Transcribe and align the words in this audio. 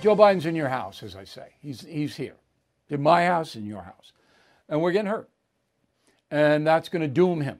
Joe 0.00 0.14
Biden's 0.14 0.46
in 0.46 0.54
your 0.54 0.68
house, 0.68 1.02
as 1.02 1.16
I 1.16 1.24
say. 1.24 1.54
He's, 1.60 1.80
he's 1.80 2.14
here. 2.14 2.36
In 2.88 3.02
my 3.02 3.26
house, 3.26 3.56
in 3.56 3.66
your 3.66 3.82
house. 3.82 4.12
And 4.68 4.80
we're 4.80 4.92
getting 4.92 5.10
hurt. 5.10 5.28
And 6.30 6.66
that's 6.66 6.88
going 6.88 7.02
to 7.02 7.08
doom 7.08 7.40
him 7.40 7.58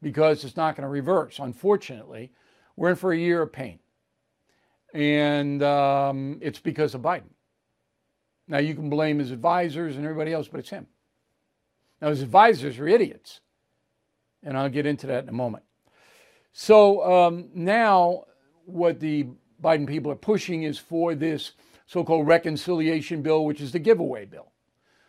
because 0.00 0.44
it's 0.44 0.56
not 0.56 0.76
going 0.76 0.84
to 0.84 0.88
reverse. 0.88 1.38
Unfortunately, 1.38 2.32
we're 2.76 2.90
in 2.90 2.96
for 2.96 3.12
a 3.12 3.18
year 3.18 3.42
of 3.42 3.52
pain. 3.52 3.80
And 4.94 5.62
um, 5.62 6.38
it's 6.40 6.58
because 6.58 6.94
of 6.94 7.02
Biden. 7.02 7.30
Now, 8.48 8.58
you 8.58 8.74
can 8.74 8.88
blame 8.88 9.18
his 9.18 9.30
advisors 9.30 9.96
and 9.96 10.04
everybody 10.04 10.32
else, 10.32 10.48
but 10.48 10.60
it's 10.60 10.70
him. 10.70 10.86
Now, 12.00 12.08
his 12.08 12.22
advisors 12.22 12.78
are 12.78 12.88
idiots. 12.88 13.40
And 14.42 14.56
I'll 14.56 14.70
get 14.70 14.86
into 14.86 15.06
that 15.08 15.24
in 15.24 15.28
a 15.28 15.32
moment. 15.32 15.64
So 16.52 17.04
um, 17.04 17.50
now, 17.54 18.24
what 18.64 19.00
the 19.00 19.26
Biden 19.62 19.86
people 19.86 20.10
are 20.10 20.16
pushing 20.16 20.64
is 20.64 20.78
for 20.78 21.14
this 21.14 21.52
so 21.86 22.04
called 22.04 22.26
reconciliation 22.26 23.22
bill, 23.22 23.44
which 23.44 23.60
is 23.60 23.72
the 23.72 23.78
giveaway 23.78 24.24
bill. 24.24 24.52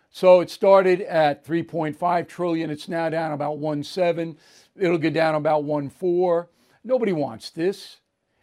So 0.09 0.41
it 0.41 0.49
started 0.49 1.01
at 1.01 1.43
3.5 1.43 2.27
trillion. 2.27 2.69
It's 2.69 2.87
now 2.87 3.09
down 3.09 3.31
about 3.31 3.59
1.7. 3.59 4.37
It'll 4.75 4.97
get 4.99 5.13
down 5.13 5.35
about 5.35 5.63
1.4. 5.63 6.47
Nobody 6.83 7.13
wants 7.13 7.49
this 7.49 7.97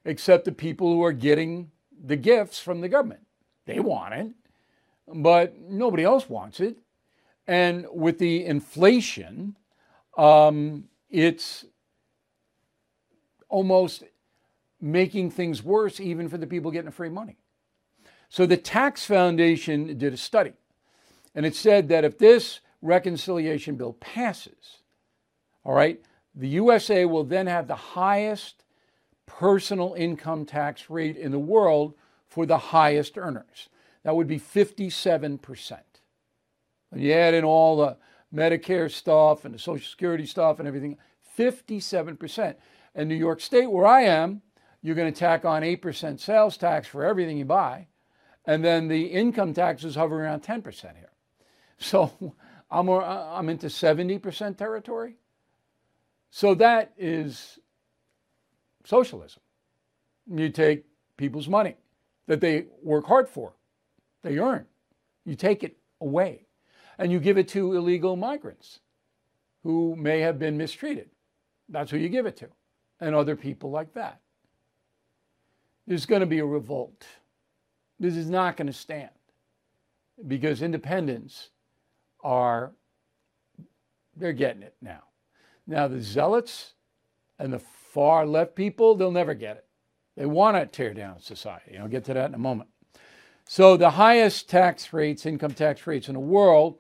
except 0.05 0.47
the 0.47 0.53
people 0.53 0.93
who 0.93 1.05
are 1.05 1.13
getting 1.13 1.71
the 2.05 2.17
gifts 2.17 2.59
from 2.59 2.81
the 2.81 2.89
government. 2.89 3.21
They 3.67 3.79
want 3.79 4.15
it, 4.15 4.33
but 5.07 5.61
nobody 5.61 6.03
else 6.03 6.29
wants 6.29 6.59
it. 6.59 6.79
And 7.47 7.87
with 7.93 8.19
the 8.19 8.45
inflation, 8.47 9.57
um, 10.17 10.85
it's 11.09 11.67
almost 13.49 14.05
making 14.81 15.31
things 15.31 15.63
worse 15.63 16.01
even 16.01 16.29
for 16.29 16.39
the 16.39 16.47
people 16.47 16.71
getting 16.71 16.87
the 16.87 16.93
free 16.93 17.09
money. 17.09 17.37
So 18.29 18.47
the 18.47 18.57
Tax 18.57 19.05
Foundation 19.05 19.99
did 19.99 20.15
a 20.15 20.17
study, 20.17 20.53
and 21.35 21.45
it 21.45 21.55
said 21.55 21.89
that 21.89 22.05
if 22.05 22.19
this 22.19 22.61
reconciliation 22.81 23.77
bill 23.77 23.95
passes, 23.95 24.79
all 25.65 25.75
right, 25.75 26.01
the 26.35 26.49
USA 26.49 27.05
will 27.05 27.25
then 27.25 27.47
have 27.47 27.67
the 27.67 27.75
highest 27.75 28.65
personal 29.27 29.95
income 29.95 30.45
tax 30.45 30.89
rate 30.89 31.17
in 31.17 31.33
the 31.33 31.39
world 31.39 31.95
for 32.29 32.47
the 32.47 32.59
highest 32.59 33.19
earners. 33.19 33.69
That 34.05 34.17
would 34.17 34.29
be 34.29 34.39
57%. 34.39 35.79
When 36.91 37.01
you 37.03 37.13
add 37.13 37.35
in 37.35 37.45
all 37.45 37.77
the 37.77 37.97
Medicare 38.35 38.91
stuff 38.91 39.45
and 39.45 39.55
the 39.55 39.59
Social 39.59 39.87
Security 39.87 40.27
stuff 40.27 40.59
and 40.59 40.67
everything, 40.67 40.97
57%. 41.37 42.55
And 42.95 43.09
New 43.09 43.15
York 43.15 43.41
State, 43.41 43.71
where 43.71 43.87
I 43.87 44.03
am, 44.03 44.43
you're 44.83 44.95
going 44.95 45.13
to 45.13 45.19
tack 45.19 45.45
on 45.45 45.63
8% 45.63 46.21
sales 46.21 46.57
tax 46.57 46.89
for 46.89 47.05
everything 47.05 47.37
you 47.37 47.45
buy. 47.45 47.89
And 48.47 48.65
then 48.65 48.89
the 48.89 49.07
income 49.07 49.53
taxes 49.53 49.95
hover 49.95 50.23
around 50.23 50.43
10% 50.43 50.97
here. 50.97 51.11
So 51.79 52.35
I'm, 52.71 52.89
uh, 52.89 53.01
I'm 53.01 53.49
into 53.49 53.67
70% 53.67 54.57
territory. 54.57 55.17
So 56.31 56.55
that 56.55 56.93
is 56.97 57.59
socialism. 58.85 59.43
You 60.33 60.49
take 60.49 60.85
people's 61.17 61.49
money 61.49 61.77
that 62.27 62.41
they 62.41 62.67
work 62.83 63.07
hard 63.07 63.29
for, 63.29 63.53
they 64.23 64.39
earn, 64.39 64.67
you 65.25 65.35
take 65.35 65.65
it 65.65 65.77
away, 66.01 66.47
and 66.99 67.11
you 67.11 67.19
give 67.19 67.37
it 67.37 67.49
to 67.49 67.75
illegal 67.75 68.15
migrants 68.15 68.79
who 69.65 69.97
may 69.97 70.21
have 70.21 70.39
been 70.39 70.57
mistreated. 70.57 71.11
That's 71.69 71.91
who 71.91 71.99
you 71.99 72.09
give 72.09 72.27
it 72.27 72.37
to, 72.37 72.49
and 73.01 73.15
other 73.15 73.35
people 73.35 73.71
like 73.71 73.93
that 73.95 74.21
there's 75.91 76.07
going 76.07 76.21
to 76.21 76.27
be 76.27 76.39
a 76.39 76.47
revolt. 76.47 77.05
This 77.99 78.15
is 78.15 78.31
not 78.31 78.57
going 78.57 78.69
to 78.69 78.73
stand 78.73 79.11
because 80.25 80.63
independents 80.63 81.49
are, 82.23 82.71
they're 84.15 84.33
getting 84.33 84.63
it 84.63 84.77
now. 84.81 85.03
Now, 85.67 85.89
the 85.89 86.01
zealots 86.01 86.75
and 87.41 87.53
the 87.53 87.59
far 87.59 88.25
left 88.25 88.55
people, 88.55 88.95
they'll 88.95 89.11
never 89.11 89.35
get 89.35 89.57
it. 89.57 89.67
They 90.17 90.27
want 90.27 90.57
to 90.57 90.65
tear 90.65 90.95
down 90.95 91.19
society. 91.19 91.77
I'll 91.77 91.89
get 91.89 92.05
to 92.05 92.15
that 92.15 92.29
in 92.29 92.35
a 92.35 92.39
moment. 92.39 92.71
So, 93.45 93.77
the 93.77 93.91
highest 93.91 94.49
tax 94.49 94.93
rates, 94.93 95.27
income 95.27 95.55
tax 95.55 95.89
rates 95.89 96.07
in 96.07 96.15
the 96.15 96.21
world, 96.21 96.79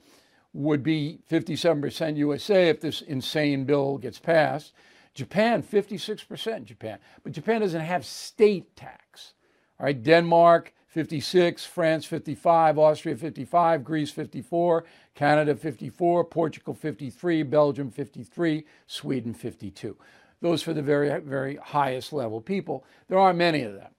would 0.53 0.85
be 0.85 1.19
57% 1.29 2.17
USA 2.17 2.69
if 2.69 2.81
this 2.81 3.03
insane 3.03 3.65
bill 3.65 3.99
gets 3.99 4.21
passed. 4.21 4.73
Japan, 5.15 5.63
56% 5.63 6.65
Japan. 6.65 6.99
But 7.23 7.33
Japan 7.33 7.61
doesn't 7.61 7.81
have 7.81 8.05
state 8.05 8.77
tax. 8.77 9.35
All 9.79 9.87
right, 9.87 10.03
Denmark, 10.03 10.75
56, 10.89 11.65
France 11.67 12.05
55, 12.05 12.79
Austria 12.79 13.17
55, 13.17 13.85
Greece 13.85 14.11
54, 14.11 14.85
Canada 15.15 15.55
54, 15.55 16.25
Portugal 16.25 16.75
53, 16.75 17.43
Belgium 17.45 17.91
53, 17.91 18.65
Sweden 18.87 19.33
52. 19.33 19.97
Those 20.41 20.63
for 20.63 20.73
the 20.73 20.83
very, 20.83 21.21
very 21.21 21.57
highest 21.57 22.13
level 22.13 22.41
people. 22.41 22.85
There 23.09 23.19
aren't 23.19 23.39
many 23.39 23.63
of 23.63 23.75
them 23.75 23.91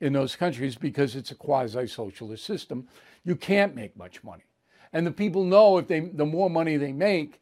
in 0.00 0.12
those 0.12 0.36
countries 0.36 0.76
because 0.76 1.16
it's 1.16 1.30
a 1.30 1.34
quasi 1.34 1.86
socialist 1.86 2.44
system. 2.44 2.88
You 3.24 3.36
can't 3.36 3.74
make 3.74 3.96
much 3.96 4.24
money. 4.24 4.44
And 4.92 5.06
the 5.06 5.12
people 5.12 5.44
know 5.44 5.76
if 5.78 5.86
they, 5.86 6.00
the 6.00 6.24
more 6.24 6.48
money 6.48 6.76
they 6.76 6.92
make, 6.92 7.40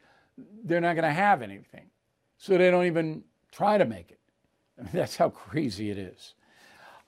they're 0.63 0.81
not 0.81 0.95
going 0.95 1.03
to 1.03 1.11
have 1.11 1.41
anything. 1.41 1.89
So 2.37 2.57
they 2.57 2.71
don't 2.71 2.85
even 2.85 3.23
try 3.51 3.77
to 3.77 3.85
make 3.85 4.11
it. 4.11 4.19
I 4.77 4.83
mean, 4.83 4.91
that's 4.93 5.17
how 5.17 5.29
crazy 5.29 5.89
it 5.89 5.97
is. 5.97 6.33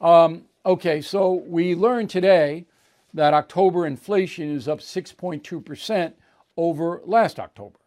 Um, 0.01 0.45
okay, 0.65 1.01
so 1.01 1.33
we 1.45 1.75
learned 1.75 2.09
today 2.09 2.65
that 3.13 3.33
October 3.33 3.85
inflation 3.85 4.55
is 4.55 4.67
up 4.67 4.79
6.2% 4.79 6.13
over 6.57 7.01
last 7.05 7.39
October 7.39 7.79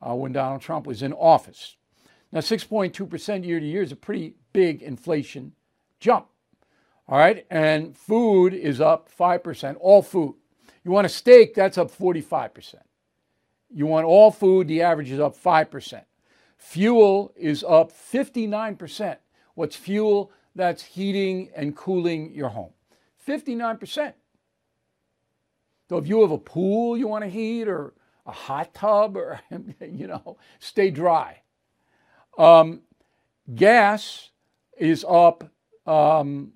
uh, 0.00 0.14
when 0.14 0.32
Donald 0.32 0.60
Trump 0.60 0.86
was 0.86 1.02
in 1.02 1.12
office. 1.12 1.76
Now, 2.32 2.40
6.2% 2.40 3.44
year 3.44 3.60
to 3.60 3.66
year 3.66 3.82
is 3.82 3.92
a 3.92 3.96
pretty 3.96 4.34
big 4.52 4.82
inflation 4.82 5.52
jump. 6.00 6.26
All 7.08 7.18
right, 7.18 7.46
and 7.50 7.96
food 7.96 8.52
is 8.52 8.82
up 8.82 9.08
5%, 9.18 9.76
all 9.80 10.02
food. 10.02 10.34
You 10.84 10.90
want 10.90 11.06
a 11.06 11.08
steak, 11.08 11.54
that's 11.54 11.78
up 11.78 11.90
45%. 11.90 12.74
You 13.70 13.86
want 13.86 14.06
all 14.06 14.30
food, 14.30 14.68
the 14.68 14.82
average 14.82 15.10
is 15.10 15.20
up 15.20 15.34
5%. 15.34 16.02
Fuel 16.58 17.32
is 17.36 17.64
up 17.64 17.92
59%. 17.92 19.16
What's 19.54 19.76
fuel? 19.76 20.32
That's 20.54 20.82
heating 20.82 21.50
and 21.54 21.74
cooling 21.76 22.34
your 22.34 22.50
home. 22.50 22.72
59%. 23.26 24.12
So 25.88 25.96
if 25.96 26.06
you 26.06 26.20
have 26.20 26.32
a 26.32 26.38
pool 26.38 26.96
you 26.98 27.08
want 27.08 27.24
to 27.24 27.30
heat 27.30 27.68
or 27.68 27.94
a 28.26 28.32
hot 28.32 28.74
tub 28.74 29.16
or, 29.16 29.40
you 29.80 30.06
know, 30.06 30.36
stay 30.58 30.90
dry. 30.90 31.42
Um, 32.36 32.82
gas 33.54 34.30
is 34.76 35.04
up 35.08 35.50
um, 35.86 36.52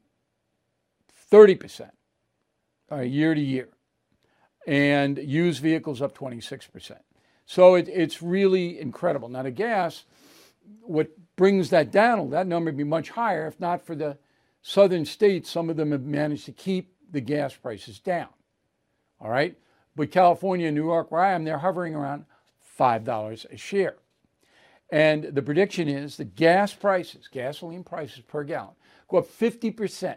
30% 1.32 1.90
uh, 2.90 3.00
year 3.00 3.34
to 3.34 3.40
year. 3.40 3.68
And 4.66 5.18
used 5.18 5.62
vehicles 5.62 6.02
up 6.02 6.16
26%. 6.16 6.98
So 7.52 7.74
it, 7.74 7.86
it's 7.86 8.22
really 8.22 8.80
incredible. 8.80 9.28
Now, 9.28 9.42
the 9.42 9.50
gas, 9.50 10.04
what 10.80 11.10
brings 11.36 11.68
that 11.68 11.90
down, 11.90 12.30
that 12.30 12.46
number 12.46 12.70
would 12.70 12.78
be 12.78 12.82
much 12.82 13.10
higher 13.10 13.46
if 13.46 13.60
not 13.60 13.84
for 13.84 13.94
the 13.94 14.16
southern 14.62 15.04
states. 15.04 15.50
Some 15.50 15.68
of 15.68 15.76
them 15.76 15.92
have 15.92 16.00
managed 16.00 16.46
to 16.46 16.52
keep 16.52 16.94
the 17.10 17.20
gas 17.20 17.54
prices 17.54 18.00
down. 18.00 18.30
All 19.20 19.28
right. 19.28 19.54
But 19.94 20.10
California 20.10 20.68
and 20.68 20.74
New 20.74 20.86
York, 20.86 21.12
where 21.12 21.20
I 21.20 21.34
am, 21.34 21.44
they're 21.44 21.58
hovering 21.58 21.94
around 21.94 22.24
$5 22.80 23.52
a 23.52 23.56
share. 23.58 23.96
And 24.88 25.24
the 25.24 25.42
prediction 25.42 25.88
is 25.88 26.16
that 26.16 26.34
gas 26.34 26.72
prices, 26.72 27.28
gasoline 27.30 27.84
prices 27.84 28.20
per 28.20 28.44
gallon, 28.44 28.76
go 29.08 29.18
up 29.18 29.26
50%. 29.26 30.16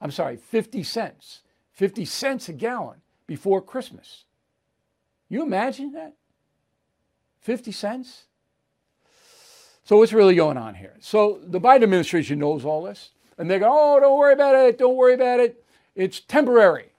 I'm 0.00 0.10
sorry, 0.10 0.38
50 0.38 0.82
cents. 0.84 1.42
50 1.72 2.06
cents 2.06 2.48
a 2.48 2.54
gallon 2.54 3.02
before 3.26 3.60
Christmas. 3.60 4.24
You 5.28 5.42
imagine 5.42 5.92
that? 5.92 6.14
50 7.46 7.70
cents? 7.70 8.24
So, 9.84 9.98
what's 9.98 10.12
really 10.12 10.34
going 10.34 10.56
on 10.56 10.74
here? 10.74 10.96
So, 10.98 11.40
the 11.46 11.60
Biden 11.60 11.84
administration 11.84 12.40
knows 12.40 12.64
all 12.64 12.82
this, 12.82 13.10
and 13.38 13.48
they 13.48 13.60
go, 13.60 13.68
oh, 13.70 14.00
don't 14.00 14.18
worry 14.18 14.32
about 14.32 14.56
it, 14.56 14.78
don't 14.78 14.96
worry 14.96 15.14
about 15.14 15.38
it. 15.38 15.64
It's 15.94 16.18
temporary. 16.18 16.90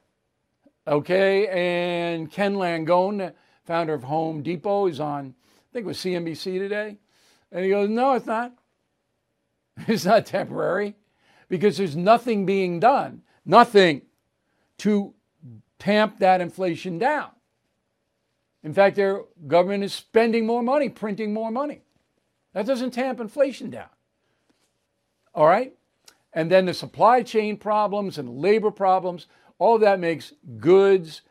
Okay, 0.88 1.48
and 1.48 2.32
Ken 2.32 2.56
Langone, 2.56 3.34
founder 3.66 3.94
of 3.94 4.04
Home 4.04 4.42
Depot, 4.42 4.88
is 4.88 5.02
on, 5.02 5.36
I 5.36 5.74
think 5.74 5.84
it 5.84 5.88
was 5.88 5.98
CNBC 5.98 6.60
today, 6.60 6.98
and 7.52 7.66
he 7.66 7.70
goes, 7.70 7.90
no, 7.90 8.14
it's 8.14 8.26
not. 8.26 8.54
It's 9.88 10.06
not 10.06 10.26
temporary 10.26 10.96
because 11.50 11.78
there's 11.78 11.96
nothing 11.96 12.46
being 12.46 12.80
done, 12.80 13.22
nothing 13.46 14.02
to 14.80 15.14
tamp 15.78 16.20
that 16.20 16.42
inflation 16.42 16.98
down. 16.98 17.32
In 18.68 18.74
fact, 18.74 18.98
their 18.98 19.22
government 19.48 19.86
is 19.86 19.94
spending 19.94 20.46
more 20.46 20.62
money, 20.62 20.90
printing 20.90 21.34
more 21.34 21.50
money. 21.50 21.84
That 22.52 22.66
doesn't 22.66 22.92
tamp 22.92 23.22
inflation 23.22 23.70
down. 23.70 23.88
All 25.34 25.48
right? 25.48 25.74
And 26.34 26.52
then 26.52 26.66
the 26.66 26.74
supply 26.74 27.24
chain 27.24 27.56
problems 27.56 28.18
and 28.18 28.42
labor 28.42 28.70
problems, 28.70 29.28
all 29.58 29.78
that 29.78 30.02
makes 30.02 30.34
goods 30.60 31.22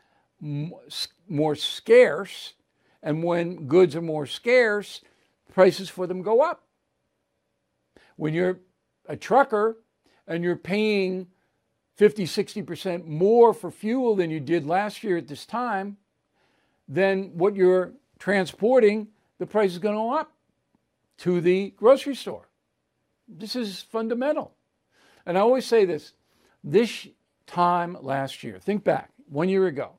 more 0.41 1.53
scarce. 1.55 2.53
And 3.03 3.23
when 3.23 3.67
goods 3.67 3.95
are 3.95 4.01
more 4.01 4.25
scarce, 4.25 5.01
prices 5.53 5.89
for 5.89 6.07
them 6.07 6.23
go 6.23 6.41
up. 6.41 6.63
When 8.15 8.33
you're 8.33 8.61
a 9.07 9.15
trucker 9.15 9.77
and 10.25 10.43
you're 10.43 10.55
paying 10.55 11.27
50, 11.97 12.23
60% 12.25 13.05
more 13.05 13.53
for 13.53 13.69
fuel 13.69 14.15
than 14.15 14.31
you 14.31 14.39
did 14.39 14.65
last 14.65 15.03
year 15.03 15.17
at 15.17 15.27
this 15.27 15.45
time, 15.45 15.97
then 16.87 17.31
what 17.33 17.55
you're 17.55 17.93
transporting, 18.19 19.07
the 19.39 19.45
price 19.45 19.71
is 19.71 19.79
going 19.79 19.95
to 19.95 19.99
go 19.99 20.13
up 20.17 20.31
to 21.19 21.41
the 21.41 21.71
grocery 21.71 22.15
store. 22.15 22.47
This 23.27 23.55
is 23.55 23.81
fundamental. 23.81 24.53
And 25.25 25.37
I 25.37 25.41
always 25.41 25.65
say 25.65 25.85
this 25.85 26.13
this 26.63 27.07
time 27.45 27.97
last 28.01 28.43
year, 28.43 28.59
think 28.59 28.83
back, 28.83 29.11
one 29.29 29.49
year 29.49 29.67
ago, 29.67 29.93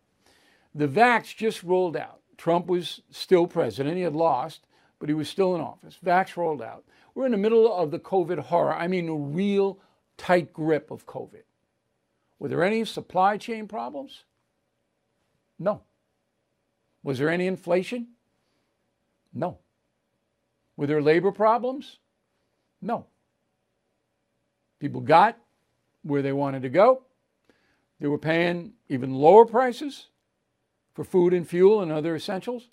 the 0.75 0.89
vax 0.89 1.35
just 1.35 1.63
rolled 1.63 1.97
out. 1.97 2.21
Trump 2.37 2.67
was 2.67 3.01
still 3.11 3.47
president. 3.47 3.97
He 3.97 4.03
had 4.03 4.15
lost, 4.15 4.67
but 4.99 5.09
he 5.09 5.15
was 5.15 5.29
still 5.29 5.55
in 5.55 5.61
office. 5.61 5.99
Vax 6.05 6.37
rolled 6.37 6.63
out. 6.63 6.85
We're 7.15 7.27
in 7.27 7.33
the 7.33 7.39
middle 7.39 7.73
of 7.73 7.91
the 7.91 7.99
COVID 7.99 8.39
horror. 8.39 8.75
I 8.75 8.87
mean, 8.87 9.09
a 9.09 9.15
real 9.15 9.81
tight 10.17 10.53
grip 10.53 10.91
of 10.91 11.07
COVID. 11.07 11.43
Were 12.39 12.49
there 12.49 12.63
any 12.63 12.85
supply 12.85 13.37
chain 13.37 13.67
problems? 13.67 14.25
No. 15.59 15.83
Was 17.03 17.19
there 17.19 17.29
any 17.29 17.47
inflation? 17.47 18.09
No. 19.33 19.59
Were 20.77 20.87
there 20.87 21.03
labor 21.03 21.33
problems? 21.33 21.99
No. 22.81 23.07
People 24.79 25.01
got 25.01 25.37
where 26.03 26.23
they 26.23 26.33
wanted 26.33 26.63
to 26.63 26.69
go. 26.69 27.03
They 28.01 28.07
were 28.07 28.19
paying 28.19 28.75
even 28.89 29.15
lower 29.15 29.45
prices 29.45 30.07
for 30.95 31.05
food 31.05 31.33
and 31.33 31.49
fuel 31.49 31.81
and 31.81 31.91
other 31.91 32.15
essentials. 32.15 32.69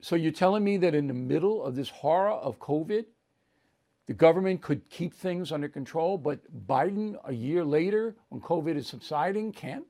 So 0.00 0.16
you're 0.16 0.32
telling 0.32 0.64
me 0.64 0.78
that 0.78 0.96
in 0.96 1.06
the 1.06 1.14
middle 1.14 1.64
of 1.64 1.76
this 1.76 1.88
horror 1.88 2.32
of 2.32 2.58
COVID, 2.58 3.04
the 4.06 4.12
government 4.12 4.60
could 4.60 4.90
keep 4.90 5.14
things 5.14 5.52
under 5.52 5.68
control, 5.68 6.18
but 6.18 6.40
Biden, 6.66 7.16
a 7.24 7.32
year 7.32 7.64
later, 7.64 8.16
when 8.30 8.40
COVID 8.40 8.74
is 8.76 8.88
subsiding, 8.88 9.52
can't? 9.52 9.84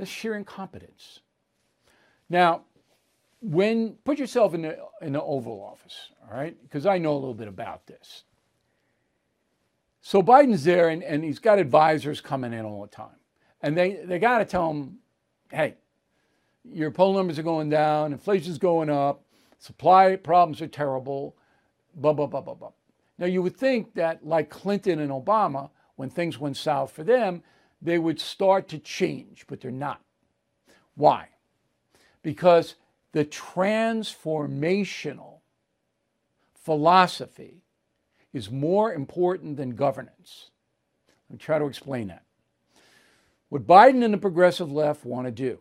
That's 0.00 0.10
sheer 0.10 0.34
incompetence. 0.34 1.20
Now, 2.30 2.62
when 3.42 3.96
put 4.06 4.18
yourself 4.18 4.54
in 4.54 4.62
the 4.62 4.78
in 5.02 5.12
the 5.12 5.22
Oval 5.22 5.62
Office, 5.62 6.08
all 6.22 6.34
right? 6.34 6.56
Because 6.62 6.86
I 6.86 6.96
know 6.96 7.12
a 7.12 7.20
little 7.20 7.34
bit 7.34 7.48
about 7.48 7.86
this. 7.86 8.24
So 10.00 10.22
Biden's 10.22 10.64
there 10.64 10.88
and, 10.88 11.02
and 11.02 11.22
he's 11.22 11.38
got 11.38 11.58
advisors 11.58 12.22
coming 12.22 12.54
in 12.54 12.64
all 12.64 12.80
the 12.80 12.88
time. 12.88 13.18
And 13.60 13.76
they, 13.76 14.00
they 14.06 14.18
got 14.18 14.38
to 14.38 14.46
tell 14.46 14.70
him, 14.70 15.00
hey, 15.50 15.74
your 16.64 16.90
poll 16.90 17.12
numbers 17.12 17.38
are 17.38 17.42
going 17.42 17.68
down, 17.68 18.12
inflation's 18.12 18.56
going 18.56 18.88
up, 18.88 19.22
supply 19.58 20.16
problems 20.16 20.62
are 20.62 20.66
terrible, 20.66 21.36
blah, 21.94 22.14
blah, 22.14 22.26
blah, 22.26 22.40
blah, 22.40 22.54
blah. 22.54 22.72
Now, 23.18 23.26
you 23.26 23.42
would 23.42 23.54
think 23.54 23.92
that, 23.96 24.26
like 24.26 24.48
Clinton 24.48 24.98
and 25.00 25.10
Obama, 25.10 25.68
when 25.96 26.08
things 26.08 26.38
went 26.38 26.56
south 26.56 26.90
for 26.90 27.04
them, 27.04 27.42
they 27.82 27.98
would 27.98 28.20
start 28.20 28.68
to 28.68 28.78
change, 28.78 29.46
but 29.48 29.60
they're 29.60 29.70
not. 29.70 30.00
Why? 30.94 31.28
Because 32.22 32.76
the 33.12 33.24
transformational 33.24 35.40
philosophy 36.54 37.64
is 38.32 38.50
more 38.50 38.92
important 38.92 39.56
than 39.56 39.74
governance. 39.74 40.50
Let 41.28 41.34
me 41.34 41.38
try 41.38 41.58
to 41.58 41.66
explain 41.66 42.08
that. 42.08 42.24
What 43.48 43.66
Biden 43.66 44.04
and 44.04 44.14
the 44.14 44.18
progressive 44.18 44.70
left 44.70 45.04
want 45.04 45.26
to 45.26 45.32
do 45.32 45.58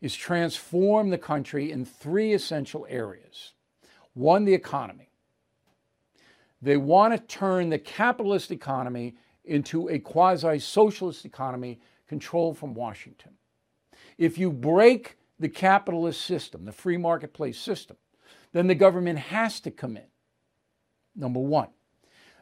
is 0.00 0.14
transform 0.14 1.10
the 1.10 1.18
country 1.18 1.70
in 1.70 1.84
three 1.84 2.32
essential 2.32 2.86
areas. 2.88 3.52
One, 4.14 4.44
the 4.44 4.54
economy. 4.54 5.10
They 6.60 6.76
want 6.76 7.14
to 7.14 7.20
turn 7.20 7.70
the 7.70 7.78
capitalist 7.78 8.50
economy 8.50 9.16
into 9.48 9.88
a 9.88 9.98
quasi 9.98 10.58
socialist 10.58 11.24
economy 11.24 11.80
controlled 12.06 12.56
from 12.56 12.74
Washington. 12.74 13.32
If 14.16 14.38
you 14.38 14.52
break 14.52 15.16
the 15.38 15.48
capitalist 15.48 16.22
system, 16.22 16.64
the 16.64 16.72
free 16.72 16.96
marketplace 16.96 17.58
system, 17.58 17.96
then 18.52 18.66
the 18.66 18.74
government 18.74 19.18
has 19.18 19.60
to 19.60 19.70
come 19.70 19.96
in 19.96 20.04
number 21.14 21.40
one. 21.40 21.68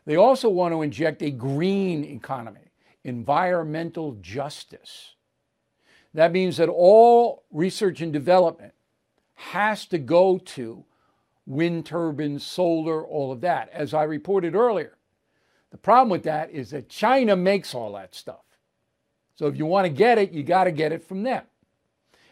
They 0.04 0.16
also 0.16 0.48
want 0.48 0.72
to 0.72 0.82
inject 0.82 1.22
a 1.22 1.30
green 1.30 2.04
economy, 2.04 2.70
environmental 3.02 4.12
justice. 4.20 5.16
That 6.14 6.32
means 6.32 6.56
that 6.58 6.68
all 6.68 7.44
research 7.50 8.00
and 8.00 8.12
development 8.12 8.72
has 9.34 9.84
to 9.86 9.98
go 9.98 10.38
to 10.38 10.84
wind 11.44 11.86
turbines, 11.86 12.46
solar, 12.46 13.04
all 13.04 13.32
of 13.32 13.40
that. 13.42 13.68
As 13.72 13.92
I 13.92 14.04
reported 14.04 14.54
earlier, 14.54 14.95
the 15.76 15.82
problem 15.82 16.08
with 16.08 16.22
that 16.22 16.50
is 16.52 16.70
that 16.70 16.88
China 16.88 17.36
makes 17.36 17.74
all 17.74 17.92
that 17.92 18.14
stuff. 18.14 18.46
So 19.34 19.46
if 19.46 19.58
you 19.58 19.66
want 19.66 19.84
to 19.84 19.90
get 19.90 20.16
it, 20.16 20.32
you 20.32 20.42
got 20.42 20.64
to 20.64 20.72
get 20.72 20.90
it 20.90 21.06
from 21.06 21.22
them. 21.22 21.44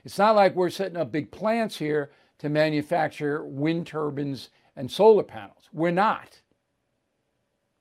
It's 0.02 0.16
not 0.16 0.34
like 0.34 0.54
we're 0.54 0.70
setting 0.70 0.96
up 0.96 1.12
big 1.12 1.30
plants 1.30 1.76
here 1.76 2.10
to 2.38 2.48
manufacture 2.48 3.44
wind 3.44 3.86
turbines 3.86 4.48
and 4.76 4.90
solar 4.90 5.22
panels. 5.22 5.68
We're 5.74 5.90
not. 5.90 6.40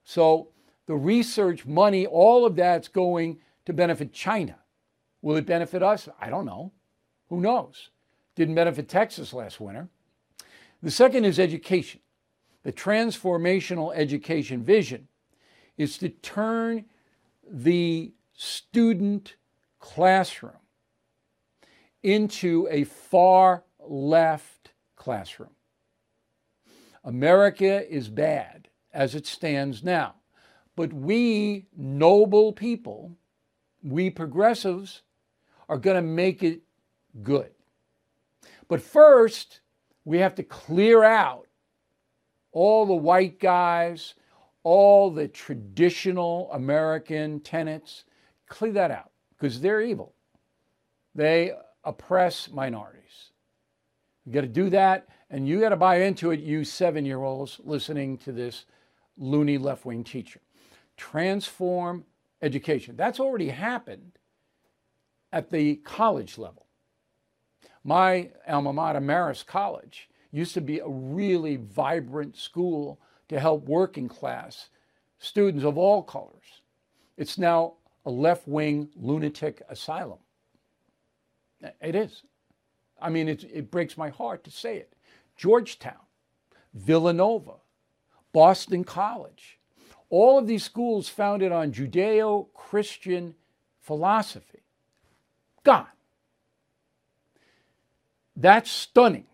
So 0.03 0.49
the 0.85 0.95
research 0.95 1.65
money, 1.65 2.05
all 2.05 2.45
of 2.45 2.57
that's 2.57 2.89
going 2.89 3.39
to 3.63 3.71
benefit 3.71 4.11
China. 4.11 4.57
Will 5.21 5.37
it 5.37 5.45
benefit 5.45 5.81
us? 5.81 6.09
I 6.19 6.29
don't 6.29 6.45
know. 6.45 6.73
Who 7.29 7.39
knows? 7.39 7.89
Didn't 8.35 8.55
benefit 8.55 8.89
Texas 8.89 9.31
last 9.31 9.61
winter. 9.61 9.87
The 10.81 10.91
second 10.91 11.23
is 11.23 11.39
education. 11.39 12.01
The 12.63 12.73
transformational 12.73 13.93
education 13.95 14.61
vision 14.61 15.07
is 15.77 15.97
to 15.99 16.09
turn 16.09 16.85
the 17.49 18.13
student 18.33 19.35
classroom 19.79 20.53
into 22.01 22.67
a 22.69 22.83
far 22.83 23.63
left 23.79 24.71
classroom. 24.95 25.55
America 27.03 27.89
is 27.93 28.09
bad 28.09 28.69
as 28.93 29.15
it 29.15 29.25
stands 29.25 29.83
now. 29.83 30.15
But 30.75 30.93
we 30.93 31.67
noble 31.75 32.53
people, 32.53 33.17
we 33.83 34.09
progressives, 34.09 35.01
are 35.69 35.77
going 35.77 35.95
to 35.95 36.01
make 36.01 36.43
it 36.43 36.61
good. 37.21 37.51
But 38.67 38.81
first, 38.81 39.61
we 40.05 40.19
have 40.19 40.35
to 40.35 40.43
clear 40.43 41.03
out 41.03 41.47
all 42.51 42.85
the 42.85 42.93
white 42.93 43.39
guys, 43.39 44.15
all 44.63 45.09
the 45.09 45.27
traditional 45.27 46.49
American 46.51 47.39
tenets. 47.41 48.05
Clear 48.47 48.71
that 48.73 48.91
out 48.91 49.11
because 49.37 49.61
they're 49.61 49.81
evil. 49.81 50.13
They 51.15 51.51
oppress 51.83 52.49
minorities. 52.49 53.31
You 54.25 54.31
got 54.31 54.41
to 54.41 54.47
do 54.47 54.69
that, 54.69 55.07
and 55.29 55.47
you 55.47 55.59
got 55.59 55.69
to 55.69 55.75
buy 55.75 56.01
into 56.01 56.31
it, 56.31 56.39
you 56.39 56.63
seven 56.63 57.05
year 57.05 57.21
olds 57.21 57.59
listening 57.63 58.17
to 58.19 58.31
this 58.31 58.65
loony 59.17 59.57
left 59.57 59.85
wing 59.85 60.03
teacher. 60.03 60.39
Transform 60.95 62.05
education. 62.41 62.95
That's 62.95 63.19
already 63.19 63.49
happened 63.49 64.13
at 65.31 65.49
the 65.49 65.75
college 65.77 66.37
level. 66.37 66.67
My 67.83 68.29
alma 68.47 68.71
mater, 68.71 69.01
Marist 69.01 69.45
College, 69.45 70.09
used 70.31 70.53
to 70.53 70.61
be 70.61 70.79
a 70.79 70.87
really 70.87 71.57
vibrant 71.57 72.37
school 72.37 72.99
to 73.29 73.39
help 73.39 73.67
working 73.67 74.07
class 74.07 74.69
students 75.17 75.63
of 75.63 75.77
all 75.77 76.03
colors. 76.03 76.61
It's 77.17 77.37
now 77.37 77.73
a 78.05 78.11
left 78.11 78.47
wing 78.47 78.89
lunatic 78.95 79.61
asylum. 79.69 80.19
It 81.81 81.95
is. 81.95 82.23
I 83.01 83.09
mean, 83.09 83.27
it 83.27 83.71
breaks 83.71 83.97
my 83.97 84.09
heart 84.09 84.43
to 84.43 84.51
say 84.51 84.77
it. 84.77 84.93
Georgetown, 85.35 85.93
Villanova, 86.73 87.55
Boston 88.33 88.83
College, 88.83 89.59
all 90.09 90.37
of 90.37 90.47
these 90.47 90.63
schools 90.63 91.09
founded 91.09 91.51
on 91.51 91.71
Judeo 91.71 92.47
Christian 92.53 93.35
philosophy. 93.79 94.63
Gone. 95.63 95.87
That's 98.35 98.71
stunning, 98.71 99.27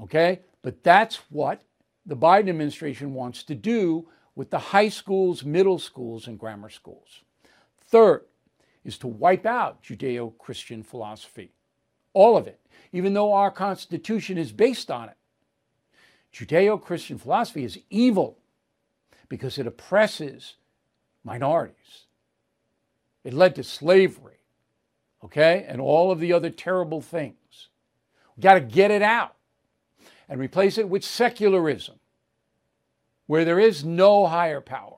okay? 0.00 0.40
But 0.62 0.82
that's 0.82 1.16
what 1.30 1.62
the 2.06 2.16
Biden 2.16 2.48
administration 2.48 3.14
wants 3.14 3.42
to 3.44 3.54
do 3.54 4.08
with 4.34 4.50
the 4.50 4.58
high 4.58 4.88
schools, 4.88 5.44
middle 5.44 5.78
schools, 5.78 6.26
and 6.26 6.38
grammar 6.38 6.70
schools. 6.70 7.22
Third 7.86 8.24
is 8.84 8.98
to 8.98 9.06
wipe 9.06 9.46
out 9.46 9.82
Judeo 9.82 10.36
Christian 10.38 10.82
philosophy, 10.82 11.52
all 12.12 12.36
of 12.36 12.46
it, 12.46 12.60
even 12.92 13.14
though 13.14 13.32
our 13.32 13.50
Constitution 13.50 14.38
is 14.38 14.52
based 14.52 14.90
on 14.90 15.08
it. 15.08 15.16
Judeo 16.32 16.80
Christian 16.80 17.18
philosophy 17.18 17.64
is 17.64 17.78
evil 17.90 18.38
because 19.28 19.58
it 19.58 19.66
oppresses 19.66 20.54
minorities. 21.24 22.06
It 23.22 23.34
led 23.34 23.54
to 23.56 23.62
slavery, 23.62 24.40
okay, 25.22 25.64
and 25.68 25.80
all 25.80 26.10
of 26.10 26.18
the 26.18 26.32
other 26.32 26.50
terrible 26.50 27.00
things. 27.00 27.68
We 28.36 28.40
got 28.40 28.54
to 28.54 28.60
get 28.60 28.90
it 28.90 29.02
out 29.02 29.36
and 30.32 30.40
replace 30.40 30.78
it 30.78 30.88
with 30.88 31.04
secularism, 31.04 31.96
where 33.26 33.44
there 33.44 33.60
is 33.60 33.84
no 33.84 34.26
higher 34.26 34.62
power. 34.62 34.96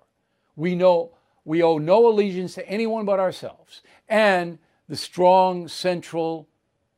We 0.55 0.76
know 0.76 1.11
we 1.45 1.61
owe 1.61 1.76
no 1.79 2.07
allegiance 2.07 2.55
to 2.55 2.69
anyone 2.69 3.05
but 3.05 3.19
ourselves, 3.19 3.83
and 4.09 4.61
the 4.88 4.95
strong 4.95 5.67
central 5.67 6.49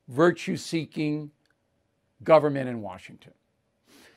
virtue 0.07 0.59
seeking 0.59 1.31
government 2.23 2.69
in 2.69 2.83
Washington. 2.83 3.33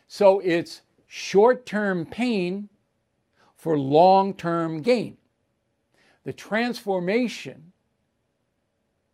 So 0.10 0.42
it's 0.42 0.82
short 1.08 1.66
term 1.66 2.06
pain 2.06 2.68
for 3.56 3.80
long 3.80 4.34
term 4.34 4.82
gain. 4.82 5.16
The 6.26 6.34
transformation 6.34 7.72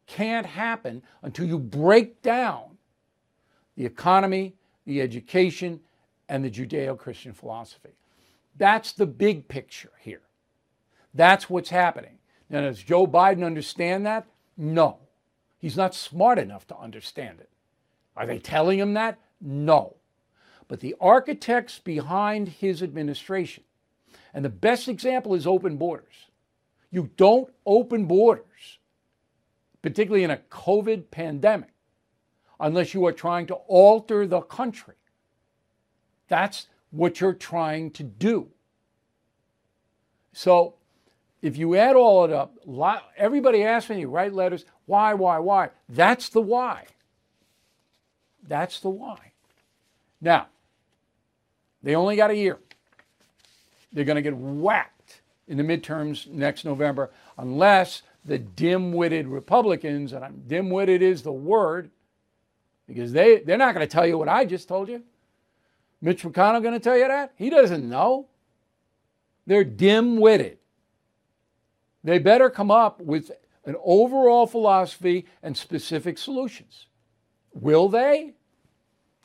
can't 0.08 0.48
happen 0.48 1.04
until 1.22 1.46
you 1.46 1.60
break 1.60 2.24
down 2.24 2.80
the 3.76 3.86
economy, 3.86 4.56
the 4.86 5.02
education, 5.02 5.80
and 6.30 6.44
the 6.44 6.50
Judeo 6.50 6.98
Christian 6.98 7.34
philosophy. 7.34 7.96
That's 8.58 8.94
the 8.94 9.06
big 9.06 9.48
picture 9.48 9.92
here. 10.00 10.22
That's 11.14 11.50
what's 11.50 11.70
happening. 11.70 12.18
Now, 12.50 12.62
does 12.62 12.82
Joe 12.82 13.08
Biden 13.08 13.44
understand 13.44 14.06
that? 14.06 14.26
No. 14.58 15.00
He's 15.58 15.78
not 15.78 15.96
smart 15.96 16.40
enough 16.40 16.68
to 16.68 16.78
understand 16.78 17.40
it. 17.40 17.50
Are 18.16 18.26
they 18.26 18.40
telling 18.40 18.80
him 18.80 18.94
that? 18.94 19.20
No. 19.42 19.96
But 20.68 20.80
the 20.80 20.96
architects 21.00 21.80
behind 21.80 22.48
his 22.48 22.82
administration, 22.82 23.64
and 24.34 24.44
the 24.44 24.50
best 24.50 24.88
example 24.88 25.36
is 25.36 25.46
open 25.46 25.78
borders. 25.78 26.30
You 26.92 27.12
don't 27.18 27.52
open 27.66 28.06
borders, 28.06 28.80
particularly 29.82 30.24
in 30.24 30.32
a 30.32 30.38
COVID 30.38 31.12
pandemic, 31.12 31.72
unless 32.60 32.94
you 32.94 33.06
are 33.06 33.12
trying 33.12 33.48
to 33.48 33.56
alter 33.56 34.28
the 34.28 34.42
country. 34.42 34.96
That's 36.28 36.68
what 36.92 37.20
you're 37.20 37.34
trying 37.34 37.92
to 37.92 38.04
do. 38.04 38.50
So 40.34 40.76
if 41.42 41.58
you 41.58 41.76
add 41.76 41.96
all 41.96 42.26
it 42.26 42.32
up, 42.32 42.58
everybody 43.18 43.64
asks 43.64 43.90
me, 43.90 44.06
write 44.06 44.34
letters, 44.34 44.66
why, 44.86 45.14
why, 45.14 45.40
why? 45.40 45.70
That's 45.88 46.30
the 46.30 46.42
why. 46.42 46.86
That's 48.48 48.80
the 48.80 48.90
why. 48.90 49.32
Now, 50.22 50.48
they 51.84 51.96
only 51.96 52.16
got 52.16 52.32
a 52.32 52.36
year. 52.36 52.60
They're 53.94 54.06
going 54.06 54.16
to 54.16 54.22
get 54.22 54.36
whacked 54.36 55.22
in 55.48 55.58
the 55.58 55.64
midterms 55.64 56.28
next 56.28 56.66
November 56.66 57.12
unless 57.38 58.02
the 58.26 58.40
dim 58.40 58.92
witted 58.92 59.28
Republicans, 59.28 60.14
and 60.14 60.26
I'm 60.26 60.44
dim 60.48 60.70
witted 60.70 61.02
is 61.02 61.22
the 61.22 61.32
word, 61.32 61.92
because 62.88 63.12
they, 63.12 63.40
they're 63.40 63.58
not 63.58 63.74
going 63.74 63.88
to 63.88 63.92
tell 63.92 64.06
you 64.06 64.18
what 64.18 64.30
I 64.30 64.46
just 64.46 64.68
told 64.68 64.90
you. 64.90 65.04
Mitch 66.02 66.24
McConnell 66.24 66.62
going 66.62 66.74
to 66.74 66.80
tell 66.80 66.98
you 66.98 67.08
that? 67.08 67.34
He 67.36 67.50
doesn't 67.50 67.88
know. 67.88 68.28
They're 69.48 69.64
dim 69.64 70.18
witted. 70.18 70.60
They 72.04 72.20
better 72.20 72.50
come 72.50 72.70
up 72.70 73.02
with 73.02 73.32
an 73.66 73.76
overall 73.84 74.46
philosophy 74.46 75.26
and 75.42 75.58
specific 75.58 76.18
solutions. 76.18 76.88
Will 77.54 77.90
they? 77.90 78.34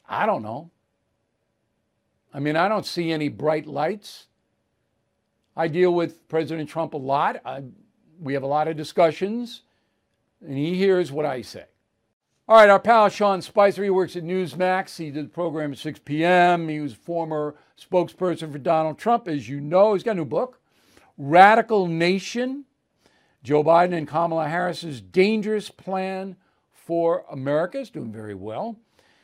I 0.09 0.25
don't 0.27 0.43
know. 0.43 0.71
I 2.33 2.41
mean, 2.41 2.57
I 2.57 2.69
don't 2.69 2.87
see 2.87 3.13
any 3.13 3.29
bright 3.29 3.67
lights. 3.67 4.27
I 5.57 5.69
deal 5.69 5.93
with 5.93 6.27
President 6.29 6.69
Trump 6.69 6.95
a 6.95 6.97
lot. 6.97 7.41
I, 7.45 7.65
we 8.19 8.35
have 8.35 8.43
a 8.43 8.47
lot 8.47 8.69
of 8.69 8.77
discussions, 8.77 9.63
and 10.41 10.57
he 10.57 10.75
hears 10.75 11.11
what 11.13 11.27
I 11.27 11.43
say. 11.43 11.65
All 12.51 12.57
right, 12.57 12.69
our 12.69 12.81
pal 12.81 13.09
Sean 13.09 13.43
Spicer, 13.43 13.85
he 13.85 13.91
works 13.91 14.17
at 14.17 14.25
Newsmax. 14.25 14.97
He 14.97 15.13
did 15.13 15.27
the 15.27 15.29
program 15.29 15.71
at 15.71 15.79
6 15.79 16.01
p.m. 16.01 16.69
He 16.69 16.81
was 16.81 16.93
former 16.93 17.55
spokesperson 17.81 18.51
for 18.51 18.59
Donald 18.59 18.99
Trump, 18.99 19.29
as 19.29 19.49
you 19.49 19.61
know. 19.61 19.95
He's 19.95 20.03
got 20.03 20.13
a 20.13 20.15
new 20.17 20.25
book, 20.25 20.59
Radical 21.17 21.87
Nation 21.87 22.65
Joe 23.45 23.63
Biden 23.63 23.97
and 23.97 24.09
Kamala 24.09 24.49
Harris's 24.49 25.01
dangerous 25.01 25.71
plan 25.71 26.35
for 26.73 27.25
America 27.31 27.79
is 27.79 27.89
doing 27.89 28.11
very 28.11 28.35
well. 28.35 28.77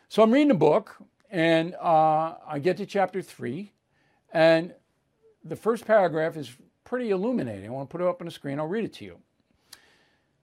So 0.09 0.23
I'm 0.23 0.31
reading 0.31 0.47
the 0.47 0.55
book, 0.55 0.95
and 1.29 1.75
uh, 1.83 2.35
I 2.47 2.61
get 2.61 2.77
to 2.77 2.87
chapter 2.87 3.23
three, 3.23 3.73
and 4.33 4.73
the 5.45 5.57
first 5.57 5.85
paragraph 5.85 6.37
is 6.37 6.55
pretty 6.85 7.11
illuminating. 7.11 7.67
I 7.67 7.73
want 7.73 7.91
to 7.91 7.93
put 7.93 8.05
it 8.05 8.07
up 8.07 8.21
on 8.21 8.27
the 8.27 8.31
screen. 8.31 8.61
I'll 8.61 8.69
read 8.69 8.85
it 8.85 8.93
to 8.95 9.05
you. 9.05 9.19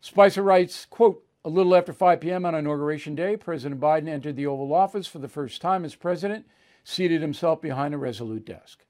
Spicer 0.02 0.44
writes, 0.44 0.86
quote, 0.90 1.24
a 1.46 1.50
little 1.50 1.76
after 1.76 1.92
5 1.92 2.22
p.m. 2.22 2.46
on 2.46 2.56
Inauguration 2.56 3.16
Day, 3.16 3.36
President 3.36 3.82
Biden 3.82 4.08
entered 4.08 4.38
the 4.38 4.48
Oval 4.48 4.74
Office 4.74 5.08
for 5.08 5.20
the 5.20 5.28
first 5.28 5.62
time 5.62 5.84
as 5.84 5.94
president, 5.94 6.46
seated 6.86 7.22
himself 7.22 7.62
behind 7.62 7.94
a 7.94 7.98
resolute 7.98 8.46
desk. 8.46 8.86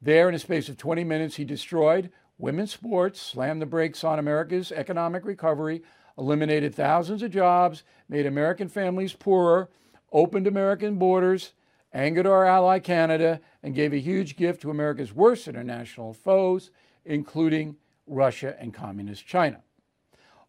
There, 0.00 0.28
in 0.28 0.34
a 0.34 0.38
space 0.38 0.68
of 0.68 0.76
20 0.76 1.02
minutes, 1.02 1.36
he 1.36 1.44
destroyed 1.44 2.10
women's 2.38 2.72
sports, 2.72 3.20
slammed 3.20 3.60
the 3.60 3.66
brakes 3.66 4.04
on 4.04 4.20
America's 4.20 4.70
economic 4.70 5.24
recovery, 5.24 5.82
eliminated 6.16 6.74
thousands 6.74 7.22
of 7.22 7.32
jobs, 7.32 7.82
made 8.08 8.26
American 8.26 8.68
families 8.68 9.12
poorer, 9.12 9.68
opened 10.12 10.46
American 10.46 10.96
borders, 10.96 11.54
angered 11.92 12.26
our 12.26 12.44
ally 12.44 12.78
Canada, 12.78 13.40
and 13.62 13.74
gave 13.74 13.92
a 13.92 13.98
huge 13.98 14.36
gift 14.36 14.62
to 14.62 14.70
America's 14.70 15.12
worst 15.12 15.48
international 15.48 16.12
foes, 16.12 16.70
including 17.04 17.76
Russia 18.06 18.54
and 18.60 18.72
Communist 18.72 19.26
China. 19.26 19.62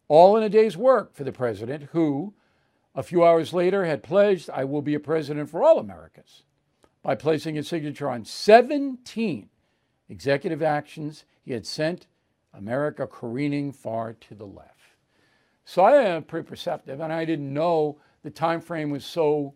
All 0.08 0.36
in 0.36 0.42
a 0.42 0.48
day's 0.48 0.76
work 0.76 1.14
for 1.14 1.24
the 1.24 1.32
president, 1.32 1.90
who, 1.92 2.34
a 2.94 3.02
few 3.02 3.24
hours 3.24 3.52
later, 3.52 3.84
had 3.84 4.02
pledged, 4.02 4.48
I 4.50 4.64
will 4.64 4.82
be 4.82 4.94
a 4.94 5.00
president 5.00 5.50
for 5.50 5.62
all 5.62 5.78
Americans, 5.78 6.44
by 7.02 7.14
placing 7.14 7.54
his 7.54 7.68
signature 7.68 8.08
on 8.08 8.24
17 8.24 9.50
executive 10.08 10.62
actions 10.62 11.24
he 11.44 11.52
had 11.52 11.66
sent 11.66 12.06
America 12.54 13.06
careening 13.06 13.72
far 13.72 14.14
to 14.14 14.34
the 14.34 14.46
left. 14.46 14.72
So 15.64 15.84
I 15.84 15.96
am 15.96 16.22
pretty 16.22 16.48
perceptive, 16.48 17.00
and 17.00 17.12
I 17.12 17.26
didn't 17.26 17.52
know 17.52 17.98
the 18.22 18.30
time 18.30 18.62
frame 18.62 18.90
was 18.90 19.04
so 19.04 19.54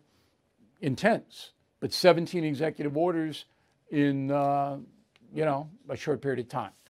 intense. 0.79 1.53
But 1.79 1.91
17 1.91 2.43
executive 2.43 2.95
orders 2.95 3.45
in, 3.89 4.29
uh, 4.29 4.77
you 5.33 5.43
know, 5.43 5.69
a 5.89 5.97
short 5.97 6.21
period 6.21 6.39
of 6.39 6.49
time. 6.49 6.71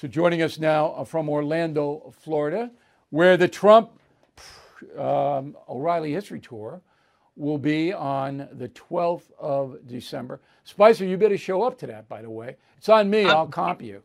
So, 0.00 0.06
joining 0.06 0.42
us 0.42 0.60
now 0.60 0.92
uh, 0.92 1.04
from 1.04 1.28
Orlando, 1.28 2.14
Florida, 2.20 2.70
where 3.10 3.36
the 3.36 3.48
Trump 3.48 3.90
um, 4.96 5.56
O'Reilly 5.68 6.12
History 6.12 6.38
Tour 6.38 6.80
will 7.34 7.58
be 7.58 7.92
on 7.92 8.48
the 8.52 8.68
12th 8.68 9.32
of 9.40 9.78
December. 9.88 10.40
Spicer, 10.62 11.04
you 11.04 11.16
better 11.16 11.36
show 11.36 11.64
up 11.64 11.76
to 11.78 11.88
that, 11.88 12.08
by 12.08 12.22
the 12.22 12.30
way. 12.30 12.54
It's 12.76 12.88
on 12.88 13.10
me. 13.10 13.24
I'll 13.24 13.48
comp 13.48 13.82
you. 13.82 14.04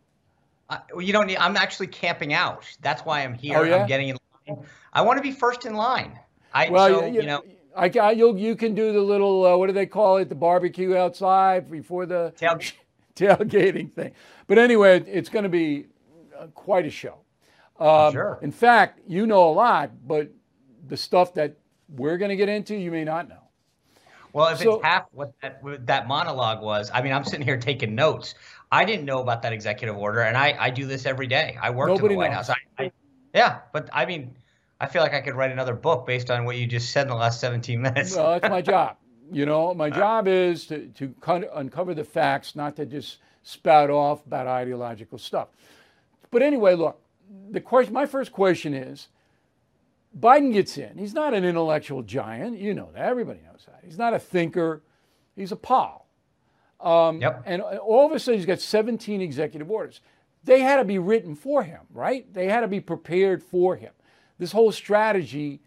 Uh, 0.67 0.79
you 0.97 1.13
don't 1.13 1.27
need, 1.27 1.37
I'm 1.37 1.55
actually 1.55 1.87
camping 1.87 2.33
out. 2.33 2.65
That's 2.81 3.05
why 3.05 3.23
I'm 3.23 3.35
here. 3.35 3.59
Oh, 3.59 3.61
yeah? 3.61 3.81
I'm 3.83 3.87
getting 3.87 4.09
in 4.09 4.17
line. 4.47 4.65
I 4.93 5.03
want 5.03 5.17
to 5.17 5.21
be 5.21 5.31
first 5.31 5.67
in 5.67 5.75
line. 5.75 6.17
I, 6.55 6.71
well, 6.71 6.89
so, 7.01 7.05
you, 7.05 7.21
you 7.21 7.27
know. 7.27 7.43
I, 7.75 7.91
I, 8.01 8.11
you 8.13 8.35
you 8.35 8.55
can 8.55 8.73
do 8.73 8.93
the 8.93 9.01
little, 9.01 9.45
uh, 9.45 9.57
what 9.57 9.67
do 9.67 9.73
they 9.73 9.85
call 9.85 10.17
it, 10.17 10.27
the 10.27 10.33
barbecue 10.33 10.95
outside 10.95 11.69
before 11.69 12.07
the 12.07 12.33
Tail, 12.35 12.57
tailgating 13.15 13.91
thing. 13.93 14.11
But 14.47 14.57
anyway, 14.57 15.03
it's 15.07 15.29
going 15.29 15.43
to 15.43 15.49
be 15.49 15.87
uh, 16.37 16.47
quite 16.47 16.85
a 16.85 16.89
show. 16.89 17.19
Um, 17.79 18.11
sure. 18.13 18.39
In 18.41 18.51
fact, 18.51 18.99
you 19.07 19.25
know 19.25 19.49
a 19.49 19.53
lot, 19.53 19.91
but 20.07 20.29
the 20.87 20.97
stuff 20.97 21.33
that 21.35 21.57
we're 21.89 22.17
going 22.17 22.29
to 22.29 22.35
get 22.35 22.49
into, 22.49 22.75
you 22.75 22.91
may 22.91 23.03
not 23.03 23.27
know. 23.29 23.37
Well, 24.33 24.47
if 24.47 24.59
So- 24.59 24.75
it's 24.75 24.85
half 24.85 25.05
what 25.11 25.31
that, 25.41 25.63
what 25.63 25.85
that 25.87 26.07
monologue 26.07 26.61
was, 26.61 26.89
I 26.93 27.01
mean, 27.01 27.13
I'm 27.13 27.23
sitting 27.23 27.45
here 27.45 27.57
taking 27.57 27.95
notes. 27.95 28.35
I 28.71 28.85
didn't 28.85 29.05
know 29.05 29.21
about 29.21 29.43
that 29.43 29.53
executive 29.53 29.95
order, 29.95 30.21
and 30.21 30.35
I, 30.35 30.55
I 30.59 30.69
do 30.71 30.87
this 30.87 31.05
every 31.05 31.27
day. 31.27 31.55
I 31.61 31.69
work 31.69 31.89
in 31.91 32.07
the 32.07 32.15
White 32.15 32.31
knows. 32.31 32.47
House. 32.47 32.57
I, 32.79 32.85
I, 32.85 32.91
yeah, 33.35 33.59
but 33.71 33.87
I 33.93 34.07
mean, 34.07 34.35
I 34.81 34.87
feel 34.87 35.03
like 35.03 35.13
I 35.13 35.21
could 35.21 35.35
write 35.35 35.51
another 35.51 35.75
book 35.75 36.07
based 36.07 36.31
on 36.31 36.43
what 36.45 36.57
you 36.57 36.65
just 36.65 36.89
said 36.91 37.03
in 37.03 37.09
the 37.09 37.15
last 37.15 37.39
17 37.39 37.79
minutes. 37.79 38.15
Well, 38.15 38.31
that's 38.39 38.49
my 38.49 38.61
job. 38.73 38.97
You 39.31 39.45
know, 39.45 39.73
my 39.73 39.89
job 39.89 40.27
is 40.27 40.65
to, 40.67 40.87
to 40.87 41.13
uncover 41.57 41.93
the 41.93 42.03
facts, 42.03 42.55
not 42.55 42.75
to 42.75 42.85
just 42.85 43.17
spout 43.43 43.89
off 43.89 44.25
about 44.25 44.47
ideological 44.47 45.17
stuff. 45.17 45.49
But 46.31 46.41
anyway, 46.41 46.75
look, 46.75 46.99
the 47.49 47.61
question, 47.61 47.93
my 47.93 48.05
first 48.05 48.31
question 48.31 48.73
is 48.73 49.07
Biden 50.19 50.53
gets 50.53 50.77
in. 50.77 50.97
He's 50.97 51.13
not 51.13 51.33
an 51.33 51.43
intellectual 51.43 52.03
giant. 52.03 52.59
You 52.59 52.73
know 52.73 52.89
that. 52.93 53.03
Everybody 53.03 53.39
knows 53.45 53.65
that. 53.65 53.81
He's 53.83 53.97
not 53.97 54.13
a 54.13 54.19
thinker. 54.19 54.81
He's 55.35 55.51
a 55.51 55.55
pal. 55.55 56.05
Um, 56.79 57.21
Yep. 57.21 57.43
And 57.45 57.61
all 57.61 58.05
of 58.05 58.11
a 58.11 58.19
sudden, 58.19 58.39
he's 58.39 58.45
got 58.45 58.59
17 58.59 59.21
executive 59.21 59.71
orders. 59.71 60.01
They 60.43 60.59
had 60.59 60.77
to 60.77 60.83
be 60.83 60.99
written 60.99 61.35
for 61.35 61.63
him, 61.63 61.79
right? 61.91 62.31
They 62.33 62.47
had 62.47 62.61
to 62.61 62.67
be 62.67 62.81
prepared 62.81 63.41
for 63.41 63.75
him. 63.75 63.91
This 64.37 64.51
whole 64.51 64.71
strategy 64.71 65.61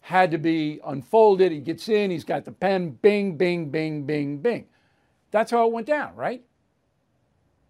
had 0.00 0.30
to 0.30 0.38
be 0.38 0.80
unfolded. 0.84 1.52
He 1.52 1.60
gets 1.60 1.88
in, 1.88 2.10
he's 2.10 2.24
got 2.24 2.44
the 2.44 2.52
pen, 2.52 2.90
bing, 2.90 3.36
bing, 3.36 3.70
bing, 3.70 4.04
bing, 4.04 4.38
bing. 4.38 4.66
That's 5.30 5.50
how 5.50 5.66
it 5.66 5.72
went 5.72 5.86
down, 5.86 6.14
right? 6.16 6.42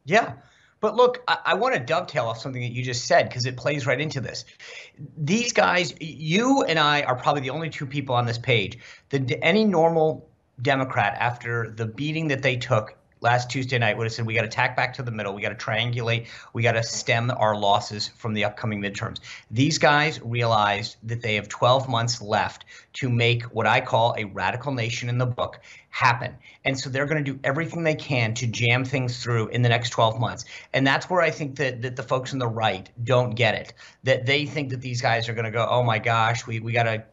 Yeah. 0.05 0.35
But 0.81 0.97
look, 0.97 1.23
I, 1.29 1.39
I 1.45 1.55
want 1.55 1.75
to 1.75 1.81
dovetail 1.81 2.25
off 2.27 2.41
something 2.41 2.63
that 2.63 2.73
you 2.73 2.83
just 2.83 3.07
said 3.07 3.29
because 3.29 3.45
it 3.45 3.57
plays 3.57 3.87
right 3.87 4.01
into 4.01 4.21
this. 4.21 4.47
These 5.19 5.53
guys, 5.53 5.95
you 6.01 6.63
and 6.63 6.79
I 6.79 7.03
are 7.03 7.17
probably 7.17 7.43
the 7.43 7.51
only 7.51 7.69
two 7.69 7.87
people 7.87 8.15
on 8.15 8.25
this 8.25 8.39
page. 8.39 8.79
The, 9.11 9.39
any 9.43 9.65
normal 9.65 10.29
Democrat, 10.63 11.17
after 11.21 11.71
the 11.71 11.87
beating 11.87 12.29
that 12.29 12.43
they 12.43 12.57
took 12.57 12.97
last 13.21 13.51
Tuesday 13.51 13.79
night, 13.79 13.97
would 13.97 14.05
have 14.05 14.13
said, 14.13 14.27
We 14.27 14.35
got 14.35 14.43
to 14.43 14.49
tack 14.49 14.77
back 14.77 14.95
to 14.95 15.03
the 15.03 15.11
middle. 15.11 15.35
We 15.35 15.43
got 15.43 15.59
to 15.59 15.65
triangulate. 15.65 16.27
We 16.53 16.63
got 16.63 16.73
to 16.73 16.83
stem 16.83 17.31
our 17.31 17.57
losses 17.57 18.09
from 18.09 18.35
the 18.35 18.45
upcoming 18.45 18.81
midterms. 18.81 19.21
These 19.51 19.79
guys 19.79 20.21
realized 20.23 20.97
that 21.05 21.23
they 21.23 21.35
have 21.35 21.49
12 21.49 21.89
months 21.89 22.21
left 22.21 22.65
to 22.95 23.09
make 23.09 23.45
what 23.45 23.67
I 23.67 23.81
call 23.81 24.15
a 24.17 24.25
radical 24.25 24.73
nation 24.73 25.09
in 25.09 25.19
the 25.19 25.27
book 25.27 25.61
happen. 25.91 26.37
And 26.65 26.79
so 26.79 26.89
they're 26.89 27.07
going 27.07 27.23
to 27.23 27.33
do 27.33 27.39
everything 27.43 27.83
they 27.83 27.95
can 27.95 28.35
to 28.35 28.47
jam 28.47 28.85
things 28.85 29.23
through 29.23 29.49
in 29.49 29.63
the 29.63 29.69
next 29.69 29.91
12 29.91 30.21
months. 30.21 30.45
And 30.73 30.87
that's 30.87 31.11
where 31.11 31.21
I 31.21 31.31
think 31.31 31.57
that, 31.57 31.83
that 31.83 31.97
the 31.97 32.03
folks 32.03 32.33
on 32.33 32.39
the 32.39 32.47
right 32.47 32.89
don't 33.03 33.35
get 33.35 33.55
it. 33.55 33.75
That 34.05 34.27
they 34.27 34.47
think 34.47 34.71
that 34.71 34.81
these 34.81 35.03
guys 35.03 35.29
are 35.29 35.35
going 35.35 35.45
to 35.45 35.51
go, 35.51 35.67
oh 35.69 35.83
my 35.83 35.99
gosh, 35.99 36.47
we, 36.47 36.61
we 36.61 36.73
got 36.73 36.85
to 36.85 37.05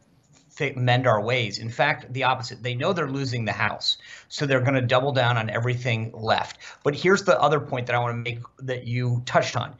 mend 0.76 1.06
our 1.06 1.20
ways. 1.20 1.58
In 1.58 1.70
fact, 1.70 2.12
the 2.12 2.24
opposite. 2.24 2.62
They 2.62 2.74
know 2.74 2.92
they're 2.92 3.10
losing 3.10 3.44
the 3.44 3.52
House. 3.52 3.98
So 4.28 4.46
they're 4.46 4.60
going 4.60 4.74
to 4.74 4.82
double 4.82 5.12
down 5.12 5.36
on 5.36 5.50
everything 5.50 6.12
left. 6.12 6.58
But 6.82 6.94
here's 6.94 7.24
the 7.24 7.40
other 7.40 7.60
point 7.60 7.86
that 7.86 7.96
I 7.96 7.98
want 7.98 8.12
to 8.12 8.30
make 8.30 8.40
that 8.58 8.86
you 8.86 9.22
touched 9.26 9.56
on. 9.56 9.74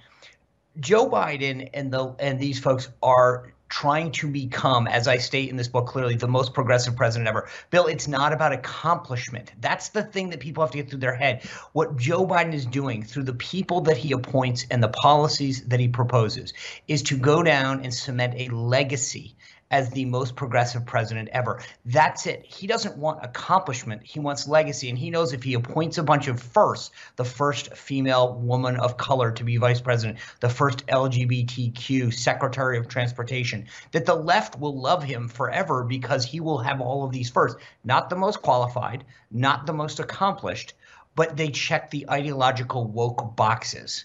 Joe 0.80 1.08
Biden 1.08 1.68
and 1.74 1.92
the 1.92 2.14
and 2.20 2.38
these 2.38 2.60
folks 2.60 2.88
are 3.02 3.52
trying 3.68 4.10
to 4.10 4.28
become, 4.28 4.86
as 4.86 5.06
I 5.06 5.18
state 5.18 5.50
in 5.50 5.56
this 5.56 5.68
book 5.68 5.86
clearly, 5.86 6.16
the 6.16 6.28
most 6.28 6.54
progressive 6.54 6.96
president 6.96 7.28
ever. 7.28 7.48
Bill, 7.70 7.86
it's 7.86 8.08
not 8.08 8.32
about 8.32 8.52
accomplishment. 8.52 9.52
That's 9.60 9.90
the 9.90 10.02
thing 10.02 10.30
that 10.30 10.40
people 10.40 10.62
have 10.62 10.70
to 10.70 10.78
get 10.78 10.88
through 10.88 11.00
their 11.00 11.14
head. 11.14 11.42
What 11.72 11.96
Joe 11.96 12.26
Biden 12.26 12.54
is 12.54 12.64
doing 12.64 13.02
through 13.02 13.24
the 13.24 13.34
people 13.34 13.82
that 13.82 13.96
he 13.96 14.12
appoints 14.12 14.66
and 14.70 14.82
the 14.82 14.88
policies 14.88 15.66
that 15.66 15.80
he 15.80 15.88
proposes 15.88 16.54
is 16.86 17.02
to 17.04 17.18
go 17.18 17.42
down 17.42 17.84
and 17.84 17.92
cement 17.92 18.34
a 18.36 18.48
legacy 18.54 19.36
as 19.70 19.90
the 19.90 20.04
most 20.04 20.34
progressive 20.34 20.86
president 20.86 21.28
ever. 21.32 21.60
That's 21.84 22.26
it. 22.26 22.44
He 22.46 22.66
doesn't 22.66 22.96
want 22.96 23.24
accomplishment. 23.24 24.02
He 24.02 24.18
wants 24.18 24.48
legacy. 24.48 24.88
And 24.88 24.98
he 24.98 25.10
knows 25.10 25.32
if 25.32 25.42
he 25.42 25.54
appoints 25.54 25.98
a 25.98 26.02
bunch 26.02 26.28
of 26.28 26.40
firsts, 26.40 26.90
the 27.16 27.24
first 27.24 27.76
female 27.76 28.34
woman 28.34 28.76
of 28.76 28.96
color 28.96 29.30
to 29.32 29.44
be 29.44 29.56
vice 29.58 29.80
president, 29.80 30.18
the 30.40 30.48
first 30.48 30.86
LGBTQ 30.86 32.12
secretary 32.14 32.78
of 32.78 32.88
transportation, 32.88 33.66
that 33.92 34.06
the 34.06 34.14
left 34.14 34.58
will 34.58 34.80
love 34.80 35.02
him 35.04 35.28
forever 35.28 35.84
because 35.84 36.24
he 36.24 36.40
will 36.40 36.58
have 36.58 36.80
all 36.80 37.04
of 37.04 37.12
these 37.12 37.30
firsts. 37.30 37.60
Not 37.84 38.08
the 38.08 38.16
most 38.16 38.40
qualified, 38.40 39.04
not 39.30 39.66
the 39.66 39.74
most 39.74 40.00
accomplished, 40.00 40.74
but 41.14 41.36
they 41.36 41.48
check 41.48 41.90
the 41.90 42.08
ideological 42.08 42.84
woke 42.86 43.36
boxes. 43.36 44.04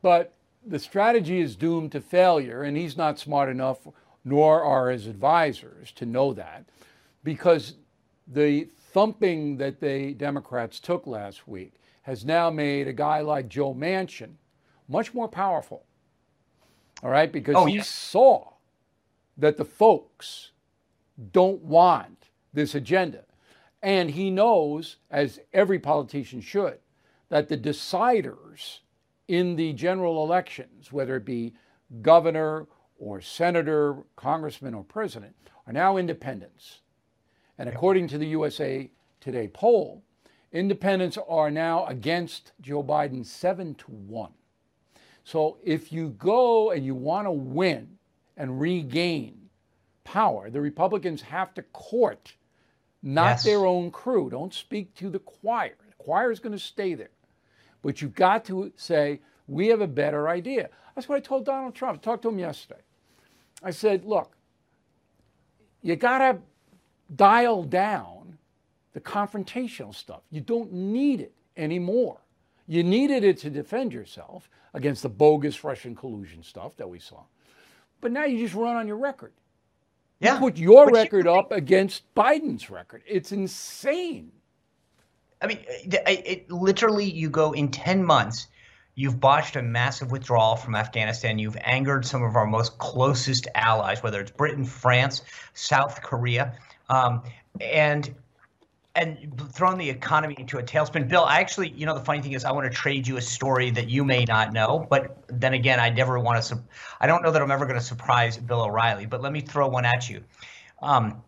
But 0.00 0.32
the 0.66 0.78
strategy 0.78 1.40
is 1.40 1.56
doomed 1.56 1.92
to 1.92 2.00
failure, 2.00 2.62
and 2.62 2.76
he's 2.76 2.96
not 2.96 3.18
smart 3.18 3.48
enough, 3.48 3.78
nor 4.24 4.62
are 4.62 4.90
his 4.90 5.06
advisors, 5.06 5.92
to 5.92 6.06
know 6.06 6.32
that, 6.32 6.64
because 7.24 7.74
the 8.26 8.64
thumping 8.92 9.56
that 9.56 9.80
the 9.80 10.14
Democrats 10.14 10.78
took 10.80 11.06
last 11.06 11.48
week 11.48 11.74
has 12.02 12.24
now 12.24 12.50
made 12.50 12.88
a 12.88 12.92
guy 12.92 13.20
like 13.20 13.48
Joe 13.48 13.74
Manchin 13.74 14.34
much 14.88 15.14
more 15.14 15.28
powerful. 15.28 15.84
All 17.02 17.10
right, 17.10 17.32
because 17.32 17.56
Oh, 17.56 17.64
he 17.64 17.76
yeah. 17.76 17.82
saw 17.82 18.52
that 19.36 19.56
the 19.56 19.64
folks 19.64 20.50
don't 21.32 21.62
want 21.62 22.30
this 22.52 22.74
agenda. 22.74 23.24
And 23.82 24.10
he 24.10 24.30
knows, 24.30 24.96
as 25.10 25.40
every 25.52 25.78
politician 25.78 26.40
should, 26.40 26.78
that 27.28 27.48
the 27.48 27.56
deciders 27.56 28.78
in 29.26 29.56
the 29.56 29.72
general 29.72 30.22
elections, 30.22 30.92
whether 30.92 31.16
it 31.16 31.24
be 31.24 31.54
governor 32.02 32.66
or 33.02 33.20
senator, 33.20 33.96
congressman, 34.14 34.74
or 34.74 34.84
president, 34.84 35.34
are 35.66 35.72
now 35.72 35.96
independents. 35.96 36.80
And 37.58 37.68
according 37.68 38.06
to 38.08 38.18
the 38.18 38.26
USA 38.28 38.90
Today 39.20 39.48
poll, 39.48 40.02
independents 40.52 41.18
are 41.28 41.50
now 41.50 41.84
against 41.86 42.52
Joe 42.60 42.82
Biden 42.82 43.26
seven 43.26 43.74
to 43.76 43.86
one. 43.90 44.32
So 45.24 45.58
if 45.64 45.92
you 45.92 46.10
go 46.10 46.70
and 46.70 46.84
you 46.86 46.94
want 46.94 47.26
to 47.26 47.32
win 47.32 47.98
and 48.36 48.60
regain 48.60 49.48
power, 50.04 50.50
the 50.50 50.60
Republicans 50.60 51.22
have 51.22 51.54
to 51.54 51.62
court 51.62 52.34
not 53.02 53.30
Yes. 53.30 53.44
their 53.44 53.66
own 53.66 53.90
crew. 53.90 54.30
Don't 54.30 54.54
speak 54.54 54.94
to 54.94 55.10
the 55.10 55.18
choir. 55.18 55.74
The 55.88 55.94
choir 55.98 56.30
is 56.30 56.38
going 56.40 56.52
to 56.52 56.58
stay 56.58 56.94
there. 56.94 57.10
But 57.82 58.00
you've 58.00 58.14
got 58.14 58.44
to 58.44 58.72
say, 58.76 59.20
we 59.48 59.68
have 59.68 59.80
a 59.80 59.88
better 59.88 60.28
idea. 60.28 60.70
That's 60.94 61.08
what 61.08 61.16
I 61.16 61.20
told 61.20 61.44
Donald 61.44 61.74
Trump. 61.74 61.98
I 61.98 62.00
talked 62.00 62.22
to 62.22 62.28
him 62.28 62.38
yesterday. 62.38 62.80
I 63.62 63.70
said, 63.70 64.04
look, 64.04 64.36
you 65.82 65.96
got 65.96 66.18
to 66.18 66.38
dial 67.14 67.62
down 67.64 68.38
the 68.92 69.00
confrontational 69.00 69.94
stuff. 69.94 70.22
You 70.30 70.40
don't 70.40 70.72
need 70.72 71.20
it 71.20 71.32
anymore. 71.56 72.20
You 72.66 72.82
needed 72.82 73.24
it 73.24 73.38
to 73.38 73.50
defend 73.50 73.92
yourself 73.92 74.48
against 74.74 75.02
the 75.02 75.08
bogus 75.08 75.62
Russian 75.64 75.94
collusion 75.94 76.42
stuff 76.42 76.76
that 76.76 76.88
we 76.88 76.98
saw. 76.98 77.24
But 78.00 78.12
now 78.12 78.24
you 78.24 78.38
just 78.38 78.54
run 78.54 78.76
on 78.76 78.86
your 78.86 78.96
record. 78.96 79.32
Yeah. 80.20 80.38
Put 80.38 80.56
your 80.56 80.88
you- 80.88 80.94
record 80.94 81.26
up 81.26 81.52
against 81.52 82.12
Biden's 82.14 82.70
record. 82.70 83.02
It's 83.06 83.32
insane. 83.32 84.32
I 85.40 85.48
mean, 85.48 85.58
it, 85.66 86.00
it 86.06 86.50
literally, 86.52 87.10
you 87.10 87.28
go 87.28 87.50
in 87.52 87.68
10 87.70 88.04
months, 88.04 88.46
you've 88.94 89.20
botched 89.20 89.56
a 89.56 89.62
massive 89.62 90.10
withdrawal 90.10 90.56
from 90.56 90.74
Afghanistan. 90.74 91.38
You've 91.38 91.56
angered 91.62 92.04
some 92.04 92.22
of 92.22 92.36
our 92.36 92.46
most 92.46 92.78
closest 92.78 93.48
allies, 93.54 94.02
whether 94.02 94.20
it's 94.20 94.30
Britain, 94.30 94.64
France, 94.64 95.22
South 95.54 96.02
Korea, 96.02 96.54
um, 96.88 97.22
and 97.60 98.14
and 98.94 99.40
thrown 99.50 99.78
the 99.78 99.88
economy 99.88 100.36
into 100.38 100.58
a 100.58 100.62
tailspin. 100.62 101.08
Bill, 101.08 101.24
I 101.24 101.40
actually, 101.40 101.70
you 101.70 101.86
know, 101.86 101.94
the 101.94 102.04
funny 102.04 102.20
thing 102.20 102.32
is, 102.32 102.44
I 102.44 102.52
want 102.52 102.70
to 102.70 102.76
trade 102.76 103.06
you 103.06 103.16
a 103.16 103.22
story 103.22 103.70
that 103.70 103.88
you 103.88 104.04
may 104.04 104.26
not 104.26 104.52
know, 104.52 104.86
but 104.90 105.16
then 105.28 105.54
again, 105.54 105.80
I 105.80 105.88
never 105.88 106.18
want 106.18 106.42
to. 106.44 106.58
I 107.00 107.06
don't 107.06 107.22
know 107.22 107.30
that 107.30 107.40
I'm 107.40 107.50
ever 107.50 107.64
going 107.64 107.78
to 107.78 107.84
surprise 107.84 108.36
Bill 108.36 108.60
O'Reilly, 108.60 109.06
but 109.06 109.22
let 109.22 109.32
me 109.32 109.40
throw 109.40 109.66
one 109.66 109.86
at 109.86 110.10
you. 110.10 110.22
Um, 110.82 111.22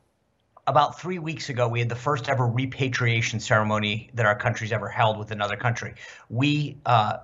about 0.66 1.00
three 1.00 1.18
weeks 1.18 1.48
ago, 1.48 1.66
we 1.66 1.78
had 1.78 1.88
the 1.88 1.96
first 1.96 2.28
ever 2.28 2.46
repatriation 2.46 3.40
ceremony 3.40 4.10
that 4.12 4.26
our 4.26 4.36
country's 4.36 4.72
ever 4.72 4.88
held 4.88 5.18
with 5.18 5.30
another 5.30 5.56
country. 5.56 5.94
We 6.28 6.76
uh, 6.84 7.18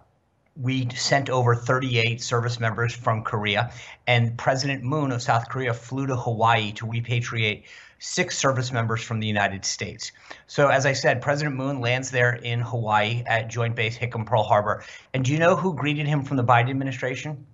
we 0.60 0.88
sent 0.90 1.30
over 1.30 1.54
38 1.54 2.20
service 2.20 2.60
members 2.60 2.94
from 2.94 3.22
Korea, 3.24 3.72
and 4.06 4.36
President 4.36 4.82
Moon 4.82 5.10
of 5.12 5.22
South 5.22 5.48
Korea 5.48 5.72
flew 5.72 6.06
to 6.06 6.16
Hawaii 6.16 6.72
to 6.72 6.86
repatriate 6.86 7.64
six 7.98 8.36
service 8.36 8.72
members 8.72 9.02
from 9.02 9.20
the 9.20 9.26
United 9.26 9.64
States. 9.64 10.12
So, 10.46 10.68
as 10.68 10.86
I 10.86 10.92
said, 10.92 11.22
President 11.22 11.56
Moon 11.56 11.80
lands 11.80 12.10
there 12.10 12.34
in 12.34 12.60
Hawaii 12.60 13.22
at 13.26 13.48
Joint 13.48 13.74
Base 13.74 13.96
Hickam 13.96 14.26
Pearl 14.26 14.42
Harbor. 14.42 14.84
And 15.14 15.24
do 15.24 15.32
you 15.32 15.38
know 15.38 15.56
who 15.56 15.74
greeted 15.74 16.06
him 16.06 16.24
from 16.24 16.36
the 16.36 16.44
Biden 16.44 16.70
administration? 16.70 17.46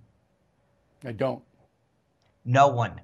I 1.05 1.11
don't. 1.11 1.43
No 2.43 2.69
one. 2.69 2.99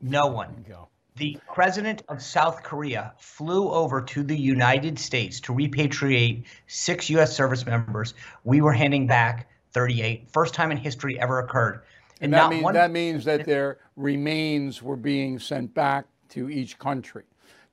No 0.00 0.26
one. 0.26 0.64
Go. 0.68 0.88
The 1.18 1.38
president 1.52 2.02
of 2.08 2.22
South 2.22 2.62
Korea 2.62 3.12
flew 3.18 3.70
over 3.70 4.00
to 4.00 4.22
the 4.22 4.36
United 4.36 4.98
States 4.98 5.40
to 5.40 5.52
repatriate 5.52 6.44
six 6.68 7.10
U.S. 7.10 7.34
service 7.34 7.66
members. 7.66 8.14
We 8.44 8.60
were 8.60 8.72
handing 8.72 9.06
back 9.06 9.48
38. 9.72 10.30
First 10.30 10.54
time 10.54 10.70
in 10.70 10.76
history 10.76 11.18
ever 11.18 11.40
occurred. 11.40 11.82
And, 12.20 12.32
and 12.32 12.34
that, 12.34 12.50
mean, 12.50 12.62
one, 12.62 12.74
that 12.74 12.90
means 12.90 13.24
that 13.24 13.44
their 13.44 13.78
remains 13.96 14.82
were 14.82 14.96
being 14.96 15.38
sent 15.38 15.74
back 15.74 16.06
to 16.30 16.50
each 16.50 16.78
country. 16.78 17.24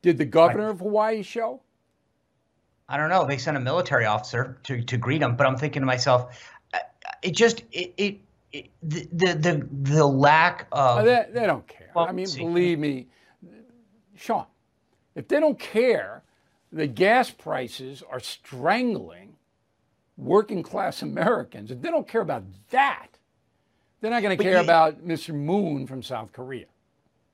Did 0.01 0.17
the 0.17 0.25
governor 0.25 0.69
of 0.69 0.79
Hawaii 0.79 1.23
show? 1.23 1.61
I 2.87 2.97
don't 2.97 3.09
know. 3.09 3.25
They 3.25 3.37
sent 3.37 3.57
a 3.57 3.59
military 3.59 4.05
officer 4.05 4.59
to, 4.63 4.81
to 4.83 4.97
greet 4.97 5.21
him, 5.21 5.35
but 5.35 5.47
I'm 5.47 5.57
thinking 5.57 5.81
to 5.81 5.85
myself, 5.85 6.39
uh, 6.73 6.79
it 7.23 7.31
just 7.31 7.63
it, 7.71 7.93
it, 7.97 8.19
it 8.51 8.69
the, 8.83 9.33
the 9.33 9.67
the 9.71 10.05
lack 10.05 10.67
of 10.71 11.05
they, 11.05 11.25
they 11.31 11.47
don't 11.47 11.67
care. 11.67 11.89
Well, 11.95 12.05
I 12.05 12.11
mean, 12.11 12.27
see. 12.27 12.41
believe 12.41 12.77
me, 12.77 13.07
Sean, 14.15 14.45
if 15.13 15.27
they 15.27 15.39
don't 15.39 15.59
care, 15.59 16.23
the 16.71 16.87
gas 16.87 17.31
prices 17.31 18.03
are 18.09 18.19
strangling 18.19 19.35
working 20.17 20.63
class 20.63 21.01
Americans. 21.01 21.71
If 21.71 21.81
they 21.81 21.89
don't 21.89 22.07
care 22.07 22.21
about 22.21 22.43
that, 22.71 23.07
they're 24.01 24.11
not 24.11 24.21
going 24.21 24.37
to 24.37 24.43
care 24.43 24.57
you, 24.57 24.63
about 24.63 25.05
Mr. 25.05 25.33
Moon 25.33 25.87
from 25.87 26.03
South 26.03 26.31
Korea. 26.31 26.65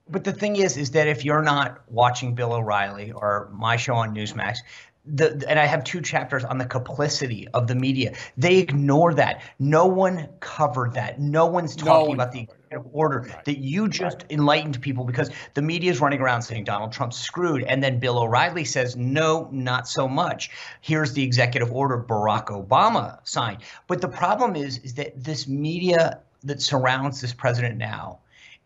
But 0.10 0.24
the 0.24 0.34
thing 0.34 0.58
is, 0.58 0.78
is 0.78 0.92
that 0.92 1.08
if 1.08 1.24
you're 1.24 1.42
not 1.42 1.82
watching 1.90 2.36
Bill 2.36 2.54
O'Reilly 2.54 3.12
or 3.12 3.50
my 3.54 3.78
show 3.78 3.96
on 3.96 4.14
Newsmax, 4.16 4.58
the, 5.06 5.44
and 5.48 5.60
I 5.60 5.66
have 5.66 5.84
two 5.84 6.02
chapters 6.02 6.44
on 6.44 6.58
the 6.58 6.66
complicity 6.66 7.48
of 7.54 7.68
the 7.68 7.76
media. 7.76 8.14
They 8.38 8.58
ignore 8.58 9.14
that. 9.16 9.42
No 9.58 9.88
one 9.88 10.30
covered 10.40 10.94
that. 10.94 11.20
No 11.20 11.48
one's 11.48 11.76
talking 11.76 11.92
no 11.92 12.04
one 12.06 12.14
about 12.16 12.32
the 12.32 12.48
order 12.92 13.22
right. 13.22 13.46
that 13.46 13.58
you 13.60 13.88
just 13.88 14.18
right. 14.18 14.32
enlightened 14.32 14.82
people 14.82 15.04
because 15.04 15.30
the 15.54 15.62
media 15.62 15.92
is 15.92 16.02
running 16.02 16.22
around 16.22 16.42
saying 16.42 16.64
Donald 16.64 16.92
Trump's 16.92 17.18
screwed, 17.18 17.64
and 17.64 17.84
then 17.84 18.00
Bill 18.00 18.20
O'Reilly 18.20 18.66
says 18.66 18.96
no, 18.96 19.50
not 19.52 19.88
so 19.88 20.08
much. 20.08 20.52
Here's 20.82 21.14
the 21.14 21.24
executive 21.24 21.72
order 21.72 22.04
Barack 22.08 22.48
Obama 22.48 23.20
signed. 23.24 23.60
But 23.88 24.02
the 24.02 24.08
problem 24.08 24.56
is, 24.56 24.78
is 24.80 24.94
that 24.96 25.24
this 25.24 25.48
media 25.48 26.20
that 26.44 26.62
surrounds 26.62 27.22
this 27.22 27.34
president 27.34 27.78
now 27.78 28.20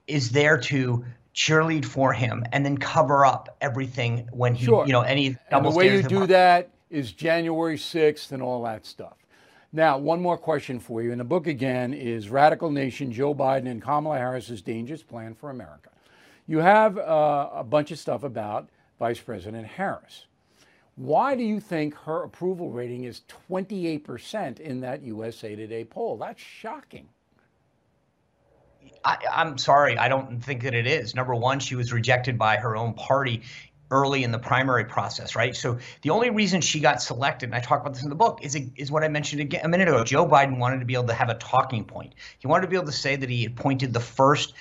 is 0.07 0.31
there 0.31 0.57
to 0.57 1.03
cheerlead 1.33 1.83
for 1.83 2.13
him 2.13 2.43
and 2.53 2.65
then 2.65 2.77
cover 2.77 3.25
up 3.25 3.57
everything 3.59 4.29
when 4.31 4.55
he, 4.55 4.65
sure. 4.65 4.85
you 4.85 4.93
know, 4.93 5.01
any 5.01 5.37
double 5.51 5.67
and 5.67 5.75
the 5.75 5.77
way 5.77 5.95
you 5.95 6.03
do 6.03 6.25
that 6.27 6.69
is 6.89 7.11
January 7.11 7.77
6th 7.77 8.31
and 8.31 8.41
all 8.41 8.63
that 8.63 8.85
stuff. 8.85 9.24
Now, 9.75 9.97
one 9.97 10.21
more 10.21 10.37
question 10.37 10.79
for 10.79 11.01
you. 11.01 11.11
In 11.11 11.17
the 11.17 11.25
book 11.25 11.47
again 11.47 11.93
is 11.93 12.29
Radical 12.29 12.71
Nation, 12.71 13.11
Joe 13.11 13.35
Biden 13.35 13.69
and 13.69 13.81
Kamala 13.81 14.17
Harris's 14.17 14.61
Dangerous 14.61 15.03
Plan 15.03 15.35
for 15.35 15.49
America. 15.49 15.89
You 16.47 16.59
have 16.59 16.97
uh, 16.97 17.49
a 17.51 17.61
bunch 17.61 17.91
of 17.91 17.99
stuff 17.99 18.23
about 18.23 18.69
Vice 18.99 19.19
President 19.19 19.67
Harris. 19.67 20.27
Why 20.95 21.35
do 21.35 21.43
you 21.43 21.59
think 21.59 21.93
her 21.93 22.23
approval 22.23 22.71
rating 22.71 23.03
is 23.03 23.23
28% 23.49 24.61
in 24.61 24.79
that 24.79 25.01
USA 25.01 25.57
Today 25.57 25.83
poll? 25.83 26.15
That's 26.15 26.41
shocking. 26.41 27.09
I, 29.03 29.17
am 29.33 29.57
sorry, 29.57 29.97
I 29.97 30.07
don't 30.07 30.41
think 30.41 30.63
that 30.63 30.73
it 30.73 30.87
is. 30.87 31.15
Number 31.15 31.35
one, 31.35 31.59
she 31.59 31.75
was 31.75 31.91
rejected 31.91 32.37
by 32.37 32.55
her 32.55 32.77
own 32.77 32.93
party 32.93 33.41
early 33.91 34.23
in 34.23 34.31
the 34.31 34.39
primary 34.39 34.85
process, 34.85 35.35
right? 35.35 35.55
So 35.55 35.77
the 36.01 36.09
only 36.09 36.29
reason 36.29 36.61
she 36.61 36.79
got 36.79 37.01
selected, 37.01 37.47
and 37.47 37.55
I 37.55 37.59
talk 37.59 37.81
about 37.81 37.93
this 37.93 38.03
in 38.03 38.09
the 38.09 38.15
book, 38.15 38.39
is 38.41 38.57
is 38.75 38.91
what 38.91 39.03
I 39.03 39.07
mentioned 39.07 39.41
again 39.41 39.61
a 39.63 39.67
minute 39.67 39.87
ago. 39.87 40.03
Joe 40.03 40.25
Biden 40.25 40.57
wanted 40.57 40.79
to 40.79 40.85
be 40.85 40.93
able 40.93 41.07
to 41.07 41.13
have 41.13 41.29
a 41.29 41.35
talking 41.35 41.85
point. 41.85 42.13
He 42.39 42.47
wanted 42.47 42.63
to 42.63 42.67
be 42.67 42.75
able 42.75 42.87
to 42.87 42.91
say 42.91 43.15
that 43.15 43.29
he 43.29 43.45
appointed 43.45 43.93
the 43.93 43.99
first 43.99 44.53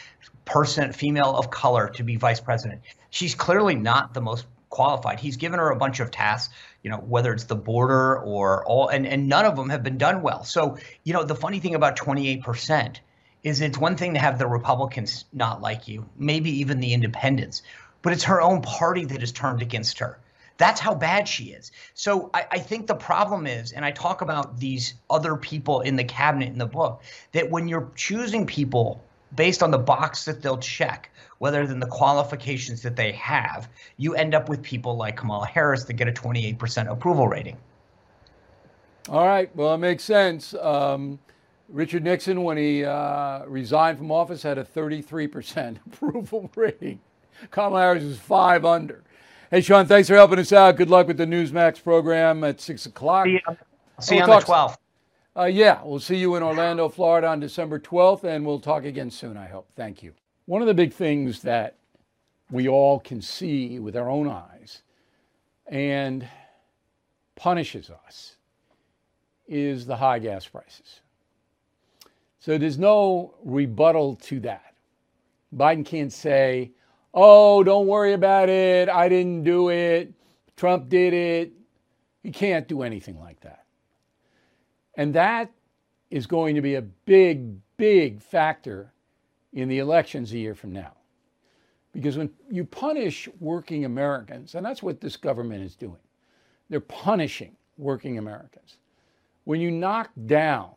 person, 0.45 0.93
female 0.93 1.37
of 1.37 1.51
color, 1.51 1.89
to 1.91 2.03
be 2.03 2.17
vice 2.17 2.41
president. 2.41 2.83
She's 3.11 3.35
clearly 3.35 3.75
not 3.75 4.13
the 4.13 4.21
most 4.21 4.47
qualified. 4.69 5.21
He's 5.21 5.37
given 5.37 5.61
her 5.61 5.71
a 5.71 5.77
bunch 5.77 6.01
of 6.01 6.11
tasks, 6.11 6.53
you 6.83 6.91
know, 6.91 6.97
whether 6.97 7.33
it's 7.33 7.45
the 7.45 7.55
border 7.55 8.19
or 8.19 8.65
all, 8.67 8.89
and 8.89 9.07
and 9.07 9.29
none 9.29 9.45
of 9.45 9.57
them 9.57 9.71
have 9.71 9.83
been 9.83 9.99
done 9.99 10.21
well. 10.21 10.45
So 10.45 10.79
you 11.05 11.13
know, 11.13 11.25
the 11.25 11.37
funny 11.37 11.61
thing 11.61 11.75
about 11.75 11.97
28 11.97 12.43
percent 12.43 13.01
is 13.45 13.61
it's 13.61 13.79
one 13.79 13.95
thing 13.95 14.15
to 14.15 14.21
have 14.21 14.39
the 14.39 14.47
Republicans 14.47 15.27
not 15.33 15.61
like 15.61 15.87
you, 15.87 16.09
maybe 16.17 16.51
even 16.61 16.81
the 16.81 16.95
independents, 16.95 17.63
but 18.05 18.13
it's 18.13 18.23
her 18.23 18.41
own 18.41 18.61
party 18.61 19.07
that 19.07 19.21
has 19.21 19.33
turned 19.33 19.63
against 19.63 19.99
her. 19.99 20.21
That's 20.59 20.79
how 20.79 20.95
bad 20.95 21.27
she 21.27 21.45
is. 21.47 21.73
So 21.95 22.31
I, 22.33 22.47
I, 22.53 22.59
think 22.59 22.87
the 22.87 22.95
problem 22.95 23.47
is, 23.47 23.73
and 23.73 23.85
I 23.85 23.91
talk 23.91 24.21
about 24.21 24.61
these 24.61 24.95
other 25.11 25.35
people 25.35 25.81
in 25.81 25.97
the 25.97 26.05
cabinet 26.05 26.51
in 26.51 26.59
the 26.59 26.67
book, 26.67 27.03
that 27.33 27.51
when 27.51 27.67
you're 27.67 27.91
choosing 27.97 28.47
people 28.47 29.03
based 29.35 29.63
on 29.65 29.73
the 29.73 29.79
box 29.79 30.27
that 30.27 30.43
they'll 30.43 30.59
check, 30.59 31.11
rather 31.41 31.67
than 31.67 31.81
the 31.81 31.87
qualifications 31.87 32.83
that 32.83 32.95
they 32.95 33.11
have, 33.13 33.69
you 33.97 34.15
end 34.15 34.35
up 34.35 34.49
with 34.49 34.63
people 34.63 34.97
like 34.97 35.17
Kamala 35.17 35.47
Harris 35.47 35.85
that 35.85 35.95
get 35.95 36.07
a 36.07 36.13
28% 36.13 36.89
approval 36.89 37.27
rating. 37.27 37.57
All 39.09 39.27
right. 39.27 39.55
Well, 39.57 39.75
it 39.75 39.79
makes 39.79 40.05
sense. 40.05 40.55
Um, 40.55 41.19
Richard 41.69 42.05
Nixon, 42.05 42.45
when 42.45 42.59
he 42.59 42.85
uh, 42.85 43.45
resigned 43.47 43.99
from 43.99 44.13
office, 44.13 44.43
had 44.43 44.59
a 44.59 44.65
33% 44.65 45.79
approval 45.87 46.51
rating. 46.55 47.01
Kamala 47.51 47.81
Harris 47.81 48.03
is 48.03 48.19
five 48.19 48.65
under. 48.65 49.03
Hey, 49.51 49.61
Sean, 49.61 49.87
thanks 49.87 50.09
for 50.09 50.15
helping 50.15 50.39
us 50.39 50.53
out. 50.53 50.77
Good 50.77 50.91
luck 50.91 51.07
with 51.07 51.17
the 51.17 51.27
Newsmax 51.27 51.83
program 51.83 52.43
at 52.45 52.61
6 52.61 52.87
o'clock. 52.87 53.27
See 53.27 53.33
you, 53.33 53.41
see 54.01 54.17
we'll 54.17 54.27
you 54.27 54.33
on 54.33 54.41
the 54.41 54.47
12th. 54.47 54.77
Uh, 55.37 55.45
yeah, 55.45 55.81
we'll 55.85 56.01
see 56.01 56.17
you 56.17 56.37
in 56.37 56.43
Orlando, 56.43 56.89
Florida 56.89 57.29
on 57.29 57.41
December 57.41 57.79
12th, 57.79 58.25
and 58.25 58.47
we'll 58.47 58.61
talk 58.61 58.85
again 58.85 59.11
soon, 59.11 59.37
I 59.37 59.47
hope. 59.47 59.69
Thank 59.77 60.03
you. 60.03 60.13
One 60.47 60.61
of 60.61 60.69
the 60.69 60.75
big 60.75 60.93
things 60.93 61.43
that 61.43 61.77
we 62.51 62.69
all 62.69 63.01
can 63.01 63.21
see 63.21 63.79
with 63.79 63.97
our 63.97 64.09
own 64.09 64.29
eyes 64.29 64.83
and 65.67 66.29
punishes 67.37 67.91
us 68.07 68.37
is 69.49 69.87
the 69.87 69.97
high 69.97 70.19
gas 70.19 70.47
prices. 70.47 71.01
So 72.39 72.59
there's 72.59 72.79
no 72.79 73.35
rebuttal 73.43 74.17
to 74.17 74.41
that. 74.41 74.75
Biden 75.57 75.85
can't 75.85 76.13
say, 76.13 76.73
oh, 77.15 77.63
don't 77.63 77.87
worry 77.87 78.13
about 78.13 78.49
it. 78.49 78.89
I 78.89 79.09
didn't 79.09 79.45
do 79.45 79.71
it. 79.71 80.13
Trump 80.57 80.89
did 80.89 81.15
it. 81.15 81.53
He 82.23 82.31
can't 82.31 82.69
do 82.69 82.83
anything 82.83 83.19
like 83.19 83.41
that. 83.41 83.65
And 84.97 85.15
that 85.15 85.51
is 86.11 86.27
going 86.27 86.55
to 86.57 86.61
be 86.63 86.75
a 86.75 86.83
big, 86.83 87.57
big 87.77 88.21
factor 88.21 88.93
in 89.53 89.69
the 89.69 89.79
elections 89.79 90.33
a 90.33 90.39
year 90.39 90.55
from 90.55 90.73
now. 90.73 90.93
Because 91.93 92.19
when 92.19 92.31
you 92.51 92.65
punish 92.65 93.29
working 93.39 93.85
Americans, 93.85 94.55
and 94.55 94.67
that's 94.67 94.83
what 94.83 95.01
this 95.01 95.17
government 95.17 95.63
is 95.63 95.77
doing, 95.77 96.01
they're 96.69 96.81
punishing 96.81 97.57
working 97.79 98.19
Americans. 98.19 98.79
When 99.45 99.61
you 99.61 99.71
knock 99.71 100.11
down 100.27 100.71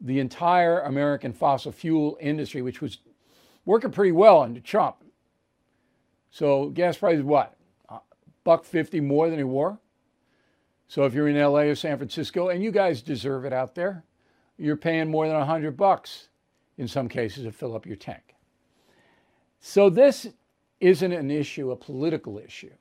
the 0.00 0.20
entire 0.20 0.80
American 0.80 1.32
fossil 1.32 1.72
fuel 1.72 2.18
industry, 2.20 2.60
which 2.60 2.82
was 2.82 2.98
working 3.64 3.90
pretty 3.90 4.12
well 4.12 4.42
under 4.42 4.60
Trump. 4.60 4.96
So 6.30 6.70
gas 6.70 6.98
prices, 6.98 7.22
what? 7.22 7.56
buck 8.44 8.64
fifty 8.64 9.00
more 9.00 9.28
than 9.28 9.40
it 9.40 9.48
were. 9.48 9.76
So 10.88 11.04
if 11.04 11.14
you're 11.14 11.28
in 11.28 11.36
LA 11.36 11.62
or 11.62 11.74
San 11.74 11.96
Francisco, 11.96 12.48
and 12.48 12.62
you 12.62 12.70
guys 12.70 13.02
deserve 13.02 13.44
it 13.44 13.52
out 13.52 13.74
there, 13.74 14.04
you're 14.56 14.76
paying 14.76 15.10
more 15.10 15.26
than 15.26 15.36
a 15.36 15.44
hundred 15.44 15.76
bucks 15.76 16.28
in 16.78 16.86
some 16.86 17.08
cases 17.08 17.44
to 17.44 17.52
fill 17.52 17.74
up 17.74 17.86
your 17.86 17.96
tank. 17.96 18.36
So 19.60 19.90
this 19.90 20.28
isn't 20.80 21.12
an 21.12 21.30
issue, 21.30 21.72
a 21.72 21.76
political 21.76 22.38
issue, 22.38 22.72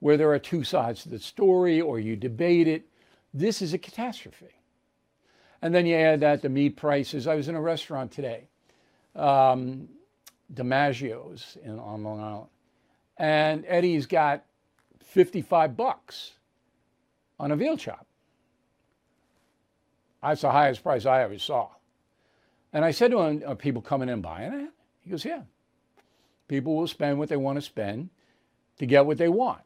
where 0.00 0.16
there 0.16 0.30
are 0.30 0.38
two 0.38 0.62
sides 0.62 1.04
to 1.04 1.08
the 1.08 1.18
story 1.18 1.80
or 1.80 1.98
you 1.98 2.16
debate 2.16 2.68
it. 2.68 2.86
This 3.32 3.62
is 3.62 3.72
a 3.72 3.78
catastrophe. 3.78 4.60
And 5.62 5.74
then 5.74 5.86
you 5.86 5.96
add 5.96 6.20
that 6.20 6.42
to 6.42 6.50
meat 6.50 6.76
prices. 6.76 7.26
I 7.26 7.34
was 7.34 7.48
in 7.48 7.54
a 7.54 7.60
restaurant 7.60 8.12
today, 8.12 8.48
um, 9.14 9.88
DiMaggio's 10.54 11.56
in, 11.62 11.78
on 11.78 12.02
Long 12.04 12.20
Island, 12.20 12.48
and 13.16 13.64
Eddie's 13.66 14.06
got 14.06 14.44
55 15.04 15.76
bucks 15.76 16.32
on 17.38 17.52
a 17.52 17.56
veal 17.56 17.76
chop. 17.76 18.06
That's 20.22 20.40
the 20.42 20.50
highest 20.50 20.82
price 20.82 21.06
I 21.06 21.22
ever 21.22 21.38
saw. 21.38 21.68
And 22.72 22.84
I 22.84 22.90
said 22.90 23.10
to 23.12 23.20
him, 23.20 23.42
Are 23.46 23.54
people 23.54 23.80
coming 23.80 24.08
in 24.08 24.20
buying 24.20 24.52
it? 24.52 24.70
He 25.02 25.10
goes, 25.10 25.24
Yeah. 25.24 25.42
People 26.48 26.76
will 26.76 26.86
spend 26.86 27.18
what 27.18 27.28
they 27.28 27.36
want 27.36 27.56
to 27.56 27.62
spend 27.62 28.10
to 28.78 28.86
get 28.86 29.06
what 29.06 29.18
they 29.18 29.28
want. 29.28 29.62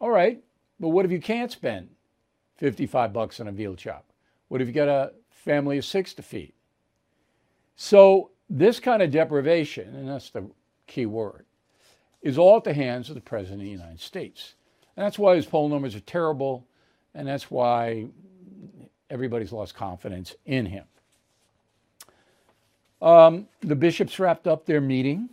All 0.00 0.10
right, 0.10 0.42
but 0.78 0.88
what 0.88 1.04
if 1.04 1.12
you 1.12 1.20
can't 1.20 1.50
spend 1.50 1.88
55 2.56 3.12
bucks 3.12 3.40
on 3.40 3.48
a 3.48 3.52
veal 3.52 3.76
chop? 3.76 4.04
What 4.48 4.60
if 4.60 4.66
you 4.66 4.74
got 4.74 4.88
a 4.88 5.12
family 5.30 5.78
of 5.78 5.84
six 5.84 6.14
to 6.14 6.22
feed? 6.22 6.52
So, 7.76 8.30
this 8.48 8.80
kind 8.80 9.02
of 9.02 9.10
deprivation, 9.10 9.94
and 9.94 10.08
that's 10.08 10.30
the 10.30 10.48
key 10.86 11.06
word, 11.06 11.44
is 12.22 12.38
all 12.38 12.56
at 12.56 12.64
the 12.64 12.74
hands 12.74 13.08
of 13.08 13.14
the 13.14 13.20
President 13.20 13.60
of 13.60 13.64
the 13.64 13.70
United 13.70 14.00
States. 14.00 14.54
And 14.96 15.04
that's 15.04 15.18
why 15.18 15.36
his 15.36 15.46
poll 15.46 15.68
numbers 15.68 15.94
are 15.94 16.00
terrible, 16.00 16.66
and 17.14 17.26
that's 17.26 17.50
why 17.50 18.06
everybody's 19.10 19.52
lost 19.52 19.74
confidence 19.74 20.34
in 20.44 20.66
him. 20.66 20.84
Um, 23.02 23.48
the 23.60 23.76
bishops 23.76 24.18
wrapped 24.18 24.46
up 24.46 24.64
their 24.66 24.80
meeting. 24.80 25.28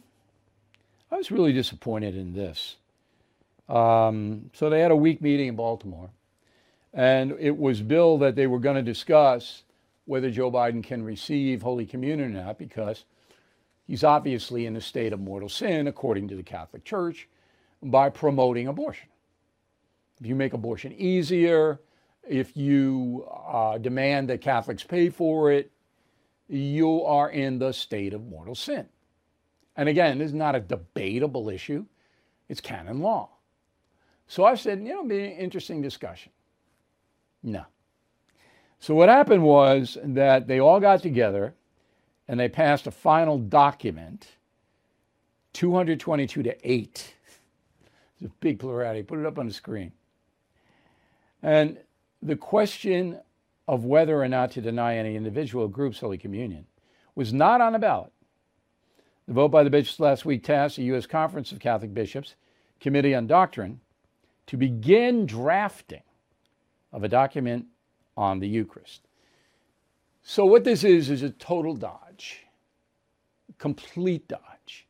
I 1.12 1.16
was 1.16 1.32
really 1.32 1.54
disappointed 1.54 2.16
in 2.16 2.34
this. 2.34 2.76
Um, 3.70 4.50
so 4.54 4.70
they 4.70 4.82
had 4.82 4.92
a 4.92 4.96
week 4.96 5.22
meeting 5.22 5.48
in 5.48 5.56
Baltimore, 5.56 6.10
and 6.94 7.32
it 7.40 7.58
was 7.58 7.82
billed 7.82 8.22
that 8.22 8.36
they 8.36 8.48
were 8.48 8.60
going 8.60 8.76
to 8.76 8.82
discuss 8.84 9.64
whether 10.06 10.30
Joe 10.30 10.52
Biden 10.52 10.84
can 10.84 11.04
receive 11.04 11.62
Holy 11.62 11.86
Communion 11.86 12.36
or 12.36 12.44
not 12.44 12.58
because 12.58 13.06
he's 13.88 14.04
obviously 14.04 14.66
in 14.66 14.76
a 14.76 14.82
state 14.82 15.14
of 15.14 15.20
mortal 15.20 15.50
sin, 15.50 15.88
according 15.88 16.28
to 16.30 16.36
the 16.36 16.44
Catholic 16.44 16.84
Church, 16.84 17.28
by 17.82 18.10
promoting 18.10 18.68
abortion. 18.68 19.10
If 20.20 20.28
you 20.28 20.36
make 20.36 20.54
abortion 20.54 20.94
easier, 20.94 21.80
if 22.28 22.56
you 22.56 23.28
uh, 23.48 23.78
demand 23.78 24.30
that 24.30 24.42
Catholics 24.42 24.84
pay 24.84 25.10
for 25.10 25.52
it, 25.52 25.72
you 26.48 27.04
are 27.04 27.30
in 27.30 27.60
the 27.60 27.72
state 27.72 28.14
of 28.14 28.26
mortal 28.26 28.56
sin. 28.56 28.88
And 29.76 29.90
again, 29.90 30.20
this 30.20 30.28
is 30.28 30.34
not 30.34 30.56
a 30.56 30.60
debatable 30.60 31.50
issue, 31.50 31.86
it's 32.48 32.62
canon 32.62 33.00
law. 33.00 33.30
So 34.28 34.46
I 34.46 34.56
said, 34.56 34.80
you 34.80 34.90
know, 34.90 35.00
it'd 35.00 35.10
be 35.10 35.24
an 35.24 35.32
interesting 35.32 35.82
discussion. 35.82 36.32
No. 37.42 37.66
So 38.84 38.94
what 38.94 39.08
happened 39.08 39.44
was 39.44 39.98
that 40.04 40.46
they 40.46 40.60
all 40.60 40.82
got 40.82 41.02
together 41.02 41.54
and 42.28 42.38
they 42.38 42.50
passed 42.50 42.86
a 42.86 42.92
final 42.92 43.38
document, 43.38 44.28
222 45.54 46.44
to 46.44 46.70
8. 46.70 47.14
It's 48.16 48.26
a 48.26 48.28
big 48.42 48.60
plurality. 48.60 49.02
Put 49.02 49.20
it 49.20 49.26
up 49.26 49.40
on 49.40 49.48
the 49.48 49.54
screen. 49.54 49.94
And 51.42 51.78
the 52.22 52.36
question 52.36 53.22
of 53.70 53.86
whether 53.86 54.22
or 54.22 54.28
not 54.28 54.52
to 54.52 54.62
deny 54.62 54.98
any 54.98 55.16
individual 55.16 55.70
groups 55.70 56.02
Holy 56.02 56.18
Communion 56.18 56.66
was 57.16 57.32
not 57.32 57.62
on 57.62 57.72
the 57.72 57.80
ballot. 57.80 58.12
The 59.30 59.34
vote 59.34 59.48
by 59.48 59.64
the 59.64 59.70
bishops 59.70 60.02
last 60.02 60.26
week 60.26 60.44
tasked 60.44 60.76
the 60.76 60.84
U.S. 60.84 61.06
Conference 61.06 61.54
of 61.54 61.62
Catholic 61.62 61.94
Bishops 61.94 62.36
Committee 62.82 63.16
on 63.16 63.28
Doctrine 63.28 63.80
to 64.48 64.58
begin 64.58 65.26
drafting 65.26 66.04
of 66.92 67.06
a 67.06 67.08
document 67.08 67.68
on 68.18 68.40
the 68.40 68.48
Eucharist. 68.48 69.02
So, 70.22 70.46
what 70.46 70.64
this 70.64 70.84
is, 70.84 71.10
is 71.10 71.22
a 71.22 71.30
total 71.30 71.76
dodge, 71.76 72.46
complete 73.58 74.28
dodge. 74.28 74.88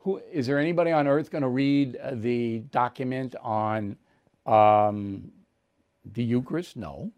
Who, 0.00 0.20
is 0.32 0.46
there 0.46 0.58
anybody 0.58 0.90
on 0.90 1.06
earth 1.06 1.30
going 1.30 1.42
to 1.42 1.48
read 1.48 1.96
the 2.12 2.58
document 2.72 3.36
on 3.40 3.96
um, 4.46 5.30
the 6.12 6.24
Eucharist? 6.24 6.76
No. 6.76 7.12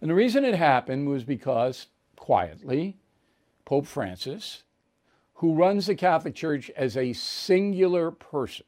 And 0.00 0.10
the 0.10 0.14
reason 0.14 0.44
it 0.44 0.54
happened 0.54 1.08
was 1.08 1.24
because, 1.24 1.88
quietly, 2.14 2.96
Pope 3.64 3.86
Francis, 3.86 4.62
who 5.34 5.54
runs 5.54 5.86
the 5.86 5.96
Catholic 5.96 6.36
Church 6.36 6.70
as 6.76 6.96
a 6.96 7.12
singular 7.12 8.12
person, 8.12 8.66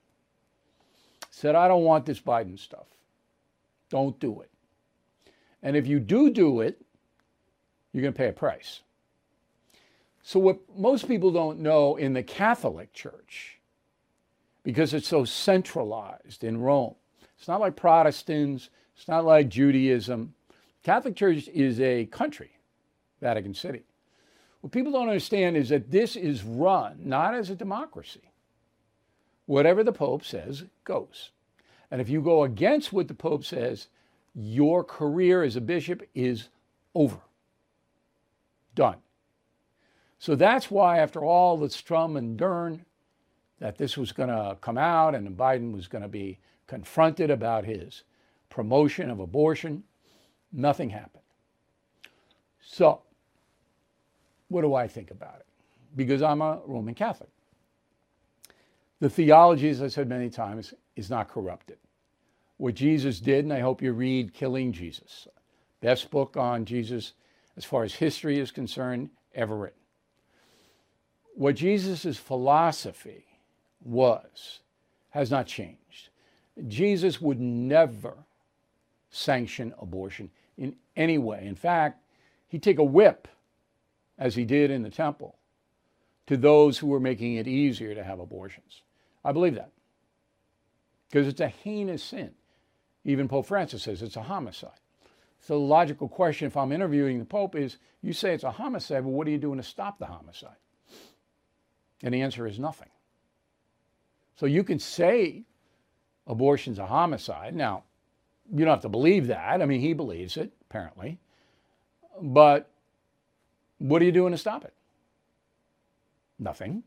said, 1.30 1.54
I 1.54 1.68
don't 1.68 1.84
want 1.84 2.04
this 2.04 2.20
Biden 2.20 2.58
stuff. 2.58 2.86
Don't 3.90 4.18
do 4.18 4.40
it. 4.40 4.50
And 5.62 5.76
if 5.76 5.86
you 5.86 6.00
do 6.00 6.30
do 6.30 6.60
it, 6.60 6.80
you're 7.92 8.02
going 8.02 8.14
to 8.14 8.18
pay 8.18 8.28
a 8.28 8.32
price. 8.32 8.80
So, 10.22 10.38
what 10.38 10.58
most 10.76 11.08
people 11.08 11.30
don't 11.30 11.60
know 11.60 11.96
in 11.96 12.12
the 12.12 12.22
Catholic 12.22 12.92
Church, 12.92 13.58
because 14.62 14.92
it's 14.92 15.08
so 15.08 15.24
centralized 15.24 16.44
in 16.44 16.60
Rome, 16.60 16.94
it's 17.38 17.48
not 17.48 17.60
like 17.60 17.76
Protestants, 17.76 18.70
it's 18.96 19.08
not 19.08 19.24
like 19.24 19.48
Judaism. 19.48 20.34
Catholic 20.82 21.16
Church 21.16 21.48
is 21.48 21.80
a 21.80 22.06
country, 22.06 22.50
Vatican 23.20 23.54
City. 23.54 23.84
What 24.60 24.72
people 24.72 24.92
don't 24.92 25.08
understand 25.08 25.56
is 25.56 25.68
that 25.68 25.90
this 25.90 26.16
is 26.16 26.42
run 26.42 26.98
not 27.04 27.34
as 27.34 27.48
a 27.48 27.54
democracy. 27.54 28.32
Whatever 29.46 29.82
the 29.82 29.92
Pope 29.92 30.24
says 30.24 30.64
goes. 30.84 31.30
And 31.90 32.00
if 32.00 32.08
you 32.08 32.20
go 32.20 32.42
against 32.42 32.92
what 32.92 33.08
the 33.08 33.14
Pope 33.14 33.44
says, 33.44 33.88
your 34.34 34.84
career 34.84 35.42
as 35.42 35.56
a 35.56 35.60
bishop 35.60 36.02
is 36.14 36.48
over. 36.94 37.18
Done. 38.74 38.96
So 40.18 40.34
that's 40.34 40.70
why, 40.70 40.98
after 40.98 41.24
all 41.24 41.56
the 41.56 41.70
strum 41.70 42.16
and 42.16 42.36
dern, 42.36 42.84
that 43.60 43.78
this 43.78 43.96
was 43.96 44.12
going 44.12 44.28
to 44.28 44.56
come 44.60 44.78
out 44.78 45.14
and 45.14 45.36
Biden 45.36 45.72
was 45.72 45.88
going 45.88 46.02
to 46.02 46.08
be 46.08 46.38
confronted 46.66 47.30
about 47.30 47.64
his 47.64 48.04
promotion 48.50 49.10
of 49.10 49.20
abortion, 49.20 49.82
nothing 50.52 50.90
happened. 50.90 51.22
So, 52.60 53.02
what 54.48 54.62
do 54.62 54.74
I 54.74 54.88
think 54.88 55.10
about 55.10 55.36
it? 55.40 55.46
Because 55.96 56.22
I'm 56.22 56.42
a 56.42 56.60
Roman 56.66 56.94
Catholic. 56.94 57.30
The 59.00 59.10
theology, 59.10 59.68
as 59.68 59.82
I 59.82 59.88
said 59.88 60.08
many 60.08 60.28
times, 60.28 60.74
is 60.96 61.08
not 61.08 61.28
corrupted. 61.28 61.78
What 62.58 62.74
Jesus 62.74 63.20
did, 63.20 63.44
and 63.44 63.52
I 63.52 63.60
hope 63.60 63.82
you 63.82 63.92
read 63.92 64.34
Killing 64.34 64.72
Jesus, 64.72 65.26
best 65.80 66.10
book 66.10 66.36
on 66.36 66.64
Jesus 66.64 67.12
as 67.56 67.64
far 67.64 67.84
as 67.84 67.94
history 67.94 68.38
is 68.38 68.50
concerned 68.50 69.10
ever 69.34 69.56
written. 69.56 69.78
What 71.34 71.54
Jesus' 71.54 72.16
philosophy 72.16 73.24
was 73.82 74.60
has 75.10 75.30
not 75.30 75.46
changed. 75.46 76.10
Jesus 76.66 77.20
would 77.20 77.40
never 77.40 78.14
sanction 79.10 79.72
abortion 79.80 80.30
in 80.56 80.74
any 80.96 81.16
way. 81.16 81.46
In 81.46 81.54
fact, 81.54 82.02
he'd 82.48 82.62
take 82.62 82.78
a 82.78 82.84
whip, 82.84 83.28
as 84.18 84.34
he 84.34 84.44
did 84.44 84.72
in 84.72 84.82
the 84.82 84.90
temple, 84.90 85.38
to 86.26 86.36
those 86.36 86.78
who 86.78 86.88
were 86.88 87.00
making 87.00 87.36
it 87.36 87.46
easier 87.46 87.94
to 87.94 88.02
have 88.02 88.18
abortions. 88.18 88.82
I 89.24 89.30
believe 89.30 89.54
that 89.54 89.70
because 91.08 91.26
it's 91.26 91.40
a 91.40 91.48
heinous 91.48 92.02
sin. 92.02 92.32
Even 93.08 93.26
Pope 93.26 93.46
Francis 93.46 93.84
says 93.84 94.02
it's 94.02 94.16
a 94.16 94.22
homicide. 94.22 94.70
So 95.40 95.54
the 95.54 95.64
logical 95.64 96.08
question, 96.08 96.46
if 96.46 96.58
I'm 96.58 96.72
interviewing 96.72 97.18
the 97.18 97.24
Pope, 97.24 97.56
is 97.56 97.78
you 98.02 98.12
say 98.12 98.34
it's 98.34 98.44
a 98.44 98.50
homicide, 98.50 99.02
but 99.02 99.08
what 99.08 99.26
are 99.26 99.30
you 99.30 99.38
doing 99.38 99.56
to 99.56 99.62
stop 99.62 99.98
the 99.98 100.04
homicide? 100.04 100.58
And 102.02 102.12
the 102.12 102.20
answer 102.20 102.46
is 102.46 102.58
nothing. 102.58 102.90
So 104.36 104.44
you 104.44 104.62
can 104.62 104.78
say 104.78 105.44
abortion's 106.26 106.78
a 106.78 106.84
homicide. 106.84 107.54
Now, 107.54 107.84
you 108.52 108.66
don't 108.66 108.74
have 108.74 108.82
to 108.82 108.90
believe 108.90 109.28
that. 109.28 109.62
I 109.62 109.64
mean, 109.64 109.80
he 109.80 109.94
believes 109.94 110.36
it, 110.36 110.52
apparently. 110.68 111.18
But 112.20 112.70
what 113.78 114.02
are 114.02 114.04
you 114.04 114.12
doing 114.12 114.32
to 114.32 114.38
stop 114.38 114.66
it? 114.66 114.74
Nothing. 116.38 116.82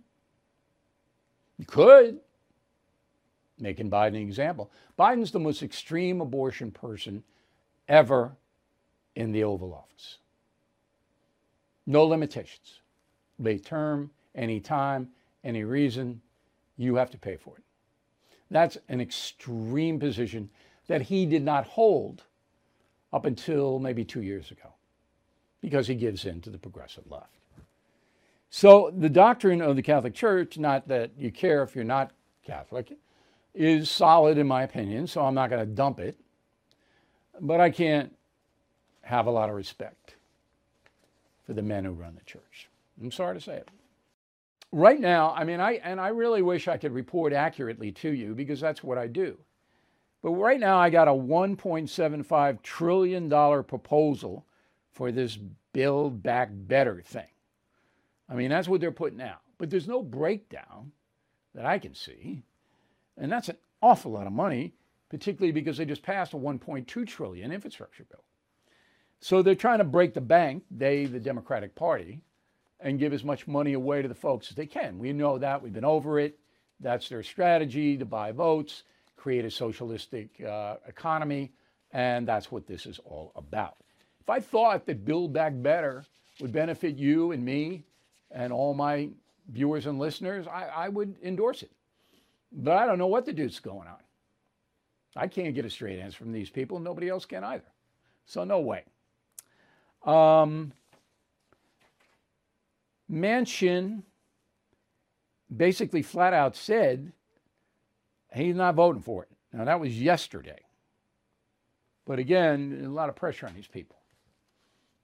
You 1.58 1.66
could, 1.66 2.20
making 3.62 3.90
Biden 3.90 4.10
an 4.10 4.16
example. 4.16 4.72
Biden's 4.98 5.32
the 5.32 5.40
most 5.40 5.64
extreme 5.64 6.20
abortion 6.20 6.72
person 6.72 7.24
ever 7.88 8.36
in 9.16 9.32
the 9.32 9.44
Oval 9.44 9.74
Office. 9.74 10.18
No 11.86 12.06
limitations. 12.06 12.80
Late 13.40 13.66
term, 13.66 14.12
any 14.36 14.60
time, 14.60 15.10
any 15.44 15.64
reason, 15.64 16.22
you 16.78 16.96
have 16.96 17.12
to 17.12 17.18
pay 17.18 17.36
for 17.36 17.58
it. 17.58 17.64
That's 18.50 18.78
an 18.90 19.02
extreme 19.02 20.00
position 20.00 20.50
that 20.88 21.02
he 21.02 21.26
did 21.26 21.44
not 21.44 21.66
hold 21.66 22.24
up 23.14 23.26
until 23.26 23.80
maybe 23.80 24.04
two 24.04 24.22
years 24.22 24.52
ago 24.52 24.74
because 25.62 25.88
he 25.88 25.96
gives 25.96 26.26
in 26.26 26.42
to 26.42 26.50
the 26.50 26.58
progressive 26.58 27.10
left. 27.10 27.38
So, 28.50 28.92
the 28.96 29.10
doctrine 29.10 29.62
of 29.62 29.78
the 29.78 29.82
Catholic 29.82 30.14
Church, 30.14 30.58
not 30.58 30.88
that 30.90 31.12
you 31.18 31.32
care 31.32 31.64
if 31.64 31.74
you're 31.74 31.86
not 31.86 32.12
Catholic, 32.46 32.98
is 33.54 33.90
solid 33.90 34.38
in 34.38 34.48
my 34.48 34.64
opinion, 34.64 35.08
so 35.08 35.22
I'm 35.26 35.34
not 35.34 35.50
going 35.50 35.62
to 35.62 35.74
dump 35.74 36.00
it. 36.00 36.18
But 37.40 37.60
I 37.60 37.70
can't 37.70 38.14
have 39.02 39.26
a 39.26 39.32
lot 39.32 39.50
of 39.50 39.56
respect 39.56 40.16
for 41.46 41.54
the 41.54 41.62
men 41.62 41.84
who 41.84 41.92
run 41.92 42.16
the 42.16 42.24
church. 42.24 42.70
I'm 43.02 43.12
sorry 43.12 43.36
to 43.36 43.42
say 43.42 43.56
it. 43.58 43.70
Right 44.72 45.00
now, 45.00 45.34
I 45.36 45.44
mean, 45.44 45.60
I 45.60 45.74
and 45.84 46.00
I 46.00 46.10
really 46.10 46.42
wish 46.42 46.68
I 46.68 46.78
could 46.78 46.94
report 46.94 47.34
accurately 47.34 47.92
to 47.94 48.10
you 48.10 48.34
because 48.34 48.62
that's 48.62 48.84
what 48.84 48.98
I 48.98 49.08
do. 49.08 49.38
But 50.22 50.32
right 50.32 50.60
now, 50.60 50.78
I 50.78 50.90
got 50.90 51.08
a 51.08 51.12
1.75 51.12 52.62
trillion 52.62 53.28
dollar 53.28 53.64
proposal 53.64 54.46
for 54.94 55.12
this 55.12 55.38
Build 55.74 56.22
Back 56.22 56.50
Better 56.52 57.02
thing. 57.02 57.28
I 58.30 58.36
mean, 58.36 58.50
that's 58.50 58.68
what 58.68 58.82
they're 58.82 58.92
putting 58.92 59.22
out. 59.22 59.42
But 59.58 59.70
there's 59.70 59.88
no 59.88 60.02
breakdown 60.02 60.92
that 61.54 61.66
I 61.66 61.80
can 61.80 61.94
see, 61.94 62.44
and 63.18 63.32
that's 63.32 63.50
an 63.50 63.58
awful 63.82 64.12
lot 64.12 64.28
of 64.28 64.34
money, 64.34 64.74
particularly 65.10 65.52
because 65.52 65.78
they 65.78 65.86
just 65.86 66.04
passed 66.04 66.34
a 66.34 66.38
1.2 66.38 67.08
trillion 67.08 67.52
infrastructure 67.52 68.06
bill. 68.10 68.24
So 69.20 69.42
they're 69.42 69.56
trying 69.56 69.78
to 69.78 69.84
break 69.84 70.14
the 70.14 70.22
bank, 70.22 70.64
they, 70.72 71.06
the 71.06 71.20
Democratic 71.20 71.76
Party, 71.76 72.22
and 72.80 72.98
give 72.98 73.14
as 73.14 73.24
much 73.24 73.48
money 73.48 73.74
away 73.74 74.02
to 74.02 74.08
the 74.08 74.16
folks 74.16 74.50
as 74.50 74.56
they 74.56 74.66
can. 74.66 74.98
We 74.98 75.14
know 75.14 75.38
that. 75.38 75.62
We've 75.62 75.74
been 75.74 75.86
over 75.86 76.20
it. 76.20 76.40
That's 76.80 77.08
their 77.08 77.22
strategy 77.22 77.98
to 77.98 78.06
buy 78.06 78.32
votes, 78.32 78.84
create 79.16 79.46
a 79.46 79.52
socialistic 79.52 80.42
uh, 80.42 80.78
economy, 80.88 81.52
and 81.92 82.28
that's 82.28 82.52
what 82.52 82.66
this 82.66 82.88
is 82.88 83.00
all 83.06 83.32
about. 83.36 83.78
If 84.20 84.30
I 84.30 84.40
thought 84.40 84.88
that 84.88 85.06
Build 85.06 85.34
Back 85.34 85.54
Better 85.56 86.06
would 86.40 86.52
benefit 86.52 86.98
you 86.98 87.32
and 87.32 87.46
me 87.46 87.84
and 88.32 88.52
all 88.52 88.74
my 88.74 89.10
viewers 89.50 89.86
and 89.86 90.00
listeners, 90.00 90.48
I, 90.48 90.66
I 90.66 90.90
would 90.90 91.16
endorse 91.22 91.62
it. 91.62 91.72
But 92.52 92.78
I 92.78 92.86
don't 92.86 92.98
know 92.98 93.08
what 93.08 93.26
the 93.26 93.34
deuce 93.34 93.54
is 93.54 93.60
going 93.60 93.88
on. 93.88 93.98
I 95.16 95.28
can't 95.28 95.56
get 95.56 95.66
a 95.66 95.70
straight 95.70 96.00
answer 96.00 96.18
from 96.18 96.32
these 96.32 96.50
people. 96.50 96.80
Nobody 96.80 97.10
else 97.10 97.26
can 97.26 97.44
either. 97.44 97.64
So, 98.26 98.44
no 98.44 98.60
way. 98.60 98.84
Um, 100.06 100.74
Manchin 103.12 104.04
basically 105.56 106.02
flat 106.02 106.34
out 106.34 106.56
said 106.56 107.12
he's 108.34 108.56
not 108.56 108.76
voting 108.76 109.02
for 109.02 109.24
it. 109.24 109.30
Now, 109.54 109.66
that 109.66 109.80
was 109.80 110.00
yesterday. 110.00 110.60
But 112.06 112.20
again, 112.20 112.82
a 112.86 112.90
lot 112.90 113.10
of 113.10 113.16
pressure 113.16 113.48
on 113.48 113.54
these 113.54 113.68
people. 113.68 113.98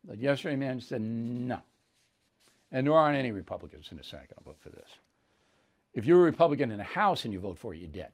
But 0.05 0.19
yesterday, 0.19 0.55
Manchin 0.55 0.83
said 0.83 1.01
no. 1.01 1.59
And 2.71 2.87
there 2.87 2.93
aren't 2.93 3.17
any 3.17 3.31
Republicans 3.31 3.89
in 3.91 3.97
the 3.97 4.03
Senate 4.03 4.29
going 4.29 4.37
to 4.39 4.43
vote 4.43 4.57
for 4.61 4.69
this. 4.69 4.89
If 5.97 6.05
you're 6.05 6.19
a 6.19 6.25
Republican 6.25 6.69
in 6.69 6.77
the 6.77 6.83
House 6.83 7.25
and 7.25 7.33
you 7.33 7.39
vote 7.39 7.57
for 7.57 7.73
it, 7.73 7.79
you're 7.79 7.89
dead. 7.89 8.11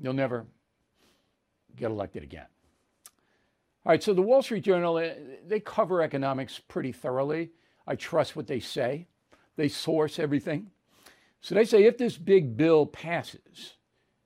You'll 0.00 0.12
never 0.12 0.46
get 1.74 1.90
elected 1.90 2.22
again. 2.22 2.46
All 3.84 3.90
right, 3.90 4.00
so 4.00 4.14
the 4.14 4.22
Wall 4.22 4.40
Street 4.40 4.62
Journal, 4.62 4.98
eh, 4.98 5.14
they 5.48 5.58
cover 5.58 6.00
economics 6.00 6.60
pretty 6.60 6.92
thoroughly. 6.92 7.50
I 7.88 7.96
trust 7.96 8.36
what 8.36 8.46
they 8.46 8.60
say. 8.60 9.08
They 9.56 9.66
source 9.66 10.20
everything. 10.20 10.70
So 11.40 11.56
they 11.56 11.64
say 11.64 11.86
if 11.86 11.98
this 11.98 12.16
big 12.16 12.56
bill 12.56 12.86
passes, 12.86 13.74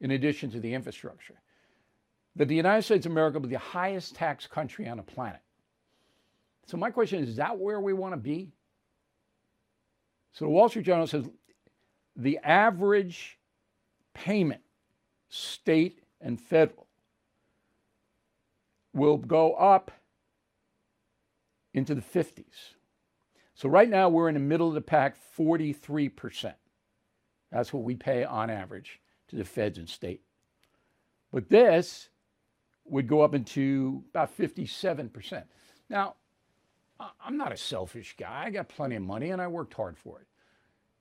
in 0.02 0.10
addition 0.10 0.50
to 0.50 0.60
the 0.60 0.74
infrastructure, 0.74 1.40
that 2.36 2.48
the 2.48 2.54
United 2.54 2.82
States 2.82 3.06
of 3.06 3.12
America 3.12 3.38
will 3.38 3.48
be 3.48 3.54
the 3.54 3.58
highest 3.58 4.16
tax 4.16 4.46
country 4.46 4.86
on 4.86 4.98
the 4.98 5.02
planet. 5.02 5.40
So 6.66 6.76
my 6.76 6.90
question 6.90 7.22
is, 7.22 7.30
is 7.30 7.36
that 7.36 7.58
where 7.58 7.80
we 7.80 7.94
want 7.94 8.12
to 8.12 8.18
be? 8.20 8.52
So 10.32 10.44
the 10.44 10.50
Wall 10.50 10.68
Street 10.68 10.84
Journal 10.84 11.06
says 11.06 11.24
the 12.18 12.38
average 12.38 13.38
payment, 14.12 14.61
state 15.28 16.02
and 16.20 16.40
federal, 16.40 16.88
will 18.92 19.16
go 19.16 19.54
up 19.54 19.90
into 21.72 21.94
the 21.94 22.02
50s. 22.02 22.74
So 23.54 23.68
right 23.68 23.88
now 23.88 24.09
we're 24.09 24.28
in 24.28 24.35
the 24.35 24.40
middle 24.40 24.68
of 24.68 24.74
the 24.74 24.81
pack, 24.81 25.16
43%. 25.37 26.54
That's 27.50 27.72
what 27.72 27.83
we 27.83 27.94
pay 27.96 28.24
on 28.24 28.50
average 28.50 29.00
to 29.28 29.37
the 29.37 29.44
feds 29.44 29.78
and 29.78 29.88
state. 29.88 30.20
But 31.33 31.48
this 31.48 32.09
would 32.85 33.09
go 33.09 33.22
up 33.22 33.35
into 33.35 34.04
about 34.11 34.37
57%. 34.37 35.44
Now, 35.90 36.14
I'm 37.20 37.37
not 37.37 37.52
a 37.52 37.57
selfish 37.57 38.14
guy. 38.16 38.44
I 38.46 38.50
got 38.50 38.68
plenty 38.68 38.96
of 38.96 39.02
money 39.02 39.31
and 39.31 39.42
I 39.42 39.48
worked 39.48 39.74
hard 39.74 39.98
for 39.98 40.20
it. 40.20 40.27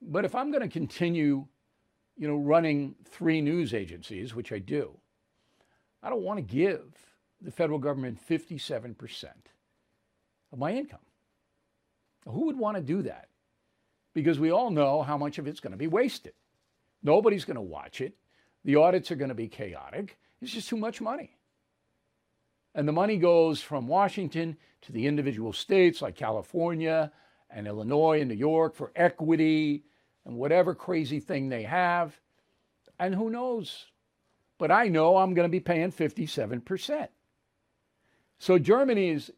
But 0.01 0.25
if 0.25 0.35
I'm 0.35 0.51
going 0.51 0.63
to 0.63 0.69
continue, 0.69 1.47
you 2.17 2.27
know, 2.27 2.37
running 2.37 2.95
three 3.09 3.41
news 3.41 3.73
agencies, 3.73 4.35
which 4.35 4.51
I 4.51 4.59
do, 4.59 4.97
I 6.03 6.09
don't 6.09 6.23
want 6.23 6.37
to 6.37 6.55
give 6.55 6.83
the 7.41 7.51
federal 7.51 7.79
government 7.79 8.19
57% 8.27 9.25
of 10.51 10.59
my 10.59 10.73
income. 10.73 10.99
Who 12.25 12.45
would 12.45 12.57
want 12.57 12.77
to 12.77 12.83
do 12.83 13.03
that? 13.03 13.29
Because 14.13 14.39
we 14.39 14.51
all 14.51 14.71
know 14.71 15.01
how 15.01 15.17
much 15.17 15.37
of 15.37 15.47
it's 15.47 15.59
going 15.59 15.71
to 15.71 15.77
be 15.77 15.87
wasted. 15.87 16.33
Nobody's 17.03 17.45
going 17.45 17.55
to 17.55 17.61
watch 17.61 18.01
it. 18.01 18.15
The 18.63 18.75
audits 18.75 19.11
are 19.11 19.15
going 19.15 19.29
to 19.29 19.35
be 19.35 19.47
chaotic. 19.47 20.17
It's 20.41 20.51
just 20.51 20.69
too 20.69 20.77
much 20.77 20.99
money. 20.99 21.37
And 22.75 22.87
the 22.87 22.93
money 22.93 23.17
goes 23.17 23.61
from 23.61 23.87
Washington 23.87 24.57
to 24.81 24.91
the 24.91 25.07
individual 25.07 25.53
states 25.53 26.01
like 26.01 26.15
California 26.15 27.11
and 27.49 27.67
Illinois 27.67 28.19
and 28.19 28.29
New 28.29 28.35
York 28.35 28.75
for 28.75 28.91
equity 28.95 29.83
and 30.25 30.37
whatever 30.37 30.75
crazy 30.75 31.19
thing 31.19 31.49
they 31.49 31.63
have. 31.63 32.19
And 32.99 33.15
who 33.15 33.29
knows? 33.29 33.85
But 34.57 34.71
I 34.71 34.87
know 34.87 35.17
I'm 35.17 35.33
going 35.33 35.47
to 35.47 35.51
be 35.51 35.59
paying 35.59 35.91
57%. 35.91 37.07
So 38.39 38.59
Germany 38.59 39.09
is 39.09 39.31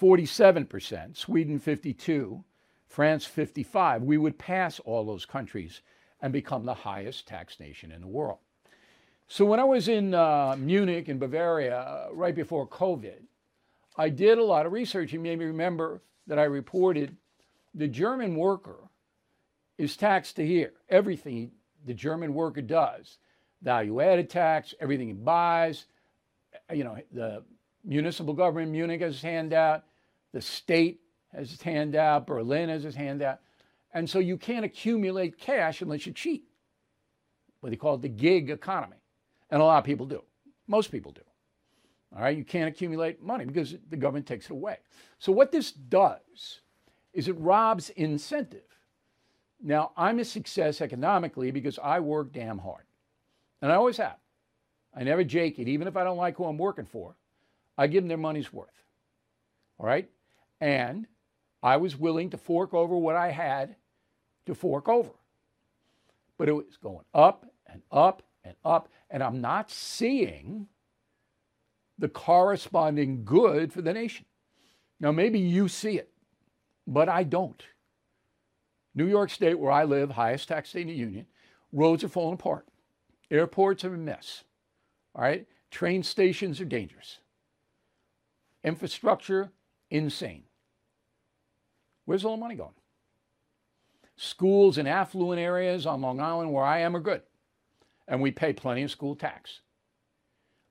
47%, 0.00 1.16
Sweden 1.16 1.58
52, 1.58 2.44
France 2.86 3.24
55. 3.24 4.02
We 4.02 4.16
would 4.16 4.38
pass 4.38 4.80
all 4.80 5.04
those 5.04 5.26
countries 5.26 5.82
and 6.20 6.32
become 6.32 6.64
the 6.64 6.74
highest 6.74 7.26
tax 7.26 7.60
nation 7.60 7.92
in 7.92 8.00
the 8.00 8.06
world. 8.06 8.38
So 9.26 9.44
when 9.44 9.60
I 9.60 9.64
was 9.64 9.88
in 9.88 10.14
uh, 10.14 10.56
Munich 10.58 11.08
in 11.08 11.18
Bavaria 11.18 11.78
uh, 11.78 12.08
right 12.12 12.34
before 12.34 12.66
COVID, 12.66 13.20
I 13.96 14.08
did 14.08 14.38
a 14.38 14.44
lot 14.44 14.66
of 14.66 14.72
research. 14.72 15.12
You 15.12 15.20
may 15.20 15.36
remember 15.36 16.00
that 16.28 16.38
I 16.38 16.44
reported 16.44 17.16
the 17.74 17.88
German 17.88 18.36
worker 18.36 18.78
is 19.76 19.96
taxed 19.96 20.36
to 20.36 20.46
here. 20.46 20.72
Everything 20.88 21.50
the 21.86 21.94
German 21.94 22.34
worker 22.34 22.62
does, 22.62 23.18
value 23.62 24.00
added 24.00 24.30
tax, 24.30 24.74
everything 24.80 25.08
he 25.08 25.14
buys, 25.14 25.86
you 26.72 26.84
know, 26.84 26.96
the 27.12 27.44
municipal 27.84 28.34
government 28.34 28.70
Munich 28.70 29.00
has 29.00 29.14
his 29.14 29.22
hand 29.22 29.52
out, 29.52 29.84
the 30.32 30.40
state 30.40 31.00
has 31.34 31.50
his 31.50 31.62
hand 31.62 31.94
out, 31.96 32.26
Berlin 32.26 32.68
has 32.68 32.82
his 32.82 32.94
hand 32.94 33.22
out. 33.22 33.38
And 33.92 34.08
so 34.08 34.18
you 34.18 34.36
can't 34.36 34.64
accumulate 34.64 35.38
cash 35.38 35.80
unless 35.80 36.06
you 36.06 36.12
cheat. 36.12 36.44
What 37.60 37.70
they 37.70 37.76
call 37.76 37.94
it 37.94 38.02
the 38.02 38.08
gig 38.08 38.50
economy. 38.50 38.96
And 39.50 39.62
a 39.62 39.64
lot 39.64 39.78
of 39.78 39.84
people 39.84 40.06
do. 40.06 40.22
Most 40.66 40.92
people 40.92 41.12
do. 41.12 41.22
All 42.14 42.22
right, 42.22 42.36
you 42.36 42.44
can't 42.44 42.68
accumulate 42.68 43.22
money 43.22 43.44
because 43.44 43.76
the 43.90 43.96
government 43.96 44.26
takes 44.26 44.46
it 44.46 44.52
away. 44.52 44.78
So 45.18 45.30
what 45.30 45.52
this 45.52 45.72
does 45.72 46.60
is 47.12 47.28
it 47.28 47.38
robs 47.38 47.90
incentive. 47.90 48.62
Now, 49.62 49.92
I'm 49.96 50.18
a 50.18 50.24
success 50.24 50.80
economically 50.80 51.50
because 51.50 51.78
I 51.82 52.00
work 52.00 52.32
damn 52.32 52.58
hard. 52.58 52.84
And 53.60 53.72
I 53.72 53.74
always 53.74 53.96
have. 53.96 54.16
I 54.94 55.02
never 55.02 55.24
jake 55.24 55.58
it, 55.58 55.68
even 55.68 55.88
if 55.88 55.96
I 55.96 56.04
don't 56.04 56.16
like 56.16 56.36
who 56.36 56.44
I'm 56.44 56.58
working 56.58 56.86
for. 56.86 57.14
I 57.76 57.86
give 57.86 58.02
them 58.02 58.08
their 58.08 58.16
money's 58.16 58.52
worth. 58.52 58.82
All 59.78 59.86
right? 59.86 60.08
And 60.60 61.06
I 61.62 61.76
was 61.76 61.96
willing 61.96 62.30
to 62.30 62.38
fork 62.38 62.72
over 62.72 62.96
what 62.96 63.16
I 63.16 63.30
had 63.30 63.76
to 64.46 64.54
fork 64.54 64.88
over. 64.88 65.10
But 66.38 66.48
it 66.48 66.52
was 66.52 66.78
going 66.82 67.04
up 67.12 67.46
and 67.66 67.82
up 67.90 68.22
and 68.44 68.54
up. 68.64 68.88
And 69.10 69.22
I'm 69.22 69.40
not 69.40 69.70
seeing 69.70 70.68
the 71.98 72.08
corresponding 72.08 73.24
good 73.24 73.72
for 73.72 73.82
the 73.82 73.92
nation. 73.92 74.24
Now, 75.00 75.12
maybe 75.12 75.38
you 75.38 75.68
see 75.68 75.98
it, 75.98 76.10
but 76.86 77.08
I 77.08 77.24
don't. 77.24 77.62
New 78.94 79.06
York 79.06 79.30
State, 79.30 79.58
where 79.58 79.70
I 79.70 79.84
live, 79.84 80.10
highest 80.10 80.48
tax 80.48 80.70
state 80.70 80.82
in 80.82 80.88
the 80.88 80.94
union, 80.94 81.26
roads 81.72 82.02
are 82.02 82.08
falling 82.08 82.34
apart. 82.34 82.66
Airports 83.30 83.84
are 83.84 83.94
a 83.94 83.98
mess. 83.98 84.44
All 85.14 85.22
right? 85.22 85.46
Train 85.70 86.02
stations 86.02 86.60
are 86.60 86.64
dangerous. 86.64 87.18
Infrastructure, 88.64 89.50
insane. 89.90 90.44
Where's 92.06 92.24
all 92.24 92.36
the 92.36 92.40
money 92.40 92.54
going? 92.54 92.70
Schools 94.16 94.78
in 94.78 94.86
affluent 94.86 95.40
areas 95.40 95.86
on 95.86 96.00
Long 96.00 96.20
Island, 96.20 96.52
where 96.52 96.64
I 96.64 96.80
am, 96.80 96.96
are 96.96 97.00
good. 97.00 97.22
And 98.08 98.20
we 98.20 98.30
pay 98.30 98.52
plenty 98.52 98.82
of 98.82 98.90
school 98.90 99.14
tax. 99.14 99.60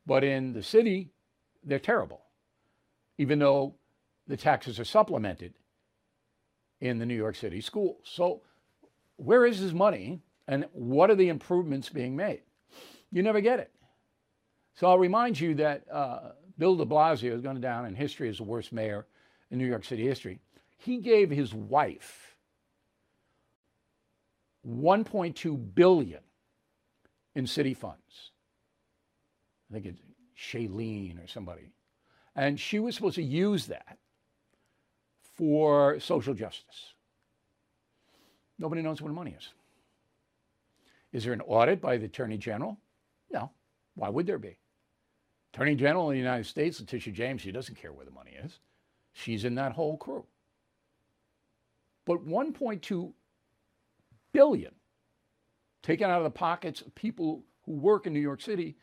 But 0.06 0.24
in 0.24 0.54
the 0.54 0.64
city, 0.64 1.12
they're 1.64 1.80
terrible, 1.80 2.22
even 3.18 3.40
though 3.40 3.76
the 4.28 4.38
taxes 4.38 4.80
are 4.80 4.86
supplemented 4.86 5.54
in 6.80 7.00
the 7.00 7.06
New 7.06 7.16
York 7.16 7.36
City 7.36 7.62
schools. 7.62 8.02
So, 8.04 8.42
where 9.18 9.46
is 9.46 9.58
his 9.58 9.74
money 9.74 10.22
and 10.48 10.66
what 10.74 11.10
are 11.10 11.16
the 11.16 11.30
improvements 11.30 11.90
being 11.90 12.16
made? 12.16 12.42
You 13.12 13.24
never 13.24 13.42
get 13.42 13.60
it. 13.60 13.72
So, 14.76 14.88
I'll 14.88 15.00
remind 15.00 15.40
you 15.40 15.56
that 15.56 15.86
uh, 15.92 16.32
Bill 16.58 16.76
de 16.76 16.86
Blasio 16.86 17.34
is 17.34 17.42
going 17.42 17.60
down 17.62 17.86
in 17.86 17.96
history 17.96 18.30
as 18.30 18.38
the 18.38 18.44
worst 18.44 18.72
mayor 18.72 19.08
in 19.52 19.58
New 19.58 19.68
York 19.68 19.86
City 19.86 20.06
history. 20.06 20.40
He 20.78 20.98
gave 20.98 21.30
his 21.30 21.54
wife 21.54 22.36
1.2 24.68 25.76
billion 25.76 26.20
in 27.36 27.48
city 27.48 27.74
funds. 27.74 28.32
I 29.70 29.74
think 29.74 29.86
it's 29.86 30.02
Chirlane 30.38 31.24
or 31.24 31.28
somebody. 31.28 31.72
And 32.36 32.60
she 32.60 32.80
was 32.80 32.96
supposed 32.96 33.16
to 33.16 33.24
use 33.24 33.66
that 33.68 33.98
for 35.36 36.00
social 36.00 36.34
justice. 36.34 36.94
Nobody 38.60 38.82
knows 38.82 39.02
where 39.02 39.10
the 39.10 39.16
money 39.16 39.36
is. 39.38 39.50
Is 41.14 41.24
there 41.24 41.34
an 41.34 41.42
audit 41.42 41.82
by 41.82 41.98
the 41.98 42.06
Attorney 42.06 42.38
General? 42.38 42.78
No. 43.32 43.52
Why 43.96 44.10
would 44.10 44.28
there 44.28 44.38
be? 44.38 44.58
Attorney 45.54 45.76
General 45.76 46.10
of 46.10 46.14
the 46.14 46.20
United 46.20 46.46
States, 46.46 46.80
Letitia 46.80 47.14
James, 47.14 47.42
she 47.42 47.52
doesn't 47.52 47.76
care 47.76 47.94
where 47.94 48.06
the 48.06 48.12
money 48.12 48.34
is. 48.44 48.60
She's 49.14 49.46
in 49.46 49.56
that 49.56 49.72
whole 49.72 49.98
crew. 49.98 50.26
But 52.06 52.28
1.2 52.28 53.14
billion 54.32 54.72
taken 55.82 56.10
out 56.10 56.20
of 56.20 56.24
the 56.26 56.30
pockets 56.30 56.82
of 56.82 56.94
people 56.94 57.44
who 57.66 57.74
work 57.74 58.06
in 58.06 58.14
New 58.14 58.20
York 58.20 58.42
City 58.42 58.78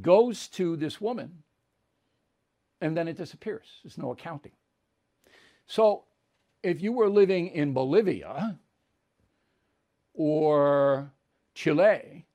goes 0.00 0.48
to 0.48 0.76
this 0.76 1.00
woman 1.00 1.42
and 2.80 2.96
then 2.96 3.08
it 3.08 3.16
disappears. 3.16 3.66
There's 3.82 3.98
no 3.98 4.12
accounting. 4.12 4.52
So 5.66 6.04
if 6.62 6.82
you 6.82 6.92
were 6.92 7.08
living 7.08 7.48
in 7.48 7.72
Bolivia 7.72 8.58
or 10.14 11.12
Chile, 11.54 12.26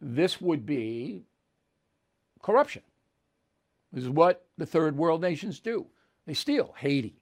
this 0.00 0.40
would 0.40 0.66
be 0.66 1.24
corruption. 2.42 2.82
This 3.92 4.04
is 4.04 4.10
what 4.10 4.44
the 4.58 4.66
third 4.66 4.96
world 4.96 5.20
nations 5.20 5.60
do. 5.60 5.86
They 6.26 6.34
steal 6.34 6.74
Haiti. 6.76 7.16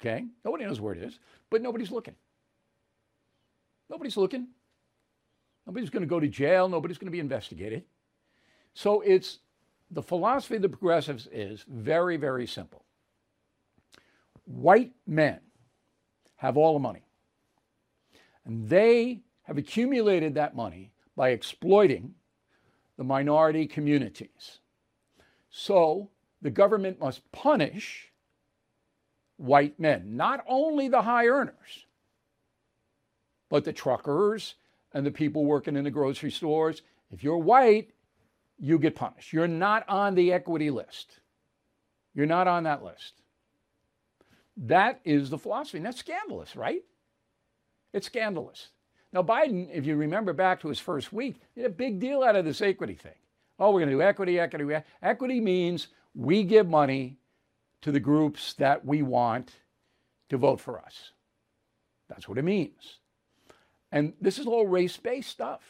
Okay? 0.00 0.26
Nobody 0.44 0.64
knows 0.64 0.80
where 0.80 0.94
it 0.94 1.02
is, 1.02 1.18
but 1.48 1.62
nobody's 1.62 1.90
looking. 1.90 2.14
Nobody's 3.88 4.16
looking. 4.16 4.48
Nobody's 5.66 5.90
going 5.90 6.02
to 6.02 6.08
go 6.08 6.20
to 6.20 6.28
jail. 6.28 6.68
Nobody's 6.68 6.98
going 6.98 7.06
to 7.06 7.12
be 7.12 7.20
investigated. 7.20 7.84
So 8.74 9.00
it's 9.00 9.38
the 9.90 10.02
philosophy 10.02 10.56
of 10.56 10.62
the 10.62 10.68
progressives 10.68 11.28
is 11.30 11.64
very, 11.68 12.16
very 12.16 12.46
simple. 12.46 12.84
White 14.44 14.92
men 15.06 15.40
have 16.36 16.56
all 16.56 16.72
the 16.72 16.80
money, 16.80 17.04
and 18.44 18.68
they 18.68 19.20
have 19.42 19.58
accumulated 19.58 20.34
that 20.34 20.56
money 20.56 20.92
by 21.16 21.30
exploiting 21.30 22.14
the 22.96 23.04
minority 23.04 23.66
communities. 23.66 24.58
So 25.50 26.10
the 26.40 26.50
government 26.50 26.98
must 26.98 27.30
punish 27.30 28.10
white 29.36 29.78
men, 29.78 30.16
not 30.16 30.44
only 30.48 30.88
the 30.88 31.02
high 31.02 31.26
earners, 31.26 31.86
but 33.48 33.64
the 33.64 33.72
truckers 33.72 34.54
and 34.94 35.06
the 35.06 35.10
people 35.10 35.44
working 35.44 35.76
in 35.76 35.84
the 35.84 35.90
grocery 35.90 36.30
stores. 36.30 36.82
If 37.10 37.22
you're 37.22 37.38
white, 37.38 37.90
you 38.58 38.78
get 38.78 38.94
punished. 38.94 39.32
You're 39.32 39.48
not 39.48 39.88
on 39.88 40.14
the 40.14 40.32
equity 40.32 40.70
list. 40.70 41.20
You're 42.14 42.26
not 42.26 42.46
on 42.46 42.64
that 42.64 42.84
list. 42.84 43.14
That 44.56 45.00
is 45.04 45.30
the 45.30 45.38
philosophy. 45.38 45.78
And 45.78 45.86
that's 45.86 45.98
scandalous, 45.98 46.54
right? 46.56 46.82
It's 47.92 48.06
scandalous. 48.06 48.68
Now, 49.12 49.22
Biden, 49.22 49.68
if 49.72 49.84
you 49.84 49.96
remember 49.96 50.32
back 50.32 50.60
to 50.60 50.68
his 50.68 50.78
first 50.78 51.12
week, 51.12 51.36
did 51.54 51.66
a 51.66 51.70
big 51.70 52.00
deal 52.00 52.22
out 52.22 52.36
of 52.36 52.44
this 52.44 52.62
equity 52.62 52.94
thing. 52.94 53.12
Oh, 53.58 53.70
we're 53.70 53.80
going 53.80 53.90
to 53.90 53.96
do 53.96 54.02
equity, 54.02 54.38
equity. 54.38 54.74
Equity 55.02 55.40
means 55.40 55.88
we 56.14 56.42
give 56.44 56.68
money 56.68 57.18
to 57.82 57.92
the 57.92 58.00
groups 58.00 58.54
that 58.54 58.84
we 58.84 59.02
want 59.02 59.52
to 60.30 60.38
vote 60.38 60.60
for 60.60 60.80
us. 60.80 61.10
That's 62.08 62.28
what 62.28 62.38
it 62.38 62.44
means. 62.44 62.98
And 63.92 64.14
this 64.20 64.38
is 64.38 64.46
all 64.46 64.66
race 64.66 64.96
based 64.96 65.30
stuff. 65.30 65.60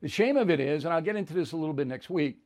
The 0.00 0.08
shame 0.08 0.36
of 0.36 0.48
it 0.48 0.60
is, 0.60 0.84
and 0.84 0.94
I'll 0.94 1.02
get 1.02 1.16
into 1.16 1.34
this 1.34 1.52
a 1.52 1.56
little 1.56 1.74
bit 1.74 1.88
next 1.88 2.08
week, 2.08 2.38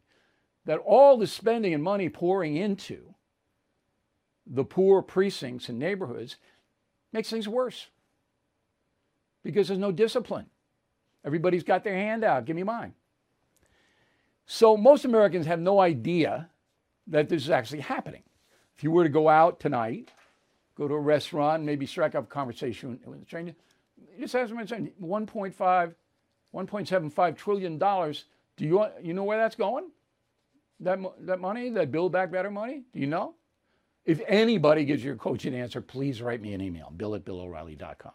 that 0.65 0.79
all 0.79 1.19
the 1.19 1.27
spending 1.27 1.75
and 1.75 1.83
money 1.83 2.09
pouring 2.09 2.57
into 2.57 3.15
the 4.47 4.65
poor 4.65 5.03
precincts 5.03 5.69
and 5.69 5.79
neighborhoods 5.79 6.37
makes 7.13 7.29
things 7.29 7.47
worse 7.47 7.89
because 9.43 9.69
there's 9.69 9.79
no 9.79 9.93
discipline. 9.93 10.47
Everybody's 11.25 11.63
got 11.63 11.85
their 11.85 11.95
hand 11.95 12.25
out. 12.25 12.47
Give 12.47 12.57
me 12.57 12.63
mine. 12.63 12.95
So 14.47 14.77
most 14.77 15.05
Americans 15.05 15.47
have 15.47 15.61
no 15.61 15.81
idea 15.81 16.49
that 17.07 17.29
this 17.29 17.43
is 17.43 17.51
actually 17.51 17.81
happening. 17.81 18.23
If 18.77 18.85
you 18.85 18.91
were 18.91 19.05
to 19.05 19.11
go 19.11 19.29
out 19.29 19.61
tonight, 19.61 20.11
go 20.77 20.89
to 20.89 20.95
a 20.95 21.01
restaurant, 21.01 21.63
maybe 21.63 21.87
strike 21.87 22.15
up 22.15 22.25
a 22.25 22.27
conversation 22.27 22.91
with 22.91 23.05
the 23.05 23.11
just 24.19 24.35
ask 24.35 24.51
them, 24.51 24.59
1.5, 24.59 25.95
1.75 26.55 27.37
trillion 27.37 27.79
dollars. 27.79 28.25
Do 28.57 28.65
you 28.65 28.87
you 29.03 29.15
know 29.15 29.25
where 29.25 29.39
that's 29.39 29.57
going? 29.57 29.91
That 30.81 30.99
that 31.21 31.41
money, 31.41 31.71
that 31.71 31.91
Build 31.91 32.13
Back 32.13 32.31
Better 32.31 32.51
money. 32.51 32.83
Do 32.93 33.01
you 33.01 33.07
know? 33.07 33.35
If 34.05 34.23
anybody 34.27 34.85
gives 34.85 35.05
you 35.05 35.13
a 35.13 35.17
coaching 35.17 35.55
answer, 35.55 35.81
please 35.81 36.23
write 36.23 36.41
me 36.41 36.55
an 36.55 36.61
email, 36.61 36.93
bill 36.97 37.15
at 37.15 37.25
billoreilly.com. 37.25 38.13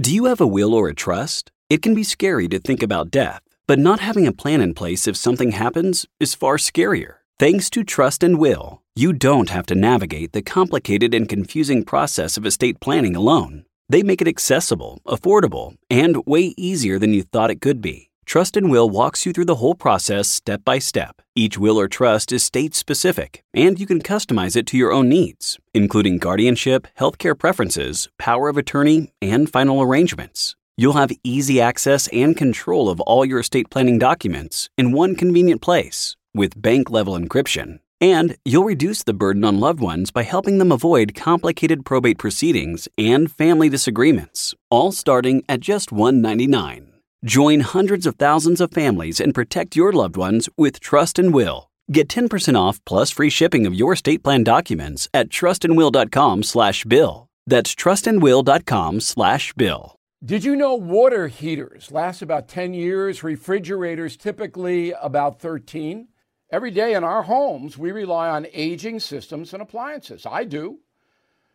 Do 0.00 0.14
you 0.14 0.26
have 0.26 0.40
a 0.40 0.46
will 0.46 0.74
or 0.74 0.88
a 0.88 0.94
trust? 0.94 1.50
It 1.68 1.82
can 1.82 1.94
be 1.94 2.04
scary 2.04 2.48
to 2.48 2.58
think 2.58 2.82
about 2.82 3.10
death, 3.10 3.42
but 3.66 3.78
not 3.78 4.00
having 4.00 4.26
a 4.26 4.32
plan 4.32 4.60
in 4.60 4.74
place 4.74 5.06
if 5.06 5.16
something 5.16 5.52
happens 5.52 6.06
is 6.20 6.34
far 6.34 6.56
scarier. 6.56 7.16
Thanks 7.36 7.68
to 7.70 7.82
Trust 7.82 8.22
and 8.22 8.38
Will, 8.38 8.80
you 8.94 9.12
don't 9.12 9.50
have 9.50 9.66
to 9.66 9.74
navigate 9.74 10.32
the 10.32 10.40
complicated 10.40 11.12
and 11.12 11.28
confusing 11.28 11.84
process 11.84 12.36
of 12.36 12.46
estate 12.46 12.78
planning 12.78 13.16
alone. 13.16 13.64
They 13.88 14.04
make 14.04 14.22
it 14.22 14.28
accessible, 14.28 15.02
affordable, 15.04 15.74
and 15.90 16.24
way 16.26 16.54
easier 16.56 16.96
than 16.96 17.12
you 17.12 17.24
thought 17.24 17.50
it 17.50 17.60
could 17.60 17.80
be. 17.80 18.12
Trust 18.24 18.56
and 18.56 18.70
Will 18.70 18.88
walks 18.88 19.26
you 19.26 19.32
through 19.32 19.46
the 19.46 19.56
whole 19.56 19.74
process 19.74 20.28
step 20.28 20.64
by 20.64 20.78
step. 20.78 21.22
Each 21.34 21.58
will 21.58 21.76
or 21.76 21.88
trust 21.88 22.30
is 22.30 22.44
state 22.44 22.72
specific, 22.72 23.42
and 23.52 23.80
you 23.80 23.86
can 23.86 24.00
customize 24.00 24.54
it 24.54 24.68
to 24.68 24.76
your 24.76 24.92
own 24.92 25.08
needs, 25.08 25.58
including 25.74 26.18
guardianship, 26.18 26.86
healthcare 27.00 27.36
preferences, 27.36 28.08
power 28.16 28.48
of 28.48 28.56
attorney, 28.56 29.12
and 29.20 29.50
final 29.50 29.82
arrangements. 29.82 30.54
You'll 30.76 30.92
have 30.92 31.10
easy 31.24 31.60
access 31.60 32.06
and 32.12 32.36
control 32.36 32.88
of 32.88 33.00
all 33.00 33.24
your 33.24 33.40
estate 33.40 33.70
planning 33.70 33.98
documents 33.98 34.70
in 34.78 34.92
one 34.92 35.16
convenient 35.16 35.62
place 35.62 36.14
with 36.34 36.60
bank 36.60 36.90
level 36.90 37.14
encryption. 37.14 37.80
And 38.00 38.36
you'll 38.44 38.64
reduce 38.64 39.04
the 39.04 39.14
burden 39.14 39.44
on 39.44 39.60
loved 39.60 39.80
ones 39.80 40.10
by 40.10 40.24
helping 40.24 40.58
them 40.58 40.72
avoid 40.72 41.14
complicated 41.14 41.84
probate 41.84 42.18
proceedings 42.18 42.88
and 42.98 43.30
family 43.30 43.68
disagreements, 43.68 44.54
all 44.70 44.92
starting 44.92 45.44
at 45.48 45.60
just 45.60 45.92
199. 45.92 46.88
Join 47.24 47.60
hundreds 47.60 48.04
of 48.04 48.16
thousands 48.16 48.60
of 48.60 48.72
families 48.72 49.20
and 49.20 49.34
protect 49.34 49.76
your 49.76 49.92
loved 49.92 50.16
ones 50.16 50.48
with 50.58 50.80
Trust 50.80 51.18
and 51.18 51.32
Will. 51.32 51.70
Get 51.90 52.08
10% 52.08 52.58
off 52.58 52.84
plus 52.84 53.10
free 53.10 53.30
shipping 53.30 53.66
of 53.66 53.74
your 53.74 53.94
estate 53.94 54.22
plan 54.22 54.44
documents 54.44 55.08
at 55.14 55.28
trustandwill.com 55.28 56.42
slash 56.42 56.84
bill. 56.84 57.28
That's 57.46 57.74
trustandwill.com 57.74 59.00
slash 59.00 59.52
bill. 59.54 59.96
Did 60.24 60.42
you 60.42 60.56
know 60.56 60.74
water 60.74 61.28
heaters 61.28 61.92
last 61.92 62.22
about 62.22 62.48
10 62.48 62.72
years, 62.72 63.22
refrigerators 63.22 64.16
typically 64.16 64.92
about 64.92 65.38
13? 65.38 66.08
Every 66.54 66.70
day 66.70 66.94
in 66.94 67.02
our 67.02 67.24
homes, 67.24 67.76
we 67.76 67.90
rely 67.90 68.28
on 68.28 68.46
aging 68.52 69.00
systems 69.00 69.52
and 69.52 69.60
appliances. 69.60 70.24
I 70.24 70.44
do. 70.44 70.78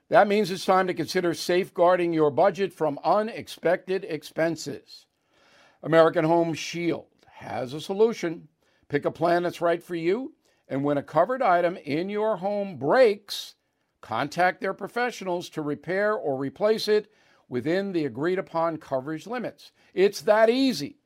That 0.10 0.28
means 0.28 0.52
it's 0.52 0.66
time 0.66 0.88
to 0.88 0.94
consider 0.94 1.34
safeguarding 1.34 2.12
your 2.12 2.30
budget 2.30 2.74
from 2.74 3.00
unexpected 3.02 4.04
expenses. 4.04 5.06
American 5.82 6.26
Home 6.26 6.54
Shield 6.54 7.06
has 7.28 7.74
a 7.74 7.80
solution. 7.80 8.50
Pick 8.90 9.06
a 9.06 9.12
plan 9.12 9.44
that's 9.44 9.62
right 9.62 9.82
for 9.82 9.96
you, 9.96 10.34
and 10.68 10.84
when 10.84 10.98
a 10.98 11.02
covered 11.02 11.42
item 11.42 11.78
in 11.78 12.10
your 12.10 12.36
home 12.36 12.76
breaks, 12.76 13.56
contact 14.02 14.60
their 14.60 14.74
professionals 14.74 15.48
to 15.52 15.62
repair 15.62 16.14
or 16.14 16.36
replace 16.36 16.90
it 16.90 17.10
within 17.48 17.94
the 17.94 18.04
agreed 18.04 18.38
upon 18.38 18.76
coverage 18.76 19.26
limits. 19.26 19.72
It's 19.94 20.20
that 20.24 20.50
easy 20.50 20.99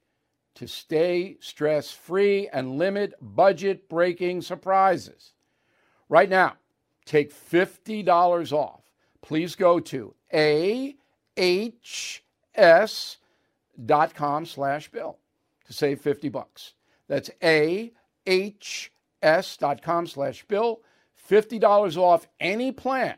to 0.55 0.67
stay 0.67 1.37
stress 1.39 1.91
free 1.91 2.47
and 2.53 2.77
limit 2.77 3.13
budget 3.21 3.89
breaking 3.89 4.41
surprises. 4.41 5.33
Right 6.09 6.29
now, 6.29 6.53
take 7.05 7.33
$50 7.33 8.51
off. 8.51 8.81
Please 9.21 9.55
go 9.55 9.79
to 9.79 10.13
ahs 11.35 13.17
dot 13.85 14.13
com 14.13 14.45
slash 14.45 14.91
bill 14.91 15.17
to 15.65 15.73
save 15.73 15.99
50 16.01 16.29
bucks. 16.29 16.73
That's 17.07 17.31
ahs 17.41 18.89
dot 19.57 19.81
com 19.81 20.05
slash 20.07 20.45
bill. 20.45 20.81
$50 21.29 21.97
off 21.97 22.27
any 22.39 22.71
plan. 22.71 23.15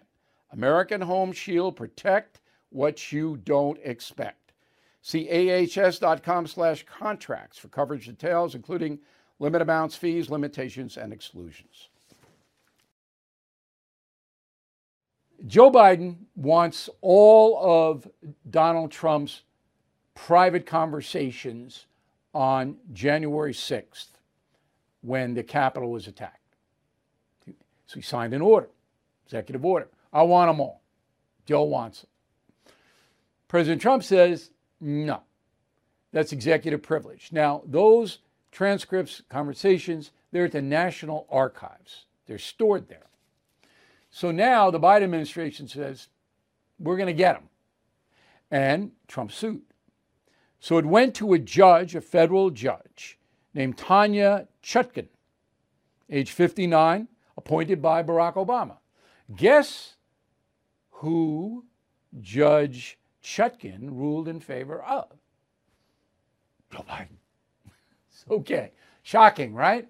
American 0.51 1.01
Home 1.01 1.31
Shield 1.31 1.75
protect 1.75 2.39
what 2.69 3.11
you 3.11 3.37
don't 3.37 3.79
expect. 3.83 4.44
See 5.05 5.29
ahs.com 5.29 6.47
slash 6.47 6.83
contracts 6.87 7.59
for 7.59 7.67
coverage 7.67 8.07
details, 8.07 8.55
including 8.55 8.97
limit 9.37 9.61
amounts, 9.61 9.95
fees, 9.95 10.31
limitations, 10.31 10.97
and 10.97 11.13
exclusions. 11.13 11.89
Joe 15.45 15.69
Biden 15.69 16.15
wants 16.35 16.89
all 17.01 17.59
of 17.91 18.09
Donald 18.49 18.91
Trump's 18.91 19.43
private 20.15 20.65
conversations 20.65 21.85
on 22.33 22.77
January 22.91 23.53
6th 23.53 24.07
when 25.01 25.35
the 25.35 25.43
Capitol 25.43 25.91
was 25.91 26.07
attacked. 26.07 26.55
So 27.45 27.93
he 27.93 28.01
signed 28.01 28.33
an 28.33 28.41
order, 28.41 28.69
executive 29.27 29.63
order. 29.63 29.87
I 30.11 30.23
want 30.23 30.49
them 30.49 30.59
all. 30.59 30.81
Joe 31.45 31.61
wants 31.61 32.01
them. 32.01 32.09
President 33.47 33.79
Trump 33.83 34.01
says, 34.01 34.49
no, 34.85 35.23
that's 36.11 36.31
executive 36.31 36.83
privilege. 36.83 37.29
Now, 37.31 37.63
those 37.65 38.19
transcripts, 38.51 39.23
conversations, 39.29 40.11
they're 40.31 40.45
at 40.45 40.51
the 40.51 40.61
National 40.61 41.25
Archives, 41.31 42.05
they're 42.27 42.37
stored 42.37 42.87
there. 42.87 43.07
So 44.11 44.29
now 44.29 44.69
the 44.69 44.79
Biden 44.79 45.03
administration 45.03 45.67
says, 45.67 46.07
we're 46.79 46.97
going 46.97 47.07
to 47.07 47.13
get 47.13 47.33
them. 47.33 47.49
And 48.51 48.91
Trump 49.07 49.31
sued. 49.31 49.63
So 50.59 50.77
it 50.77 50.85
went 50.85 51.15
to 51.15 51.33
a 51.33 51.39
judge, 51.39 51.95
a 51.95 52.01
federal 52.01 52.51
judge, 52.51 53.17
named 53.55 53.77
Tanya 53.77 54.47
Chutkan, 54.63 55.07
age 56.11 56.31
59, 56.31 57.07
appointed 57.37 57.81
by 57.81 58.03
Barack 58.03 58.35
Obama. 58.35 58.77
Guess 59.35 59.95
who 60.91 61.65
Judge 62.21 62.99
Chutkan 63.25 63.89
ruled 63.89 64.27
in 64.27 64.39
favor 64.39 64.83
of 64.83 65.07
Joe 66.71 66.85
Biden. 66.87 67.17
okay. 68.29 68.71
Shocking, 69.01 69.55
right? 69.55 69.87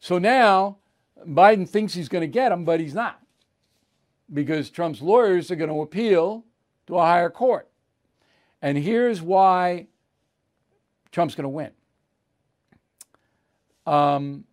So 0.00 0.18
now 0.18 0.78
Biden 1.24 1.68
thinks 1.68 1.94
he's 1.94 2.08
going 2.08 2.22
to 2.22 2.28
get 2.28 2.50
him, 2.50 2.64
but 2.64 2.80
he's 2.80 2.94
not 2.94 3.20
because 4.32 4.68
Trump's 4.68 5.00
lawyers 5.00 5.50
are 5.50 5.56
going 5.56 5.70
to 5.70 5.80
appeal 5.80 6.44
to 6.88 6.96
a 6.96 7.02
higher 7.02 7.30
court. 7.30 7.68
And 8.60 8.76
here's 8.76 9.22
why 9.22 9.86
Trump's 11.12 11.36
going 11.36 11.44
to 11.44 11.48
win. 11.48 11.70
Um, 13.86 14.44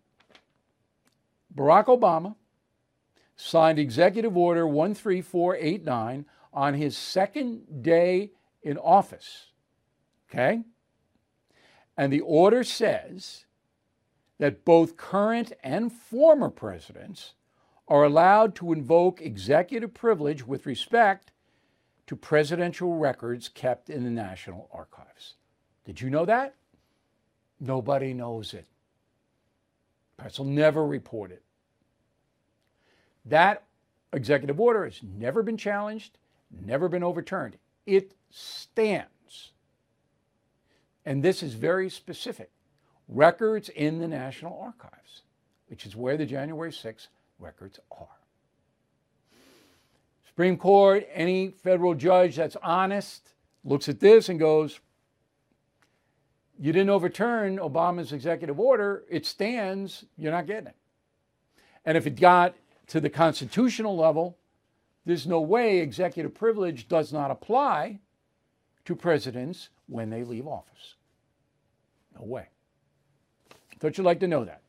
Barack 1.54 1.86
Obama 1.86 2.36
signed 3.36 3.78
Executive 3.78 4.36
Order 4.36 4.66
13489 4.66 6.26
on 6.58 6.74
his 6.74 6.96
second 6.96 7.84
day 7.84 8.32
in 8.64 8.76
office. 8.78 9.52
Okay? 10.28 10.64
And 11.96 12.12
the 12.12 12.20
order 12.22 12.64
says 12.64 13.44
that 14.38 14.64
both 14.64 14.96
current 14.96 15.52
and 15.62 15.92
former 15.92 16.50
presidents 16.50 17.34
are 17.86 18.02
allowed 18.02 18.56
to 18.56 18.72
invoke 18.72 19.22
executive 19.22 19.94
privilege 19.94 20.44
with 20.44 20.66
respect 20.66 21.30
to 22.08 22.16
presidential 22.16 22.96
records 22.96 23.48
kept 23.48 23.88
in 23.88 24.02
the 24.02 24.10
National 24.10 24.68
Archives. 24.72 25.34
Did 25.84 26.00
you 26.00 26.10
know 26.10 26.24
that? 26.24 26.56
Nobody 27.60 28.12
knows 28.12 28.52
it. 28.52 28.66
Will 30.36 30.44
never 30.44 30.84
report 30.84 31.30
it. 31.30 31.44
That 33.24 33.62
executive 34.12 34.58
order 34.58 34.86
has 34.86 35.00
never 35.04 35.44
been 35.44 35.56
challenged, 35.56 36.18
never 36.50 36.88
been 36.88 37.02
overturned. 37.02 37.56
It 37.86 38.14
stands. 38.30 39.52
And 41.04 41.22
this 41.22 41.42
is 41.42 41.54
very 41.54 41.88
specific. 41.88 42.50
Records 43.08 43.70
in 43.70 43.98
the 43.98 44.08
National 44.08 44.60
Archives, 44.60 45.22
which 45.68 45.86
is 45.86 45.96
where 45.96 46.16
the 46.16 46.26
January 46.26 46.70
6th 46.70 47.08
records 47.38 47.80
are. 47.90 48.06
Supreme 50.26 50.56
Court, 50.56 51.08
any 51.12 51.48
federal 51.50 51.94
judge 51.94 52.36
that's 52.36 52.56
honest 52.62 53.32
looks 53.64 53.88
at 53.88 54.00
this 54.00 54.28
and 54.28 54.38
goes, 54.38 54.78
You 56.58 56.72
didn't 56.72 56.90
overturn 56.90 57.58
Obama's 57.58 58.12
executive 58.12 58.60
order, 58.60 59.04
it 59.10 59.24
stands, 59.24 60.04
you're 60.16 60.30
not 60.30 60.46
getting 60.46 60.68
it. 60.68 60.76
And 61.84 61.96
if 61.96 62.06
it 62.06 62.20
got 62.20 62.54
to 62.88 63.00
the 63.00 63.10
constitutional 63.10 63.96
level, 63.96 64.36
there's 65.04 65.26
no 65.26 65.40
way 65.40 65.78
executive 65.78 66.34
privilege 66.34 66.88
does 66.88 67.12
not 67.12 67.30
apply 67.30 68.00
to 68.84 68.94
presidents 68.94 69.70
when 69.86 70.10
they 70.10 70.24
leave 70.24 70.46
office. 70.46 70.96
No 72.18 72.24
way. 72.24 72.48
Thought 73.78 73.96
you'd 73.96 74.04
like 74.04 74.20
to 74.20 74.28
know 74.28 74.44
that. 74.44 74.62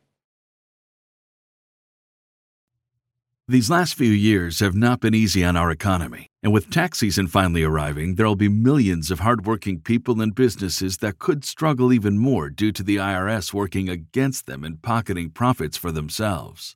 These 3.47 3.71
last 3.71 3.95
few 3.95 4.11
years 4.11 4.59
have 4.59 4.75
not 4.75 4.99
been 4.99 5.15
easy 5.15 5.43
on 5.43 5.57
our 5.57 5.71
economy. 5.71 6.27
And 6.43 6.53
with 6.53 6.69
tax 6.69 6.99
season 6.99 7.25
finally 7.25 7.63
arriving, 7.63 8.13
there'll 8.13 8.36
be 8.36 8.47
millions 8.47 9.09
of 9.09 9.21
hardworking 9.21 9.80
people 9.80 10.21
and 10.21 10.36
businesses 10.36 10.97
that 10.97 11.17
could 11.17 11.43
struggle 11.43 11.91
even 11.91 12.19
more 12.19 12.51
due 12.51 12.71
to 12.71 12.84
the 12.84 12.97
IRS 12.97 13.51
working 13.51 13.89
against 13.89 14.45
them 14.45 14.63
and 14.63 14.84
pocketing 14.84 15.32
profits 15.32 15.77
for 15.77 15.91
themselves. 15.91 16.75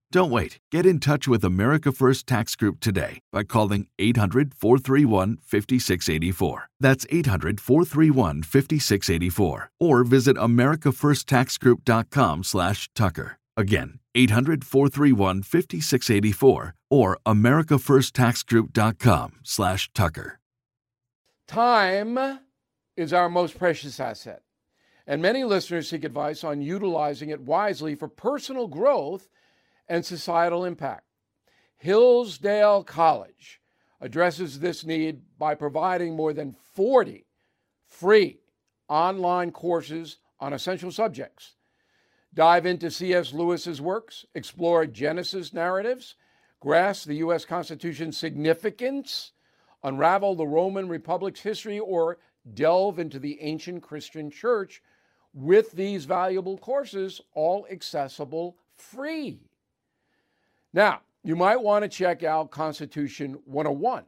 Don't 0.11 0.29
wait. 0.29 0.59
Get 0.71 0.85
in 0.85 0.99
touch 0.99 1.27
with 1.29 1.45
America 1.45 1.93
First 1.93 2.27
Tax 2.27 2.57
Group 2.57 2.81
today 2.81 3.21
by 3.31 3.43
calling 3.43 3.87
800 3.97 4.53
431 4.53 5.37
5684. 5.37 6.67
That's 6.81 7.05
800 7.09 7.61
431 7.61 8.43
5684. 8.43 9.71
Or 9.79 10.03
visit 10.03 10.35
AmericaFirstTaxGroup.com 10.35 12.43
slash 12.43 12.89
Tucker. 12.93 13.37
Again, 13.55 13.99
800 14.13 14.65
431 14.65 15.43
5684 15.43 16.75
or 16.89 17.17
AmericaFirstTaxGroup.com 17.25 19.31
slash 19.43 19.89
Tucker. 19.93 20.39
Time 21.47 22.39
is 22.97 23.13
our 23.13 23.29
most 23.29 23.57
precious 23.57 23.97
asset, 23.99 24.41
and 25.07 25.21
many 25.21 25.45
listeners 25.45 25.89
seek 25.89 26.03
advice 26.03 26.43
on 26.43 26.61
utilizing 26.61 27.29
it 27.29 27.41
wisely 27.41 27.95
for 27.95 28.07
personal 28.07 28.67
growth 28.67 29.27
and 29.87 30.05
societal 30.05 30.65
impact. 30.65 31.03
Hillsdale 31.77 32.83
College 32.83 33.59
addresses 33.99 34.59
this 34.59 34.85
need 34.85 35.21
by 35.37 35.55
providing 35.55 36.15
more 36.15 36.33
than 36.33 36.55
40 36.73 37.25
free 37.87 38.39
online 38.87 39.51
courses 39.51 40.17
on 40.39 40.53
essential 40.53 40.91
subjects. 40.91 41.55
Dive 42.33 42.65
into 42.65 42.89
C.S. 42.89 43.33
Lewis's 43.33 43.81
works, 43.81 44.25
explore 44.33 44.85
Genesis 44.85 45.53
narratives, 45.53 46.15
grasp 46.59 47.07
the 47.07 47.15
U.S. 47.15 47.43
Constitution's 47.43 48.17
significance, 48.17 49.33
unravel 49.83 50.35
the 50.35 50.47
Roman 50.47 50.87
Republic's 50.87 51.41
history, 51.41 51.79
or 51.79 52.17
delve 52.53 52.99
into 52.99 53.19
the 53.19 53.41
ancient 53.41 53.83
Christian 53.83 54.31
church 54.31 54.81
with 55.33 55.71
these 55.71 56.05
valuable 56.05 56.57
courses, 56.57 57.21
all 57.33 57.67
accessible 57.69 58.57
free. 58.75 59.50
Now, 60.73 61.01
you 61.23 61.35
might 61.35 61.61
want 61.61 61.83
to 61.83 61.89
check 61.89 62.23
out 62.23 62.51
Constitution 62.51 63.37
101, 63.45 64.05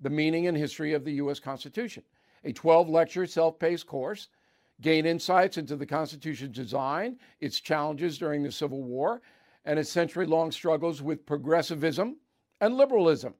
the 0.00 0.10
meaning 0.10 0.46
and 0.46 0.56
history 0.56 0.94
of 0.94 1.04
the 1.04 1.12
U.S. 1.12 1.38
Constitution, 1.38 2.02
a 2.44 2.52
12 2.52 2.88
lecture 2.88 3.26
self 3.26 3.58
paced 3.58 3.86
course. 3.86 4.28
Gain 4.82 5.06
insights 5.06 5.56
into 5.56 5.74
the 5.74 5.86
Constitution's 5.86 6.54
design, 6.54 7.18
its 7.40 7.60
challenges 7.60 8.18
during 8.18 8.42
the 8.42 8.52
Civil 8.52 8.82
War, 8.82 9.22
and 9.64 9.78
its 9.78 9.90
century 9.90 10.26
long 10.26 10.52
struggles 10.52 11.00
with 11.00 11.24
progressivism 11.24 12.18
and 12.60 12.76
liberalism. 12.76 13.32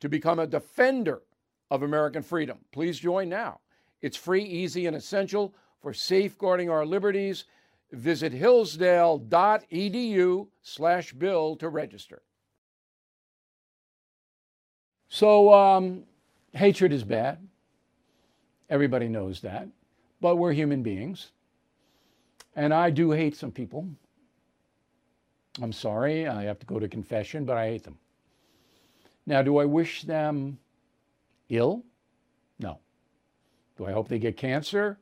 to 0.00 0.08
become 0.08 0.38
a 0.38 0.46
defender 0.46 1.22
of 1.70 1.82
American 1.82 2.22
freedom. 2.22 2.58
Please 2.72 2.98
join 2.98 3.30
now. 3.30 3.60
It's 4.02 4.16
free, 4.16 4.44
easy, 4.44 4.86
and 4.86 4.96
essential 4.96 5.54
for 5.84 5.92
safeguarding 5.92 6.70
our 6.70 6.86
liberties, 6.86 7.44
visit 7.92 8.32
hillsdale.edu 8.32 10.46
slash 10.62 11.12
bill 11.12 11.56
to 11.56 11.68
register. 11.68 12.22
So, 15.10 15.52
um, 15.52 16.04
hatred 16.54 16.90
is 16.90 17.04
bad. 17.04 17.46
Everybody 18.70 19.08
knows 19.08 19.42
that. 19.42 19.68
But 20.22 20.36
we're 20.36 20.54
human 20.54 20.82
beings. 20.82 21.32
And 22.56 22.72
I 22.72 22.88
do 22.88 23.10
hate 23.10 23.36
some 23.36 23.52
people. 23.52 23.86
I'm 25.60 25.72
sorry, 25.72 26.26
I 26.26 26.44
have 26.44 26.58
to 26.60 26.66
go 26.66 26.78
to 26.78 26.88
confession, 26.88 27.44
but 27.44 27.58
I 27.58 27.66
hate 27.66 27.84
them. 27.84 27.98
Now, 29.26 29.42
do 29.42 29.58
I 29.58 29.66
wish 29.66 30.04
them 30.04 30.58
ill? 31.50 31.84
No. 32.58 32.78
Do 33.76 33.84
I 33.84 33.92
hope 33.92 34.08
they 34.08 34.18
get 34.18 34.38
cancer? 34.38 34.98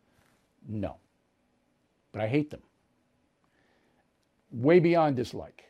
No. 0.69 0.97
But 2.13 2.23
I 2.23 2.29
hate 2.29 2.51
them. 2.51 2.63
Way 4.51 4.81
beyond 4.81 5.17
dislike. 5.17 5.65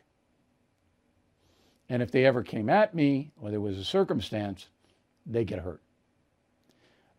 And 1.89 2.01
if 2.01 2.11
they 2.11 2.25
ever 2.25 2.43
came 2.43 2.69
at 2.69 2.93
me 2.93 3.31
or 3.39 3.51
there 3.51 3.61
was 3.61 3.77
a 3.77 3.83
circumstance, 3.83 4.67
they 5.25 5.43
get 5.43 5.59
hurt. 5.59 5.81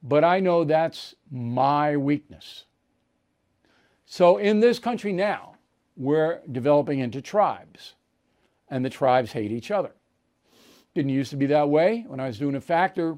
But 0.03 0.25
I 0.25 0.41
know 0.41 0.65
that's 0.65 1.15
my 1.31 1.97
weakness. 1.97 2.65
So 4.05 4.37
in 4.37 4.61
this 4.61 4.79
country 4.79 5.13
now, 5.13 5.57
we're 5.97 6.41
developing 6.51 6.99
into 6.99 7.23
tribes, 7.23 7.95
and 8.69 8.85
the 8.85 8.91
tribes 8.91 9.33
hate 9.33 9.53
each 9.53 9.71
other. 9.71 9.93
Didn't 10.95 11.11
used 11.11 11.31
to 11.31 11.37
be 11.37 11.47
that 11.47 11.69
way. 11.69 12.05
When 12.07 12.21
I 12.21 12.27
was 12.27 12.39
doing 12.39 12.55
a 12.55 12.61
factor, 12.61 13.17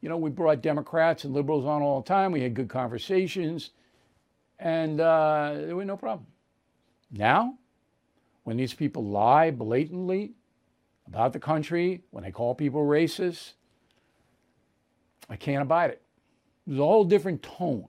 you 0.00 0.08
know, 0.08 0.16
we 0.16 0.30
brought 0.30 0.62
Democrats 0.62 1.24
and 1.24 1.34
liberals 1.34 1.64
on 1.64 1.82
all 1.82 2.00
the 2.00 2.06
time. 2.06 2.32
We 2.32 2.42
had 2.42 2.54
good 2.54 2.68
conversations, 2.68 3.70
and 4.58 5.00
uh, 5.00 5.54
there 5.54 5.76
was 5.76 5.86
no 5.86 5.96
problem. 5.96 6.26
Now, 7.10 7.54
when 8.44 8.56
these 8.56 8.74
people 8.74 9.04
lie 9.04 9.50
blatantly 9.50 10.32
about 11.06 11.32
the 11.32 11.40
country, 11.40 12.02
when 12.10 12.22
they 12.24 12.30
call 12.30 12.54
people 12.54 12.80
racist, 12.80 13.54
I 15.28 15.36
can't 15.36 15.62
abide 15.62 15.90
it. 15.90 16.02
There's 16.66 16.80
a 16.80 16.84
whole 16.84 17.04
different 17.04 17.42
tone 17.42 17.88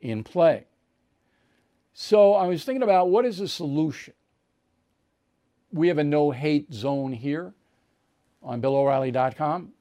in 0.00 0.22
play. 0.22 0.66
So 1.94 2.34
I 2.34 2.46
was 2.46 2.64
thinking 2.64 2.82
about 2.82 3.08
what 3.08 3.24
is 3.24 3.38
the 3.38 3.48
solution? 3.48 4.14
We 5.72 5.88
have 5.88 5.98
a 5.98 6.04
no 6.04 6.30
hate 6.30 6.72
zone 6.72 7.12
here 7.12 7.54
on 8.42 8.60
BillO'Reilly.com. 8.60 9.72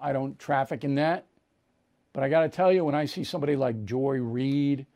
I 0.00 0.12
don't 0.12 0.38
traffic 0.38 0.84
in 0.84 0.94
that. 0.96 1.26
But 2.12 2.24
I 2.24 2.28
got 2.28 2.42
to 2.42 2.48
tell 2.48 2.72
you, 2.72 2.84
when 2.84 2.94
I 2.94 3.04
see 3.04 3.24
somebody 3.24 3.56
like 3.56 3.84
Joy 3.84 4.16
Reid 4.16 4.86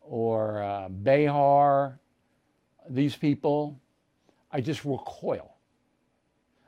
or 0.00 0.62
uh, 0.62 0.88
Behar, 0.88 2.00
these 2.90 3.14
people, 3.14 3.80
I 4.50 4.60
just 4.60 4.84
recoil. 4.84 5.54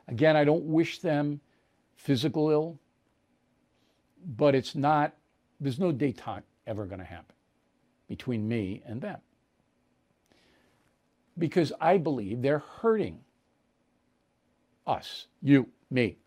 Again, 0.07 0.35
I 0.35 0.43
don't 0.43 0.65
wish 0.65 0.99
them 0.99 1.41
physical 1.95 2.49
ill, 2.49 2.79
but 4.37 4.55
it's 4.55 4.75
not, 4.75 5.13
there's 5.59 5.79
no 5.79 5.91
detente 5.91 6.43
ever 6.67 6.85
going 6.85 6.99
to 6.99 7.05
happen 7.05 7.35
between 8.07 8.47
me 8.47 8.81
and 8.85 9.01
them. 9.01 9.19
Because 11.37 11.73
I 11.79 11.97
believe 11.97 12.41
they're 12.41 12.63
hurting 12.81 13.19
us, 14.85 15.27
you, 15.41 15.67
me. 15.89 16.17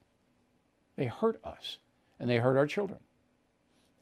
They 0.97 1.07
hurt 1.07 1.41
us 1.45 1.79
and 2.19 2.29
they 2.29 2.39
hurt 2.39 2.57
our 2.57 2.67
children. 2.67 3.01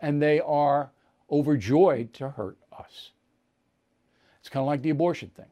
And 0.01 0.21
they 0.21 0.41
are 0.41 0.91
overjoyed 1.31 2.13
to 2.15 2.31
hurt 2.31 2.59
us. 2.77 3.11
It's 4.41 4.49
kind 4.49 4.63
of 4.63 4.67
like 4.67 4.83
the 4.83 4.91
abortion 4.91 5.31
thing. 5.31 5.51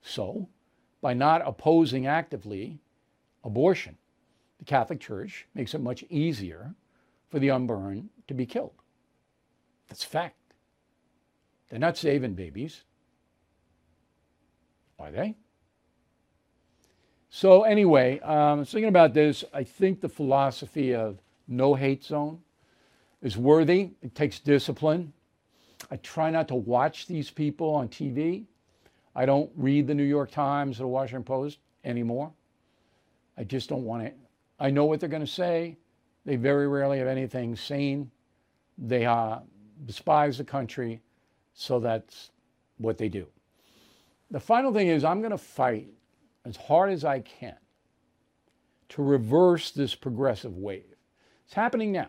So, 0.00 0.48
by 1.00 1.14
not 1.14 1.42
opposing 1.44 2.06
actively 2.06 2.78
abortion, 3.42 3.96
the 4.58 4.64
Catholic 4.64 5.00
Church 5.00 5.46
makes 5.54 5.74
it 5.74 5.80
much 5.80 6.04
easier 6.08 6.74
for 7.28 7.38
the 7.38 7.50
unborn 7.50 8.10
to 8.28 8.34
be 8.34 8.46
killed. 8.46 8.74
That's 9.88 10.04
fact. 10.04 10.36
They're 11.68 11.78
not 11.78 11.96
saving 11.96 12.34
babies. 12.34 12.84
Are 14.98 15.10
they? 15.10 15.36
So, 17.36 17.64
anyway, 17.64 18.20
um, 18.20 18.64
thinking 18.64 18.88
about 18.88 19.12
this, 19.12 19.42
I 19.52 19.64
think 19.64 20.00
the 20.00 20.08
philosophy 20.08 20.94
of 20.94 21.18
no 21.48 21.74
hate 21.74 22.04
zone 22.04 22.38
is 23.22 23.36
worthy. 23.36 23.90
It 24.02 24.14
takes 24.14 24.38
discipline. 24.38 25.12
I 25.90 25.96
try 25.96 26.30
not 26.30 26.46
to 26.46 26.54
watch 26.54 27.08
these 27.08 27.32
people 27.32 27.74
on 27.74 27.88
TV. 27.88 28.44
I 29.16 29.26
don't 29.26 29.50
read 29.56 29.88
the 29.88 29.96
New 29.96 30.04
York 30.04 30.30
Times 30.30 30.78
or 30.78 30.84
the 30.84 30.88
Washington 30.90 31.24
Post 31.24 31.58
anymore. 31.84 32.30
I 33.36 33.42
just 33.42 33.68
don't 33.68 33.82
want 33.82 34.04
it. 34.04 34.16
I 34.60 34.70
know 34.70 34.84
what 34.84 35.00
they're 35.00 35.08
going 35.08 35.26
to 35.26 35.26
say. 35.26 35.76
They 36.24 36.36
very 36.36 36.68
rarely 36.68 36.98
have 36.98 37.08
anything 37.08 37.56
sane. 37.56 38.12
They 38.78 39.06
uh, 39.06 39.40
despise 39.86 40.38
the 40.38 40.44
country, 40.44 41.00
so 41.52 41.80
that's 41.80 42.30
what 42.78 42.96
they 42.96 43.08
do. 43.08 43.26
The 44.30 44.38
final 44.38 44.72
thing 44.72 44.86
is, 44.86 45.02
I'm 45.02 45.18
going 45.18 45.32
to 45.32 45.36
fight 45.36 45.88
as 46.44 46.56
hard 46.56 46.90
as 46.90 47.04
I 47.04 47.20
can 47.20 47.56
to 48.90 49.02
reverse 49.02 49.70
this 49.70 49.94
progressive 49.94 50.56
wave. 50.56 50.94
It's 51.46 51.54
happening 51.54 51.92
now. 51.92 52.08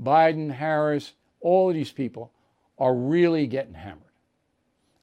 Biden, 0.00 0.50
Harris, 0.50 1.12
all 1.40 1.68
of 1.68 1.74
these 1.74 1.92
people 1.92 2.32
are 2.78 2.94
really 2.94 3.46
getting 3.46 3.74
hammered. 3.74 4.02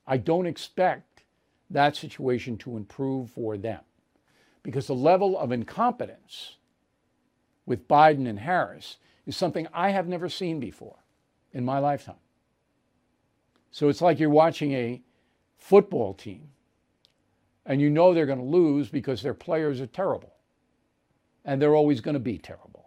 I 0.08 0.18
don't 0.18 0.48
expect 0.48 1.24
that 1.70 1.96
situation 1.96 2.58
to 2.58 2.76
improve 2.76 3.30
for 3.30 3.58
them 3.58 3.82
because 4.64 4.88
the 4.88 4.96
level 4.96 5.38
of 5.38 5.52
incompetence 5.52 6.58
with 7.66 7.88
Biden 7.88 8.28
and 8.28 8.40
Harris 8.40 8.98
is 9.28 9.38
something 9.38 9.68
I 9.72 9.92
have 9.92 10.08
never 10.08 10.28
seen 10.28 10.60
before 10.60 10.98
in 11.54 11.64
my 11.64 11.78
lifetime. 11.78 12.16
So 13.72 13.88
it's 13.88 14.02
like 14.02 14.20
you're 14.20 14.30
watching 14.32 14.74
a 14.74 15.02
football 15.58 16.16
team 16.16 16.50
and 17.70 17.80
you 17.80 17.90
know 17.90 18.14
they're 18.14 18.26
going 18.26 18.40
to 18.40 18.46
lose 18.46 18.90
because 18.90 19.22
their 19.22 19.36
players 19.36 19.80
are 19.80 19.88
terrible 19.88 20.34
and 21.46 21.62
they're 21.62 21.76
always 21.76 22.02
going 22.02 22.16
to 22.16 22.20
be 22.20 22.38
terrible. 22.38 22.79